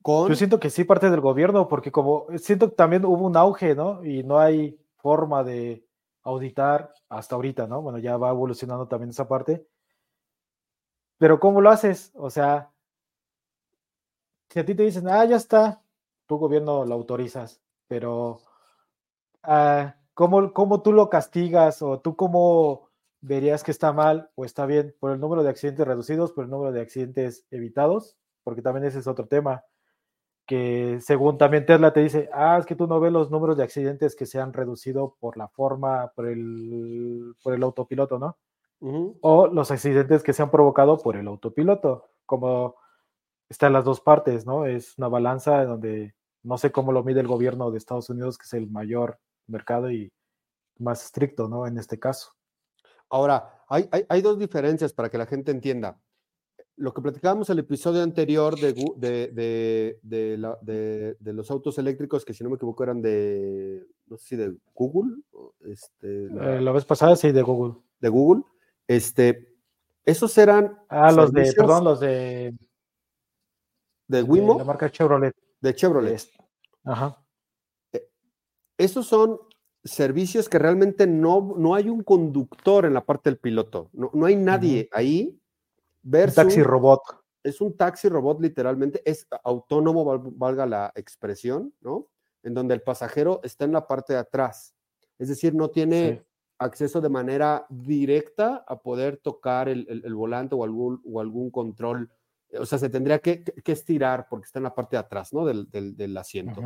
con... 0.00 0.28
Yo 0.28 0.34
siento 0.34 0.60
que 0.60 0.70
sí 0.70 0.84
parte 0.84 1.10
del 1.10 1.20
gobierno, 1.20 1.68
porque 1.68 1.92
como 1.92 2.26
siento 2.38 2.70
que 2.70 2.76
también 2.76 3.04
hubo 3.04 3.26
un 3.26 3.36
auge, 3.36 3.74
¿no? 3.74 4.04
Y 4.04 4.22
no 4.22 4.38
hay 4.38 4.78
forma 4.96 5.42
de 5.44 5.86
auditar 6.22 6.92
hasta 7.08 7.34
ahorita, 7.34 7.66
¿no? 7.66 7.82
Bueno, 7.82 7.98
ya 7.98 8.16
va 8.16 8.30
evolucionando 8.30 8.86
también 8.86 9.10
esa 9.10 9.28
parte. 9.28 9.66
Pero 11.18 11.38
¿cómo 11.40 11.60
lo 11.60 11.70
haces? 11.70 12.10
O 12.14 12.30
sea, 12.30 12.71
si 14.52 14.60
a 14.60 14.64
ti 14.66 14.74
te 14.74 14.82
dicen, 14.82 15.08
ah, 15.08 15.24
ya 15.24 15.36
está, 15.36 15.82
tu 16.26 16.36
gobierno 16.36 16.84
lo 16.84 16.94
autorizas, 16.94 17.62
pero 17.88 18.40
ah, 19.42 19.96
¿cómo, 20.12 20.52
¿cómo, 20.52 20.82
tú 20.82 20.92
lo 20.92 21.08
castigas 21.08 21.80
o 21.80 22.00
tú 22.00 22.16
cómo 22.16 22.90
verías 23.22 23.64
que 23.64 23.70
está 23.70 23.94
mal 23.94 24.30
o 24.34 24.44
está 24.44 24.66
bien 24.66 24.94
por 25.00 25.12
el 25.12 25.20
número 25.20 25.42
de 25.42 25.48
accidentes 25.48 25.86
reducidos, 25.86 26.32
por 26.32 26.44
el 26.44 26.50
número 26.50 26.70
de 26.70 26.82
accidentes 26.82 27.46
evitados? 27.50 28.18
Porque 28.44 28.60
también 28.60 28.84
ese 28.84 28.98
es 28.98 29.06
otro 29.06 29.26
tema 29.26 29.64
que 30.46 30.98
según 31.00 31.38
también 31.38 31.64
Tesla 31.64 31.94
te 31.94 32.00
dice, 32.00 32.28
ah, 32.34 32.58
es 32.58 32.66
que 32.66 32.76
tú 32.76 32.86
no 32.86 33.00
ves 33.00 33.12
los 33.12 33.30
números 33.30 33.56
de 33.56 33.62
accidentes 33.62 34.14
que 34.14 34.26
se 34.26 34.38
han 34.38 34.52
reducido 34.52 35.16
por 35.18 35.38
la 35.38 35.48
forma, 35.48 36.12
por 36.14 36.26
el, 36.26 37.34
por 37.42 37.54
el 37.54 37.62
autopiloto, 37.62 38.18
¿no? 38.18 38.36
O 39.20 39.46
los 39.46 39.70
accidentes 39.70 40.22
que 40.22 40.32
se 40.32 40.42
han 40.42 40.50
provocado 40.50 40.98
por 40.98 41.16
el 41.16 41.28
autopiloto, 41.28 42.10
como 42.26 42.74
están 43.52 43.72
las 43.72 43.84
dos 43.84 44.00
partes, 44.00 44.46
¿no? 44.46 44.66
Es 44.66 44.96
una 44.98 45.08
balanza 45.08 45.64
donde 45.64 46.14
no 46.42 46.58
sé 46.58 46.72
cómo 46.72 46.92
lo 46.92 47.04
mide 47.04 47.20
el 47.20 47.28
gobierno 47.28 47.70
de 47.70 47.78
Estados 47.78 48.10
Unidos, 48.10 48.38
que 48.38 48.44
es 48.44 48.52
el 48.54 48.68
mayor 48.70 49.18
mercado 49.46 49.90
y 49.90 50.12
más 50.78 51.04
estricto, 51.04 51.48
¿no? 51.48 51.66
En 51.66 51.78
este 51.78 51.98
caso. 51.98 52.32
Ahora, 53.08 53.62
hay, 53.68 53.88
hay, 53.92 54.04
hay 54.08 54.22
dos 54.22 54.38
diferencias 54.38 54.92
para 54.92 55.10
que 55.10 55.18
la 55.18 55.26
gente 55.26 55.52
entienda 55.52 56.00
lo 56.76 56.92
que 56.94 57.02
platicábamos 57.02 57.50
el 57.50 57.58
episodio 57.58 58.02
anterior 58.02 58.58
de, 58.58 58.72
de, 58.96 59.98
de, 60.02 61.16
de, 61.20 61.32
los 61.32 61.50
autos 61.50 61.78
eléctricos, 61.78 62.24
que 62.24 62.32
si 62.32 62.42
no 62.42 62.50
me 62.50 62.56
equivoco 62.56 62.82
eran 62.82 63.02
de, 63.02 63.86
no 64.06 64.16
sé 64.16 64.26
si 64.26 64.36
de 64.36 64.56
Google. 64.74 65.16
Este, 65.60 66.28
la, 66.30 66.58
eh, 66.58 66.72
vez 66.72 66.84
pasada 66.84 67.14
sí, 67.16 67.30
de 67.30 67.42
Google. 67.42 67.74
De 68.00 68.08
Google. 68.08 68.42
Este, 68.88 69.54
esos 70.04 70.36
eran. 70.38 70.78
Ah, 70.88 71.12
los 71.12 71.32
de, 71.32 71.52
perdón, 71.52 71.84
los 71.84 72.00
de. 72.00 72.54
De 74.06 74.22
Wimo. 74.22 74.58
la 74.58 74.64
marca 74.64 74.90
Chevrolet. 74.90 75.34
De 75.60 75.74
Chevrolet. 75.74 76.20
Ajá. 76.84 77.24
Eh, 77.92 78.08
esos 78.76 79.06
son 79.06 79.38
servicios 79.84 80.48
que 80.48 80.58
realmente 80.58 81.06
no, 81.06 81.54
no 81.56 81.74
hay 81.74 81.88
un 81.88 82.02
conductor 82.02 82.84
en 82.84 82.94
la 82.94 83.04
parte 83.04 83.30
del 83.30 83.38
piloto. 83.38 83.90
No, 83.92 84.10
no 84.14 84.26
hay 84.26 84.36
nadie 84.36 84.88
ahí 84.92 85.38
un 86.04 86.34
taxi 86.34 86.62
robot. 86.62 87.00
Es 87.42 87.60
un 87.60 87.76
taxi 87.76 88.08
robot 88.08 88.40
literalmente, 88.40 89.02
es 89.04 89.26
autónomo, 89.42 90.32
valga 90.36 90.64
la 90.66 90.92
expresión, 90.94 91.74
¿no? 91.80 92.08
En 92.42 92.54
donde 92.54 92.74
el 92.74 92.82
pasajero 92.82 93.40
está 93.42 93.64
en 93.64 93.72
la 93.72 93.86
parte 93.86 94.12
de 94.12 94.20
atrás. 94.20 94.74
Es 95.18 95.28
decir, 95.28 95.54
no 95.54 95.70
tiene 95.70 96.24
acceso 96.58 97.00
de 97.00 97.08
manera 97.08 97.66
directa 97.68 98.64
a 98.66 98.80
poder 98.80 99.16
tocar 99.16 99.68
el, 99.68 100.14
volante 100.14 100.54
o 100.54 100.62
algún, 100.62 101.02
o 101.04 101.20
algún 101.20 101.50
control. 101.50 102.10
O 102.58 102.66
sea, 102.66 102.78
se 102.78 102.90
tendría 102.90 103.18
que, 103.18 103.44
estirar 103.64 104.26
porque 104.28 104.46
está 104.46 104.58
en 104.58 104.64
la 104.64 104.74
parte 104.74 104.96
de 104.96 105.00
atrás, 105.00 105.32
¿no? 105.32 105.44
Del, 105.44 106.16
asiento. 106.16 106.60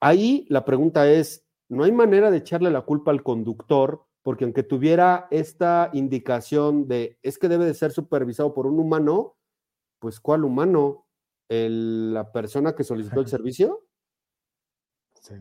Ahí 0.00 0.46
la 0.48 0.64
pregunta 0.64 1.10
es, 1.10 1.46
¿no 1.68 1.84
hay 1.84 1.92
manera 1.92 2.30
de 2.30 2.38
echarle 2.38 2.70
la 2.70 2.82
culpa 2.82 3.10
al 3.10 3.22
conductor 3.22 4.06
porque 4.26 4.42
aunque 4.42 4.64
tuviera 4.64 5.28
esta 5.30 5.88
indicación 5.92 6.88
de 6.88 7.16
es 7.22 7.38
que 7.38 7.48
debe 7.48 7.64
de 7.64 7.74
ser 7.74 7.92
supervisado 7.92 8.52
por 8.54 8.66
un 8.66 8.80
humano, 8.80 9.36
pues 10.00 10.18
¿cuál 10.18 10.44
humano? 10.44 11.06
¿La 11.48 12.32
persona 12.32 12.74
que 12.74 12.82
solicitó 12.82 13.20
el 13.20 13.28
servicio? 13.28 13.86
Sí. 15.20 15.36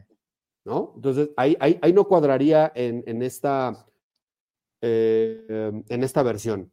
¿No? 0.65 0.93
Entonces, 0.97 1.31
ahí, 1.35 1.57
ahí, 1.59 1.93
no 1.93 2.07
cuadraría 2.07 2.71
en, 2.75 3.23
esta, 3.23 3.87
eh, 4.81 5.83
en 5.89 6.03
esta 6.03 6.21
versión. 6.21 6.71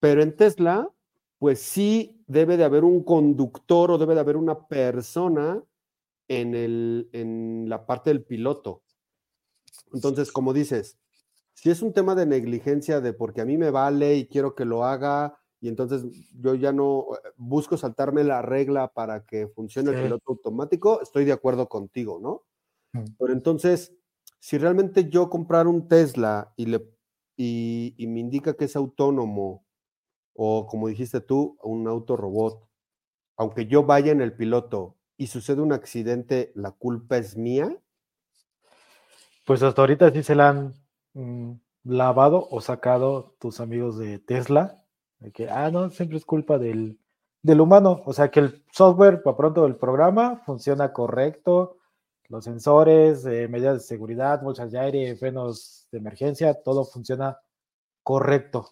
Pero 0.00 0.22
en 0.22 0.34
Tesla, 0.34 0.88
pues 1.42 1.58
sí 1.58 2.22
debe 2.28 2.56
de 2.56 2.62
haber 2.62 2.84
un 2.84 3.02
conductor 3.02 3.90
o 3.90 3.98
debe 3.98 4.14
de 4.14 4.20
haber 4.20 4.36
una 4.36 4.68
persona 4.68 5.60
en, 6.28 6.54
el, 6.54 7.10
en 7.12 7.68
la 7.68 7.84
parte 7.84 8.10
del 8.10 8.22
piloto. 8.22 8.84
Entonces, 9.92 10.30
como 10.30 10.52
dices, 10.52 11.00
si 11.52 11.68
es 11.68 11.82
un 11.82 11.92
tema 11.92 12.14
de 12.14 12.26
negligencia 12.26 13.00
de 13.00 13.12
porque 13.12 13.40
a 13.40 13.44
mí 13.44 13.58
me 13.58 13.70
vale 13.70 14.14
y 14.14 14.28
quiero 14.28 14.54
que 14.54 14.64
lo 14.64 14.84
haga 14.84 15.36
y 15.60 15.66
entonces 15.66 16.04
yo 16.40 16.54
ya 16.54 16.72
no 16.72 17.06
busco 17.36 17.76
saltarme 17.76 18.22
la 18.22 18.40
regla 18.40 18.92
para 18.94 19.26
que 19.26 19.48
funcione 19.48 19.90
el 19.90 20.00
piloto 20.04 20.22
automático, 20.30 21.02
estoy 21.02 21.24
de 21.24 21.32
acuerdo 21.32 21.68
contigo, 21.68 22.20
¿no? 22.22 22.44
Mm. 22.92 23.16
Pero 23.18 23.32
entonces, 23.32 23.92
si 24.38 24.58
realmente 24.58 25.08
yo 25.08 25.28
comprar 25.28 25.66
un 25.66 25.88
Tesla 25.88 26.52
y, 26.56 26.66
le, 26.66 26.88
y, 27.36 27.96
me 28.06 28.20
indica 28.20 28.54
que 28.54 28.66
es 28.66 28.76
autónomo 28.76 29.61
o 30.34 30.66
como 30.66 30.88
dijiste 30.88 31.20
tú, 31.20 31.58
un 31.62 31.86
auto 31.88 32.16
robot, 32.16 32.66
aunque 33.36 33.66
yo 33.66 33.84
vaya 33.84 34.12
en 34.12 34.20
el 34.20 34.34
piloto 34.34 34.96
y 35.16 35.26
sucede 35.26 35.60
un 35.60 35.72
accidente, 35.72 36.52
¿la 36.54 36.72
culpa 36.72 37.18
es 37.18 37.36
mía? 37.36 37.76
Pues 39.44 39.62
hasta 39.62 39.82
ahorita 39.82 40.10
sí 40.12 40.22
se 40.22 40.34
la 40.34 40.50
han 40.50 40.74
Mm, 41.14 41.54
lavado 41.84 42.48
o 42.50 42.60
sacado 42.60 43.34
tus 43.38 43.60
amigos 43.60 43.98
de 43.98 44.18
Tesla, 44.18 44.82
de 45.18 45.32
que, 45.32 45.50
ah, 45.50 45.70
no, 45.70 45.90
siempre 45.90 46.16
es 46.16 46.24
culpa 46.24 46.58
del, 46.58 46.98
del 47.42 47.60
humano, 47.60 48.02
o 48.06 48.12
sea 48.12 48.30
que 48.30 48.40
el 48.40 48.64
software, 48.72 49.22
para 49.22 49.36
pronto 49.36 49.66
el 49.66 49.76
programa, 49.76 50.42
funciona 50.46 50.92
correcto, 50.92 51.78
los 52.28 52.44
sensores, 52.44 53.26
eh, 53.26 53.46
medidas 53.48 53.74
de 53.74 53.80
seguridad, 53.80 54.42
bolsas 54.42 54.72
de 54.72 54.78
aire, 54.78 55.16
frenos 55.16 55.86
de 55.92 55.98
emergencia, 55.98 56.54
todo 56.62 56.84
funciona 56.84 57.38
correcto, 58.02 58.70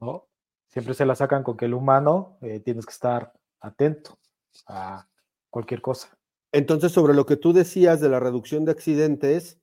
¿no? 0.00 0.26
Siempre 0.68 0.94
se 0.94 1.06
la 1.06 1.14
sacan 1.14 1.42
con 1.42 1.56
que 1.56 1.66
el 1.66 1.74
humano 1.74 2.38
eh, 2.40 2.60
tienes 2.60 2.86
que 2.86 2.92
estar 2.92 3.32
atento 3.60 4.18
a 4.66 5.06
cualquier 5.50 5.80
cosa. 5.80 6.16
Entonces, 6.52 6.92
sobre 6.92 7.14
lo 7.14 7.26
que 7.26 7.36
tú 7.36 7.52
decías 7.52 8.00
de 8.00 8.08
la 8.08 8.20
reducción 8.20 8.64
de 8.64 8.72
accidentes, 8.72 9.58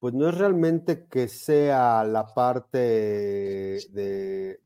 pues 0.00 0.14
no 0.14 0.28
es 0.28 0.36
realmente 0.36 1.06
que 1.06 1.28
sea 1.28 2.04
la 2.04 2.26
parte 2.34 2.78
de, 2.78 4.60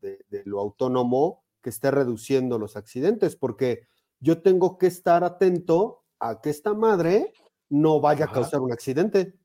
lo 0.45 0.61
autónomo 0.61 1.43
que 1.61 1.69
esté 1.69 1.91
reduciendo 1.91 2.57
los 2.57 2.77
accidentes, 2.77 3.35
porque 3.35 3.87
yo 4.19 4.41
tengo 4.41 4.77
que 4.77 4.87
estar 4.87 5.23
atento 5.23 6.03
a 6.19 6.41
que 6.41 6.49
esta 6.49 6.73
madre 6.73 7.33
no 7.69 7.99
vaya 7.99 8.25
a 8.25 8.31
causar 8.31 8.61
un 8.61 8.71
accidente. 8.71 9.37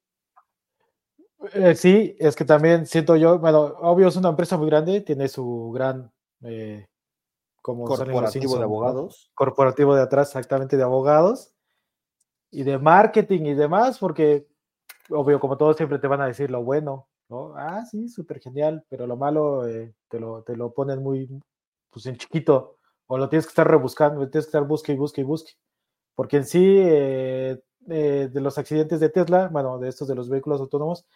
Eh, 1.55 1.74
sí, 1.74 2.16
es 2.18 2.36
que 2.36 2.45
también 2.45 2.86
siento 2.86 3.16
yo, 3.16 3.38
bueno, 3.38 3.61
obvio 3.80 4.09
es 4.09 4.16
una 4.16 4.28
empresa 4.28 4.57
muy 4.59 4.66
grande, 4.66 5.01
tiene 5.01 5.28
su 5.28 5.72
gran 5.72 6.12
eh, 6.43 6.86
como 7.62 7.84
corporativo 7.84 8.57
de 8.57 8.62
abogados. 8.62 9.30
Corporativo 9.34 9.95
de 9.95 10.03
atrás, 10.03 10.28
exactamente, 10.28 10.76
de 10.76 10.82
abogados. 10.82 11.55
Y 12.51 12.62
de 12.62 12.78
marketing 12.78 13.43
y 13.47 13.55
demás, 13.55 13.99
porque, 13.99 14.49
obvio, 15.09 15.38
como 15.41 15.57
todos 15.57 15.76
siempre 15.76 15.99
te 15.99 16.09
van 16.09 16.20
a 16.20 16.26
decir 16.26 16.51
lo 16.51 16.62
bueno, 16.64 17.09
¿no? 17.28 17.55
Ah, 17.57 17.84
sí, 17.88 18.09
súper 18.09 18.41
genial, 18.41 18.84
pero 18.88 19.07
lo 19.07 19.16
malo 19.16 19.66
eh, 19.68 19.95
te, 20.09 20.18
lo, 20.18 20.43
te 20.43 20.57
lo 20.57 20.72
ponen 20.72 21.03
muy, 21.03 21.28
pues 21.91 22.07
en 22.07 22.16
chiquito, 22.16 22.76
o 23.07 23.16
lo 23.16 23.28
tienes 23.28 23.47
que 23.47 23.51
estar 23.51 23.68
rebuscando, 23.68 24.28
tienes 24.28 24.47
que 24.47 24.51
estar 24.51 24.64
busque 24.64 24.93
y 24.93 24.97
busque 24.97 25.20
y 25.20 25.24
busque. 25.24 25.53
Porque 26.14 26.38
en 26.38 26.45
sí, 26.45 26.76
eh, 26.80 27.62
eh, 27.88 28.28
de 28.32 28.41
los 28.41 28.59
accidentes 28.59 29.01
de 29.01 29.09
Tesla, 29.09 29.49
bueno, 29.49 29.78
de 29.78 29.88
estos 29.88 30.09
de 30.09 30.14
los 30.14 30.28
vehículos 30.28 30.61
autónomos, 30.61 31.07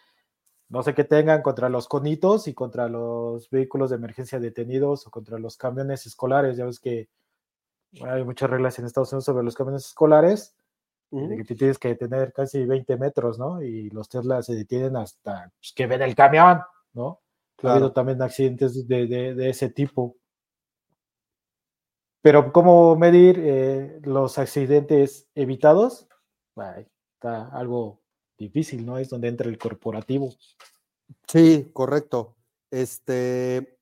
no 0.69 0.83
sé 0.83 0.93
qué 0.93 1.03
tengan 1.03 1.41
contra 1.41 1.69
los 1.69 1.87
conitos 1.87 2.47
y 2.47 2.53
contra 2.53 2.87
los 2.89 3.49
vehículos 3.49 3.89
de 3.89 3.97
emergencia 3.97 4.39
detenidos 4.39 5.05
o 5.05 5.11
contra 5.11 5.37
los 5.37 5.57
camiones 5.57 6.05
escolares. 6.05 6.57
Ya 6.57 6.65
ves 6.65 6.79
que 6.79 7.07
hay 8.01 8.23
muchas 8.23 8.49
reglas 8.49 8.77
en 8.79 8.85
Estados 8.85 9.11
Unidos 9.13 9.25
sobre 9.25 9.43
los 9.43 9.55
camiones 9.55 9.85
escolares, 9.85 10.55
de 11.11 11.43
que 11.45 11.55
tienes 11.55 11.77
que 11.77 11.95
tener 11.95 12.33
casi 12.33 12.65
20 12.65 12.97
metros, 12.97 13.39
¿no? 13.39 13.61
Y 13.61 13.89
los 13.91 14.09
Tesla 14.09 14.41
se 14.41 14.53
detienen 14.55 14.97
hasta 14.97 15.49
pues, 15.57 15.71
que 15.73 15.87
ven 15.87 16.01
el 16.01 16.15
camión, 16.15 16.61
¿no? 16.93 17.21
Ha 17.63 17.71
habido 17.71 17.93
también 17.93 18.21
accidentes 18.21 18.85
de, 18.85 19.07
de, 19.07 19.49
ese 19.49 19.69
tipo. 19.69 20.17
Pero 22.21 22.51
¿cómo 22.51 22.97
medir 22.97 23.39
eh, 23.39 23.99
los 24.03 24.37
accidentes 24.37 25.29
evitados? 25.35 26.09
está 27.15 27.47
algo 27.49 28.01
difícil, 28.37 28.85
¿no? 28.85 28.97
Es 28.97 29.09
donde 29.09 29.27
entra 29.27 29.49
el 29.49 29.57
corporativo. 29.57 30.33
Sí, 31.27 31.69
correcto. 31.73 32.35
Este, 32.71 33.77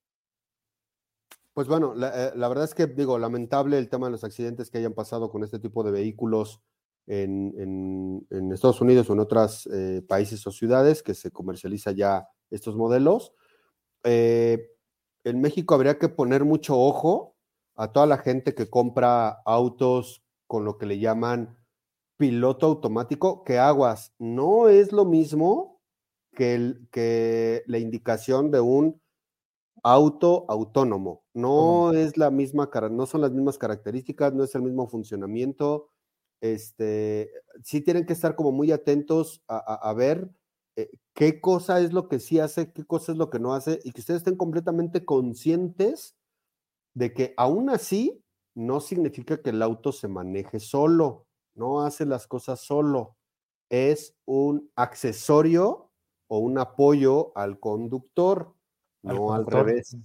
pues 1.54 1.68
bueno, 1.68 1.94
la, 1.96 2.30
eh, 2.30 2.32
verdad 2.36 2.64
es 2.64 2.74
que 2.74 2.88
digo, 2.88 3.18
lamentable 3.20 3.78
el 3.78 3.90
tema 3.90 4.08
de 4.08 4.12
los 4.12 4.24
accidentes 4.24 4.72
que 4.72 4.80
hayan 4.80 4.94
pasado 4.94 5.30
con 5.30 5.44
este 5.44 5.60
tipo 5.60 5.84
de 5.84 5.92
vehículos 5.92 6.62
en, 7.06 8.26
Estados 8.54 8.82
Unidos 8.82 9.10
o 9.10 9.14
en 9.14 9.20
otros 9.20 9.68
eh, 9.68 10.02
países 10.08 10.46
o 10.48 10.52
ciudades 10.52 11.04
que 11.04 11.14
se 11.14 11.32
comercializa 11.32 11.92
ya 11.92 12.28
estos 12.50 12.76
modelos. 12.76 13.34
Eh, 14.04 14.72
en 15.24 15.42
México 15.42 15.76
habría 15.76 15.98
que 15.98 16.10
poner 16.10 16.44
mucho 16.44 16.80
ojo 16.80 17.36
a 17.76 17.92
toda 17.92 18.06
la 18.06 18.18
gente 18.18 18.54
que 18.54 18.70
compra 18.70 19.42
autos 19.46 20.24
con 20.48 20.66
lo 20.66 20.78
que 20.78 20.86
le 20.86 21.00
llaman 21.00 21.58
piloto 22.24 22.68
automático, 22.68 23.44
que 23.44 23.60
aguas, 23.60 24.14
no 24.18 24.70
es 24.70 24.94
lo 24.94 25.04
mismo 25.04 25.82
que, 26.34 26.56
el, 26.56 26.88
que 26.90 27.64
la 27.68 27.80
indicación 27.80 28.50
de 28.50 28.62
un 28.62 29.02
auto 29.84 30.46
autónomo. 30.48 31.26
No 31.34 31.92
es 31.92 32.16
la 32.16 32.32
misma, 32.32 32.70
no 32.90 33.06
son 33.08 33.20
las 33.20 33.32
mismas 33.34 33.58
características, 33.58 34.34
no 34.34 34.46
es 34.46 34.56
el 34.56 34.62
mismo 34.62 34.88
funcionamiento. 34.88 35.90
Este, 36.40 37.30
sí 37.62 37.82
tienen 37.82 38.06
que 38.06 38.14
estar 38.14 38.38
como 38.38 38.54
muy 38.54 38.72
atentos 38.72 39.44
a, 39.50 39.94
ver 39.94 40.32
eh, 40.78 40.92
qué 41.14 41.42
cosa 41.42 41.82
es 41.82 41.92
lo 41.92 42.08
que 42.08 42.22
sí 42.22 42.40
hace, 42.40 42.72
qué 42.72 42.86
cosa 42.86 43.12
es 43.12 43.18
lo 43.18 43.30
que 43.30 43.40
no 43.40 43.54
hace, 43.54 43.82
y 43.84 43.92
que 43.92 44.00
ustedes 44.00 44.20
estén 44.20 44.38
completamente 44.38 45.04
conscientes 45.04 46.16
de 46.94 47.14
que 47.14 47.34
aún 47.36 47.70
así 47.70 48.24
no 48.56 48.80
significa 48.80 49.42
que 49.42 49.50
el 49.50 49.62
auto 49.62 49.92
se 49.92 50.08
maneje 50.08 50.62
solo 50.62 51.28
no 51.56 51.82
hace 51.86 52.06
las 52.06 52.28
cosas 52.28 52.62
solo, 52.62 53.16
es 53.70 54.16
un 54.26 54.72
accesorio 54.76 55.90
o 56.28 56.40
un 56.40 56.58
apoyo 56.58 57.32
al 57.38 57.60
conductor, 57.60 58.54
no 59.02 59.34
al 59.34 59.46
revés. 59.46 59.98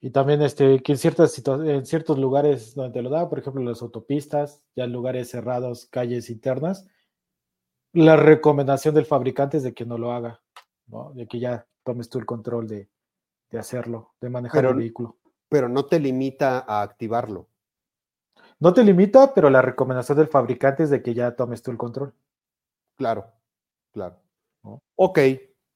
Y 0.00 0.10
también 0.10 0.42
este, 0.42 0.82
que 0.82 0.92
en, 0.92 0.98
ciertas 0.98 1.42
en 1.46 1.86
ciertos 1.86 2.18
lugares 2.18 2.74
donde 2.74 2.92
te 2.92 3.02
lo 3.02 3.10
da, 3.10 3.28
por 3.28 3.38
ejemplo, 3.38 3.62
las 3.62 3.82
autopistas, 3.82 4.62
ya 4.76 4.84
en 4.84 4.92
lugares 4.92 5.30
cerrados, 5.30 5.86
calles 5.86 6.30
internas, 6.30 6.86
la 7.92 8.16
recomendación 8.16 8.94
del 8.94 9.06
fabricante 9.06 9.56
es 9.56 9.62
de 9.62 9.72
que 9.72 9.86
no 9.86 9.96
lo 9.96 10.12
haga, 10.12 10.42
¿no? 10.86 11.12
de 11.14 11.26
que 11.26 11.40
ya 11.40 11.66
tomes 11.82 12.10
tú 12.10 12.18
el 12.18 12.26
control 12.26 12.68
de, 12.68 12.90
hacerlo, 13.58 14.14
de 14.20 14.28
manejar 14.28 14.66
el 14.66 14.74
vehículo. 14.74 15.16
Pero 15.48 15.68
no 15.68 15.86
te 15.86 15.98
limita 15.98 16.64
a 16.68 16.82
activarlo. 16.82 17.48
No 18.58 18.72
te 18.72 18.82
limita, 18.82 19.34
pero 19.34 19.50
la 19.50 19.60
recomendación 19.60 20.16
del 20.16 20.28
fabricante 20.28 20.82
es 20.82 20.90
de 20.90 21.02
que 21.02 21.12
ya 21.12 21.36
tomes 21.36 21.62
tú 21.62 21.70
el 21.70 21.76
control. 21.76 22.14
Claro, 22.96 23.26
claro. 23.92 24.18
Ok, 24.96 25.18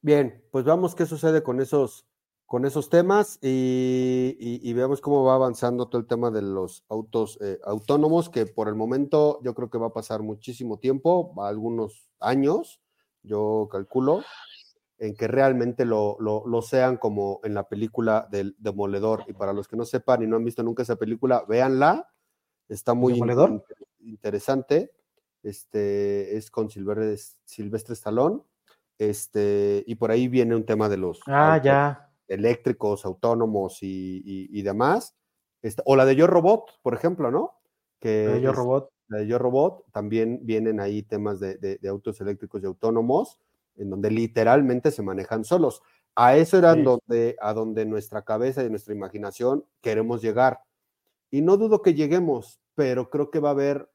bien, 0.00 0.42
pues 0.50 0.64
vamos 0.64 0.94
qué 0.94 1.04
sucede 1.04 1.42
con 1.42 1.60
esos, 1.60 2.06
con 2.46 2.64
esos 2.64 2.88
temas 2.88 3.38
y, 3.42 4.72
veamos 4.72 5.02
cómo 5.02 5.24
va 5.24 5.34
avanzando 5.34 5.88
todo 5.88 6.00
el 6.00 6.06
tema 6.06 6.30
de 6.30 6.40
los 6.40 6.84
autos 6.88 7.38
eh, 7.42 7.60
autónomos, 7.64 8.30
que 8.30 8.46
por 8.46 8.68
el 8.68 8.74
momento 8.74 9.40
yo 9.42 9.54
creo 9.54 9.68
que 9.68 9.78
va 9.78 9.88
a 9.88 9.92
pasar 9.92 10.22
muchísimo 10.22 10.78
tiempo, 10.78 11.34
algunos 11.38 12.08
años, 12.18 12.80
yo 13.22 13.68
calculo, 13.70 14.22
en 14.98 15.14
que 15.14 15.28
realmente 15.28 15.84
lo, 15.84 16.16
lo, 16.18 16.62
sean 16.62 16.96
como 16.96 17.40
en 17.44 17.52
la 17.52 17.68
película 17.68 18.26
del 18.30 18.56
Demoledor. 18.58 19.24
Y 19.28 19.34
para 19.34 19.52
los 19.52 19.68
que 19.68 19.76
no 19.76 19.84
sepan 19.84 20.22
y 20.22 20.26
no 20.26 20.36
han 20.36 20.44
visto 20.44 20.62
nunca 20.62 20.82
esa 20.82 20.96
película, 20.96 21.44
véanla 21.46 22.06
Está 22.70 22.94
muy 22.94 23.20
interesante. 24.00 24.92
Este 25.42 26.36
es 26.36 26.50
con 26.50 26.70
Silvestre, 26.70 27.16
Silvestre 27.44 27.94
Stallone. 27.94 28.40
Este, 28.96 29.82
y 29.86 29.96
por 29.96 30.10
ahí 30.10 30.28
viene 30.28 30.54
un 30.54 30.64
tema 30.64 30.88
de 30.88 30.98
los 30.98 31.20
ah, 31.26 31.60
ya. 31.62 32.12
eléctricos, 32.28 33.04
autónomos 33.04 33.78
y, 33.80 34.62
demás. 34.62 35.16
Este, 35.62 35.82
o 35.84 35.96
la 35.96 36.04
de 36.04 36.14
Yo 36.16 36.26
Robot, 36.26 36.80
por 36.82 36.94
ejemplo, 36.94 37.30
¿no? 37.30 37.54
Que 37.98 38.26
la 38.26 38.32
de 38.34 38.40
Yo 38.40 38.52
Robot. 38.52 38.90
La 39.08 39.18
de 39.18 39.26
Yo 39.26 39.38
Robot, 39.38 39.86
también 39.90 40.40
vienen 40.42 40.78
ahí 40.78 41.02
temas 41.02 41.40
de, 41.40 41.80
autos 41.88 42.20
eléctricos 42.20 42.62
y 42.62 42.66
autónomos, 42.66 43.38
en 43.76 43.90
donde 43.90 44.10
literalmente 44.10 44.92
se 44.92 45.02
manejan 45.02 45.44
solos. 45.44 45.82
A 46.14 46.36
eso 46.36 46.58
era 46.58 46.74
donde, 46.76 47.36
a 47.40 47.52
donde 47.52 47.86
nuestra 47.86 48.22
cabeza 48.22 48.62
y 48.62 48.70
nuestra 48.70 48.94
imaginación 48.94 49.64
queremos 49.80 50.22
llegar. 50.22 50.60
Y 51.30 51.42
no 51.42 51.56
dudo 51.56 51.82
que 51.82 51.94
lleguemos, 51.94 52.60
pero 52.74 53.10
creo 53.10 53.30
que 53.30 53.40
va 53.40 53.50
a 53.50 53.52
haber 53.52 53.90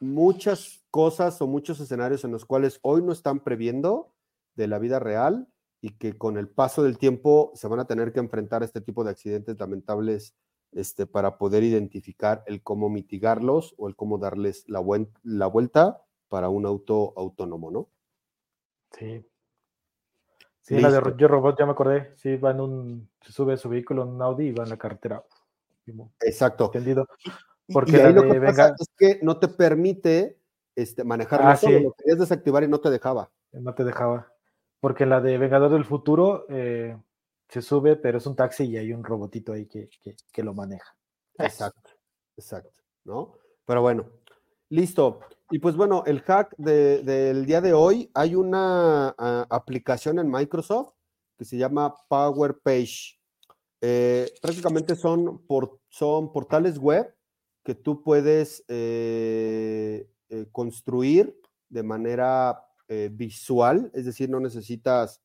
muchas 0.00 0.84
cosas 0.90 1.40
o 1.40 1.46
muchos 1.46 1.80
escenarios 1.80 2.24
en 2.24 2.32
los 2.32 2.44
cuales 2.44 2.78
hoy 2.82 3.02
no 3.02 3.12
están 3.12 3.40
previendo 3.40 4.12
de 4.54 4.68
la 4.68 4.78
vida 4.78 4.98
real 4.98 5.48
y 5.80 5.96
que 5.98 6.16
con 6.16 6.36
el 6.36 6.48
paso 6.48 6.82
del 6.82 6.98
tiempo 6.98 7.52
se 7.54 7.68
van 7.68 7.80
a 7.80 7.86
tener 7.86 8.12
que 8.12 8.20
enfrentar 8.20 8.62
a 8.62 8.64
este 8.64 8.80
tipo 8.80 9.04
de 9.04 9.10
accidentes 9.10 9.58
lamentables 9.58 10.34
este, 10.72 11.06
para 11.06 11.38
poder 11.38 11.62
identificar 11.62 12.42
el 12.46 12.62
cómo 12.62 12.88
mitigarlos 12.88 13.74
o 13.76 13.88
el 13.88 13.96
cómo 13.96 14.18
darles 14.18 14.64
la, 14.68 14.82
la 15.22 15.46
vuelta 15.46 16.02
para 16.28 16.48
un 16.48 16.66
auto 16.66 17.12
autónomo, 17.16 17.70
¿no? 17.70 17.88
Sí. 18.92 19.24
Sí, 20.60 20.80
la 20.80 20.90
de 20.90 21.14
Yo 21.18 21.28
Robot, 21.28 21.58
ya 21.58 21.66
me 21.66 21.72
acordé. 21.72 22.14
Sí, 22.16 22.36
va 22.36 22.50
en 22.50 22.60
un, 22.60 23.10
se 23.20 23.32
sube 23.32 23.56
su 23.58 23.68
vehículo 23.68 24.02
en 24.02 24.08
un 24.08 24.22
Audi 24.22 24.46
y 24.46 24.52
va 24.52 24.64
en 24.64 24.70
la 24.70 24.78
carretera. 24.78 25.22
Exacto. 26.20 26.66
Entendido. 26.66 27.06
Porque 27.72 28.12
lo 28.12 28.22
que 28.30 28.40
pasa 28.40 28.74
es 28.78 28.88
que 28.96 29.20
no 29.22 29.38
te 29.38 29.48
permite 29.48 30.38
este, 30.76 31.04
manejarlo 31.04 31.48
ah, 31.48 31.56
solo, 31.56 31.80
lo 31.80 31.92
querías 31.92 32.18
desactivar 32.18 32.62
y 32.64 32.68
no 32.68 32.80
te 32.80 32.90
dejaba. 32.90 33.30
No 33.52 33.74
te 33.74 33.84
dejaba. 33.84 34.32
Porque 34.80 35.06
la 35.06 35.20
de 35.20 35.38
Vengador 35.38 35.70
del 35.70 35.84
Futuro 35.84 36.46
eh, 36.48 36.96
se 37.48 37.62
sube, 37.62 37.96
pero 37.96 38.18
es 38.18 38.26
un 38.26 38.36
taxi 38.36 38.64
y 38.64 38.76
hay 38.76 38.92
un 38.92 39.04
robotito 39.04 39.52
ahí 39.52 39.66
que, 39.66 39.88
que, 40.32 40.42
lo 40.42 40.52
maneja. 40.54 40.94
Exacto, 41.38 41.90
exacto, 42.36 42.82
¿no? 43.04 43.34
Pero 43.64 43.80
bueno, 43.80 44.10
listo. 44.68 45.20
Y 45.50 45.58
pues 45.58 45.76
bueno, 45.76 46.02
el 46.06 46.20
hack 46.20 46.54
del 46.56 47.46
día 47.46 47.60
de 47.60 47.72
hoy, 47.72 48.10
hay 48.14 48.34
una 48.34 49.14
ah, 49.16 49.46
aplicación 49.48 50.18
en 50.18 50.30
Microsoft 50.30 50.92
que 51.38 51.44
se 51.44 51.56
llama 51.56 51.94
Power 52.08 52.58
Page. 52.62 53.18
Eh, 53.86 54.32
prácticamente 54.40 54.96
son, 54.96 55.44
son 55.90 56.32
portales 56.32 56.78
web 56.78 57.14
que 57.62 57.74
tú 57.74 58.02
puedes 58.02 58.64
eh, 58.68 60.08
eh, 60.30 60.46
construir 60.50 61.38
de 61.68 61.82
manera 61.82 62.64
visual, 63.10 63.90
es 63.92 64.04
decir, 64.04 64.30
no 64.30 64.40
necesitas 64.40 65.20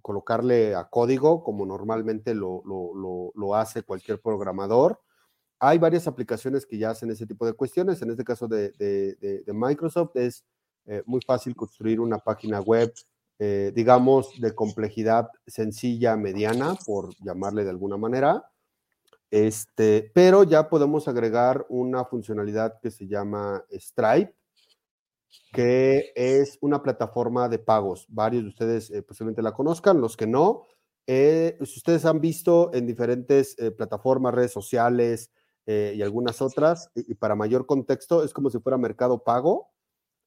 colocarle 0.00 0.74
a 0.74 0.88
código 0.88 1.42
como 1.42 1.66
normalmente 1.66 2.34
lo, 2.34 3.54
hace 3.54 3.82
cualquier 3.82 4.20
programador. 4.20 5.00
Hay 5.58 5.78
varias 5.78 6.06
aplicaciones 6.06 6.66
que 6.66 6.78
ya 6.78 6.90
hacen 6.90 7.10
ese 7.10 7.26
tipo 7.26 7.44
de 7.46 7.52
cuestiones. 7.52 8.00
En 8.00 8.10
este 8.10 8.24
caso 8.24 8.48
de, 8.48 8.70
de 8.72 9.52
Microsoft 9.52 10.16
es 10.16 10.44
muy 11.04 11.20
fácil 11.26 11.54
construir 11.54 12.00
una 12.00 12.18
página 12.18 12.60
web 12.60 12.92
eh, 13.44 13.72
digamos, 13.74 14.40
de 14.40 14.54
complejidad 14.54 15.28
sencilla, 15.48 16.16
mediana, 16.16 16.76
por 16.86 17.12
llamarle 17.24 17.64
de 17.64 17.70
alguna 17.70 17.96
manera. 17.96 18.48
Este, 19.32 20.12
pero 20.14 20.44
ya 20.44 20.68
podemos 20.68 21.08
agregar 21.08 21.66
una 21.68 22.04
funcionalidad 22.04 22.78
que 22.80 22.92
se 22.92 23.08
llama 23.08 23.64
Stripe, 23.72 24.32
que 25.52 26.12
es 26.14 26.56
una 26.60 26.84
plataforma 26.84 27.48
de 27.48 27.58
pagos. 27.58 28.06
Varios 28.08 28.44
de 28.44 28.50
ustedes 28.50 28.90
eh, 28.92 29.02
posiblemente 29.02 29.42
la 29.42 29.54
conozcan, 29.54 30.00
los 30.00 30.16
que 30.16 30.28
no, 30.28 30.68
Eh, 31.08 31.58
si 31.64 31.78
ustedes 31.78 32.04
han 32.04 32.20
visto 32.20 32.70
en 32.72 32.86
diferentes 32.86 33.56
plataformas, 33.76 34.34
redes 34.34 34.52
sociales 34.52 35.32
y 35.66 36.00
algunas 36.00 36.40
otras, 36.40 36.90
y, 36.94 37.14
para 37.16 37.34
mayor 37.34 37.66
contexto, 37.66 38.22
es 38.22 38.32
como 38.32 38.50
si 38.50 38.60
fuera 38.60 38.78
Mercado 38.78 39.24
Pago, 39.24 39.72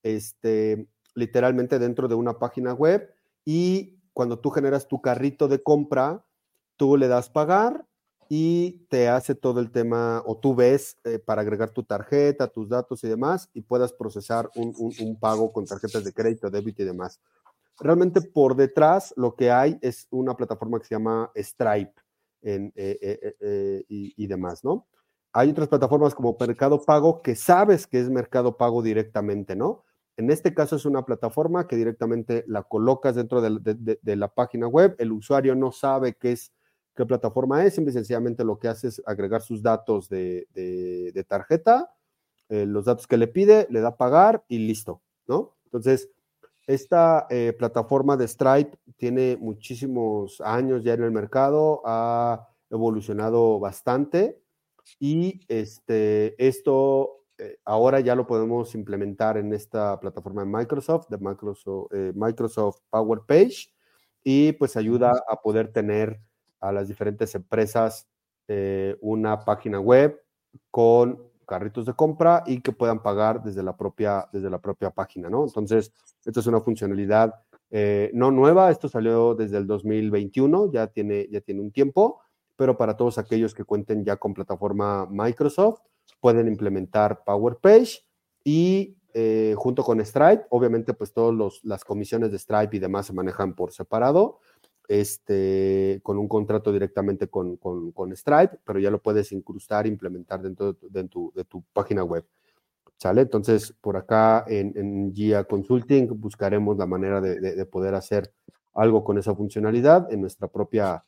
este, 0.03 0.89
literalmente 1.15 1.79
dentro 1.79 2.07
de 2.07 2.15
una 2.15 2.37
página 2.37 2.73
web, 2.73 3.09
y 3.43 3.97
cuando 4.13 4.39
tú 4.39 4.49
generas 4.49 4.87
tu 4.87 5.01
carrito 5.01 5.47
de 5.47 5.61
compra, 5.61 6.23
tú 6.77 6.97
le 6.97 7.07
das 7.07 7.29
pagar 7.29 7.85
y 8.29 8.85
te 8.89 9.07
hace 9.07 9.35
todo 9.35 9.59
el 9.59 9.71
tema, 9.71 10.23
o 10.25 10.37
tú 10.37 10.55
ves 10.55 10.97
eh, 11.03 11.19
para 11.19 11.41
agregar 11.41 11.69
tu 11.69 11.83
tarjeta, 11.83 12.47
tus 12.47 12.69
datos 12.69 13.03
y 13.03 13.07
demás, 13.07 13.49
y 13.53 13.61
puedas 13.61 13.93
procesar 13.93 14.49
un, 14.55 14.73
un, 14.77 15.19
pago 15.19 15.51
con 15.51 15.65
tarjetas 15.65 16.03
de 16.03 16.13
crédito, 16.13 16.49
débito 16.49 16.81
y 16.81 16.85
demás. 16.85 17.19
Realmente 17.79 18.21
por 18.21 18.55
detrás 18.55 19.13
lo 19.15 19.35
que 19.35 19.51
hay 19.51 19.77
es 19.81 20.07
una 20.09 20.35
plataforma 20.35 20.79
que 20.79 20.85
se 20.85 20.95
llama 20.95 21.31
Stripe 21.35 21.93
eh, 22.41 22.71
eh 22.75 23.85
y, 23.89 24.13
y, 24.15 24.27
demás, 24.27 24.63
¿no? 24.63 24.87
Hay 25.33 25.49
otras 25.49 25.67
plataformas 25.67 26.15
como 26.15 26.37
Mercado 26.39 26.81
Pago 26.81 27.21
que 27.21 27.35
sabes 27.35 27.85
que 27.85 27.99
es 27.99 28.09
Mercado 28.09 28.55
Pago 28.55 28.81
directamente, 28.81 29.55
¿no? 29.55 29.83
En 30.17 30.31
este 30.31 30.53
caso 30.53 30.75
es 30.75 30.85
una 30.85 31.05
plataforma 31.05 31.67
que 31.67 31.75
directamente 31.75 32.45
la 32.47 32.63
colocas 32.63 33.15
dentro 33.15 33.41
de, 33.41 34.15
la 34.15 34.27
página 34.29 34.67
web, 34.67 34.95
el 34.97 35.11
usuario 35.11 35.55
no 35.55 35.71
sabe 35.71 36.13
qué 36.13 36.31
es 36.33 36.51
qué 36.95 37.05
plataforma 37.05 37.65
es, 37.65 37.75
simple 37.75 37.91
y 37.91 37.93
sencillamente 37.93 38.45
lo 38.45 38.57
que 38.57 38.69
hace 38.69 38.87
es 38.87 39.01
agregar 39.05 39.41
sus 39.41 39.61
datos 39.61 40.07
de 40.07 41.25
tarjeta, 41.27 41.91
eh, 42.47 42.65
los 42.65 42.85
datos 42.85 43.07
que 43.07 43.17
le 43.17 43.27
pide, 43.27 43.65
le 43.71 43.81
da 43.81 43.97
pagar 43.97 44.43
y 44.47 44.59
listo, 44.59 45.01
¿no? 45.27 45.55
Entonces, 45.65 46.11
esta 46.67 47.25
eh, 47.29 47.53
plataforma 47.57 48.17
de 48.17 48.27
Stripe 48.27 48.77
tiene 48.97 49.35
muchísimos 49.37 50.41
años 50.41 50.83
ya 50.83 50.93
en 50.93 51.03
el 51.03 51.11
mercado, 51.11 51.81
ha 51.85 52.47
evolucionado 52.69 53.59
bastante 53.59 54.39
y 54.99 55.41
este, 55.47 56.35
esto 56.45 57.24
eh, 57.37 57.57
ahora 57.65 57.99
ya 57.99 58.15
lo 58.15 58.25
podemos 58.25 58.75
implementar 58.75 59.37
en 59.37 59.53
esta 59.53 59.99
plataforma 59.99 60.43
de 60.43 60.51
Microsoft, 60.51 61.07
de 61.09 61.17
Microsoft, 61.17 61.93
eh, 61.93 62.11
Microsoft 62.15 62.79
Power 62.89 63.21
Page, 63.27 63.67
y 64.23 64.53
pues 64.53 64.75
ayuda 64.75 65.13
a 65.29 65.41
poder 65.41 65.71
tener 65.71 66.19
a 66.59 66.71
las 66.71 66.87
diferentes 66.87 67.35
empresas 67.35 68.07
eh, 68.47 68.97
una 69.01 69.43
página 69.45 69.79
web 69.79 70.21
con 70.71 71.21
carritos 71.45 71.85
de 71.85 71.93
compra 71.93 72.43
y 72.45 72.61
que 72.61 72.71
puedan 72.71 73.01
pagar 73.03 73.43
desde 73.43 73.61
la 73.63 73.77
propia, 73.77 74.27
desde 74.31 74.49
la 74.49 74.59
propia 74.59 74.89
página, 74.89 75.29
¿no? 75.29 75.43
Entonces, 75.43 75.93
esto 76.25 76.39
es 76.39 76.47
una 76.47 76.61
funcionalidad 76.61 77.35
eh, 77.71 78.11
no 78.13 78.31
nueva, 78.31 78.71
esto 78.71 78.87
salió 78.87 79.35
desde 79.35 79.57
el 79.57 79.67
2021, 79.67 80.71
ya 80.71 80.87
tiene, 80.87 81.27
ya 81.29 81.41
tiene 81.41 81.61
un 81.61 81.71
tiempo, 81.71 82.21
pero 82.55 82.77
para 82.77 82.95
todos 82.95 83.17
aquellos 83.17 83.53
que 83.53 83.63
cuenten 83.63 84.05
ya 84.05 84.17
con 84.17 84.33
plataforma 84.33 85.07
Microsoft, 85.09 85.81
pueden 86.25 86.47
implementar 86.47 87.23
Power 87.23 87.57
Page 87.61 87.99
y 88.43 88.97
eh, 89.13 89.53
junto 89.55 89.83
con 89.83 90.03
Stripe, 90.03 90.47
obviamente 90.49 90.95
pues 90.95 91.13
todas 91.13 91.61
las 91.63 91.85
comisiones 91.85 92.31
de 92.31 92.39
Stripe 92.39 92.75
y 92.75 92.79
demás 92.79 93.05
se 93.05 93.13
manejan 93.13 93.53
por 93.53 93.71
separado, 93.71 94.39
este, 94.87 95.99
con 96.01 96.17
un 96.17 96.27
contrato 96.27 96.71
directamente 96.71 97.27
con, 97.27 97.57
con, 97.57 98.17
Stripe, 98.17 98.57
pero 98.65 98.79
ya 98.79 98.89
lo 98.89 99.03
puedes 99.03 99.31
incrustar, 99.33 99.85
implementar 99.85 100.41
dentro 100.41 100.73
de 100.73 101.03
tu, 101.07 101.31
de 101.35 101.43
tu, 101.43 101.63
página 101.71 102.03
web. 102.03 102.25
¿Sale? 102.97 103.21
Entonces, 103.21 103.75
por 103.79 103.95
acá 103.95 104.45
en, 104.47 105.13
GIA 105.13 105.43
Consulting 105.43 106.07
buscaremos 106.19 106.75
la 106.75 106.87
manera 106.87 107.21
de, 107.21 107.65
poder 107.67 107.93
hacer 107.93 108.33
algo 108.73 109.03
con 109.03 109.19
esa 109.19 109.35
funcionalidad 109.35 110.11
en 110.11 110.21
nuestra 110.21 110.47
propia 110.47 111.03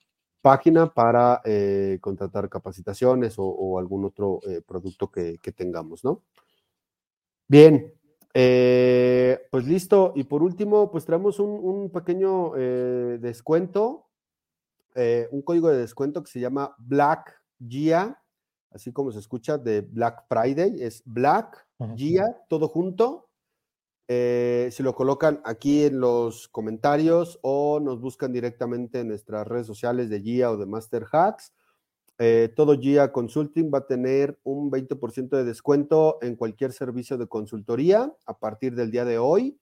página 0.48 0.94
para 0.94 1.42
eh, 1.44 1.98
contratar 2.00 2.48
capacitaciones 2.48 3.38
o, 3.38 3.44
o, 3.44 3.80
algún 3.80 4.06
otro 4.06 4.40
eh, 4.48 4.62
producto 4.66 5.12
que, 5.12 5.40
que, 5.40 5.52
tengamos, 5.52 6.06
¿no? 6.06 6.24
Bien, 7.50 7.94
eh, 8.34 9.42
pues 9.52 9.66
listo. 9.66 10.14
Y 10.16 10.24
por 10.24 10.44
último, 10.44 10.90
pues 10.90 11.04
traemos 11.04 11.42
un, 11.42 11.50
un 11.50 11.90
pequeño 11.90 12.52
descuento, 13.20 14.08
un 15.32 15.42
código 15.42 15.68
de 15.70 15.80
descuento 15.80 16.24
que 16.24 16.32
se 16.32 16.40
llama 16.40 16.74
Black 16.78 17.42
GIA, 17.60 18.18
así 18.72 18.94
como 18.94 19.12
se 19.12 19.20
escucha 19.20 19.58
de 19.58 19.82
Black 19.82 20.24
Friday, 20.30 20.82
es 20.82 21.04
Black 21.06 21.68
GIA, 21.98 22.24
todo 22.48 22.70
junto. 22.70 23.27
Eh, 24.10 24.70
si 24.72 24.84
lo 24.84 24.96
colocan 24.96 25.42
aquí 25.44 25.84
en 25.84 26.00
los 26.00 26.48
comentarios 26.48 27.40
o 27.42 27.80
nos 27.82 28.00
buscan 28.00 28.32
directamente 28.32 29.02
en 29.02 29.10
nuestras 29.10 29.46
redes 29.46 29.68
sociales 29.68 30.10
de 30.10 30.22
GIA 30.22 30.52
o 30.52 30.58
de 30.58 30.66
Master 30.66 31.06
Hacks, 31.12 31.52
eh, 32.20 32.52
todo 32.56 32.80
GIA 32.80 33.12
Consulting 33.12 33.70
va 33.72 33.80
a 33.80 33.88
tener 33.88 34.40
un 34.44 34.72
20% 34.72 35.38
de 35.38 35.44
descuento 35.44 36.18
en 36.22 36.36
cualquier 36.36 36.72
servicio 36.72 37.18
de 37.18 37.28
consultoría 37.28 38.12
a 38.26 38.40
partir 38.40 38.76
del 38.76 38.92
día 38.92 39.06
de 39.06 39.20
hoy 39.20 39.60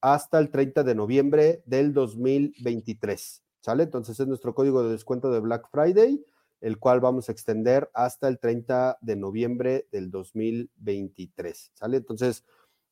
hasta 0.00 0.38
el 0.38 0.50
30 0.50 0.84
de 0.84 0.94
noviembre 0.94 1.62
del 1.66 1.92
2023. 1.92 3.42
¿Sale? 3.60 3.82
Entonces 3.82 4.18
es 4.18 4.26
nuestro 4.26 4.54
código 4.54 4.82
de 4.84 4.92
descuento 4.92 5.30
de 5.30 5.40
Black 5.40 5.68
Friday, 5.70 6.24
el 6.60 6.78
cual 6.78 7.00
vamos 7.00 7.28
a 7.28 7.32
extender 7.32 7.90
hasta 7.92 8.28
el 8.28 8.38
30 8.38 8.98
de 9.00 9.16
noviembre 9.16 9.88
del 9.90 10.10
2023. 10.10 11.72
¿Sale? 11.74 11.96
Entonces, 11.98 12.44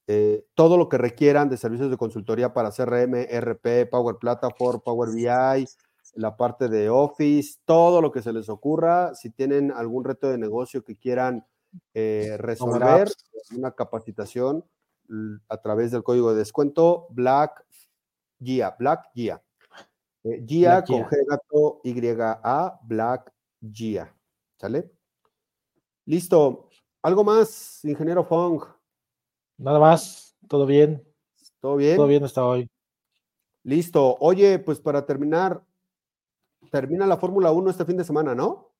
eh, 0.08 0.46
todo 0.54 0.76
lo 0.78 0.88
que 0.88 0.98
requieran 0.98 1.48
de 1.48 1.56
servicios 1.56 1.90
de 1.90 1.96
consultoría 1.96 2.52
para 2.52 2.70
CRM, 2.70 3.26
RP, 3.28 3.90
Power 3.90 4.16
Platform, 4.16 4.80
Power 4.80 5.10
BI, 5.10 5.66
la 6.14 6.36
parte 6.36 6.68
de 6.68 6.88
Office, 6.88 7.58
todo 7.64 8.00
lo 8.00 8.12
que 8.12 8.22
se 8.22 8.32
les 8.32 8.48
ocurra. 8.48 9.14
Si 9.14 9.30
tienen 9.30 9.72
algún 9.72 10.04
reto 10.04 10.30
de 10.30 10.38
negocio 10.38 10.84
que 10.84 10.96
quieran 10.96 11.44
eh, 11.92 12.36
resolver, 12.38 13.10
una 13.56 13.72
capacitación 13.72 14.64
a 15.48 15.56
través 15.58 15.90
del 15.90 16.02
código 16.02 16.32
de 16.32 16.38
descuento 16.38 17.06
Black 17.10 17.64
Guía, 18.38 18.74
Black 18.78 19.10
Guía. 19.14 19.42
Eh, 20.24 20.40
Guía 20.44 20.82
con 20.84 21.02
G 21.04 21.26
gato 21.26 21.80
Y 21.84 21.94
A, 22.20 22.80
Black 22.82 23.32
Guía. 23.60 24.12
¿Sale? 24.58 24.92
Listo. 26.06 26.68
¿Algo 27.02 27.22
más, 27.22 27.84
ingeniero 27.84 28.24
Fong? 28.24 28.75
Nada 29.58 29.78
más. 29.78 30.36
Todo 30.48 30.66
bien. 30.66 31.02
¿Todo 31.60 31.76
bien? 31.76 31.96
Todo 31.96 32.06
bien 32.06 32.24
hasta 32.24 32.44
hoy. 32.44 32.70
Listo. 33.64 34.16
Oye, 34.20 34.58
pues 34.58 34.80
para 34.80 35.04
terminar, 35.06 35.62
termina 36.70 37.06
la 37.06 37.16
Fórmula 37.16 37.50
1 37.50 37.70
este 37.70 37.84
fin 37.84 37.96
de 37.96 38.04
semana, 38.04 38.34
¿no? 38.34 38.72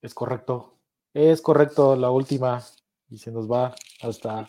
Es 0.00 0.14
correcto. 0.14 0.78
Es 1.12 1.40
correcto 1.42 1.94
la 1.96 2.10
última 2.10 2.62
y 3.08 3.18
se 3.18 3.30
nos 3.30 3.50
va 3.50 3.74
hasta 4.02 4.46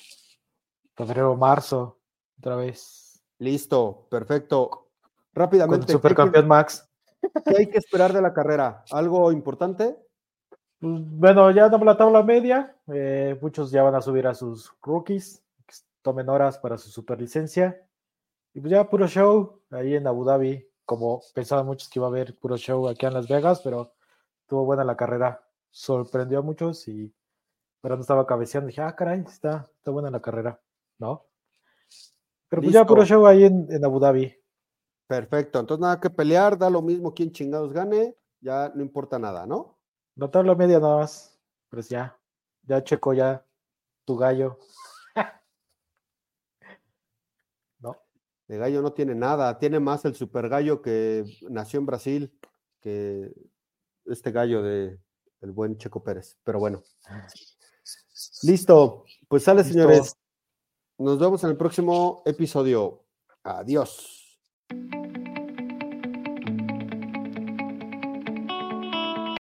febrero, 0.95 1.35
marzo, 1.35 1.99
otra 2.39 2.55
vez. 2.55 3.21
Listo, 3.39 4.07
perfecto. 4.09 4.89
Rápidamente. 5.33 5.85
Con 5.85 5.93
supercampeón 5.93 6.47
Max. 6.47 6.89
¿Qué 7.45 7.57
hay 7.57 7.69
que 7.69 7.77
esperar 7.77 8.13
de 8.13 8.21
la 8.21 8.33
carrera? 8.33 8.83
¿Algo 8.91 9.31
importante? 9.31 9.97
Pues, 10.79 11.01
bueno, 11.05 11.51
ya 11.51 11.69
damos 11.69 11.85
la 11.85 11.97
tabla 11.97 12.23
media. 12.23 12.75
Eh, 12.87 13.37
muchos 13.41 13.71
ya 13.71 13.83
van 13.83 13.95
a 13.95 14.01
subir 14.01 14.27
a 14.27 14.33
sus 14.33 14.73
rookies, 14.81 15.43
tomen 16.05 16.29
horas 16.29 16.59
para 16.59 16.77
su 16.77 16.91
superlicencia. 16.91 17.83
Y 18.53 18.61
pues 18.61 18.71
ya 18.71 18.87
puro 18.87 19.07
show 19.07 19.63
ahí 19.71 19.95
en 19.95 20.05
Abu 20.05 20.23
Dhabi 20.23 20.69
como 20.85 21.19
pensaban 21.33 21.65
muchos 21.65 21.89
que 21.89 21.97
iba 21.97 22.05
a 22.05 22.09
haber 22.09 22.37
puro 22.37 22.57
show 22.57 22.87
aquí 22.87 23.07
en 23.07 23.15
Las 23.15 23.27
Vegas, 23.27 23.61
pero 23.63 23.95
estuvo 24.41 24.63
buena 24.65 24.83
la 24.83 24.95
carrera. 24.95 25.43
Sorprendió 25.71 26.39
a 26.39 26.41
muchos 26.43 26.87
y 26.87 27.11
pero 27.81 27.95
no 27.95 28.01
estaba 28.01 28.27
cabeceando. 28.27 28.67
Dije, 28.67 28.81
ah, 28.81 28.95
caray, 28.95 29.21
está, 29.27 29.67
está 29.75 29.89
buena 29.89 30.11
la 30.11 30.21
carrera, 30.21 30.61
¿no? 30.99 31.25
Pero 32.49 32.61
pues 32.61 32.73
ya 32.73 32.85
puro 32.85 33.03
show 33.03 33.25
ahí 33.25 33.43
en, 33.43 33.67
en, 33.71 33.83
Abu 33.83 33.99
Dhabi. 33.99 34.31
Perfecto, 35.07 35.59
entonces 35.59 35.81
nada 35.81 35.99
que 35.99 36.11
pelear, 36.11 36.55
da 36.55 36.69
lo 36.69 36.83
mismo 36.83 37.15
quien 37.15 37.31
chingados 37.31 37.73
gane, 37.73 38.15
ya 38.41 38.71
no 38.75 38.83
importa 38.83 39.17
nada, 39.17 39.47
¿no? 39.47 39.79
La 40.15 40.29
tabla 40.29 40.53
media 40.53 40.79
nada 40.79 40.97
más, 40.97 41.39
pues 41.69 41.89
ya, 41.89 42.15
ya 42.63 42.83
checo 42.83 43.13
ya 43.13 43.43
tu 44.05 44.15
gallo. 44.15 44.59
De 48.47 48.57
gallo 48.57 48.81
no 48.81 48.93
tiene 48.93 49.15
nada, 49.15 49.57
tiene 49.57 49.79
más 49.79 50.05
el 50.05 50.15
super 50.15 50.49
gallo 50.49 50.81
que 50.81 51.25
nació 51.49 51.79
en 51.79 51.85
Brasil 51.85 52.39
que 52.79 53.33
este 54.05 54.31
gallo 54.31 54.61
de 54.61 54.99
el 55.41 55.51
buen 55.51 55.77
Checo 55.77 56.03
Pérez. 56.03 56.37
Pero 56.43 56.59
bueno. 56.59 56.83
Listo. 58.43 59.05
Pues 59.27 59.43
sale, 59.43 59.63
Listo. 59.63 59.73
señores. 59.73 60.15
Nos 60.97 61.19
vemos 61.19 61.43
en 61.43 61.49
el 61.49 61.57
próximo 61.57 62.21
episodio. 62.25 63.03
Adiós. 63.43 64.14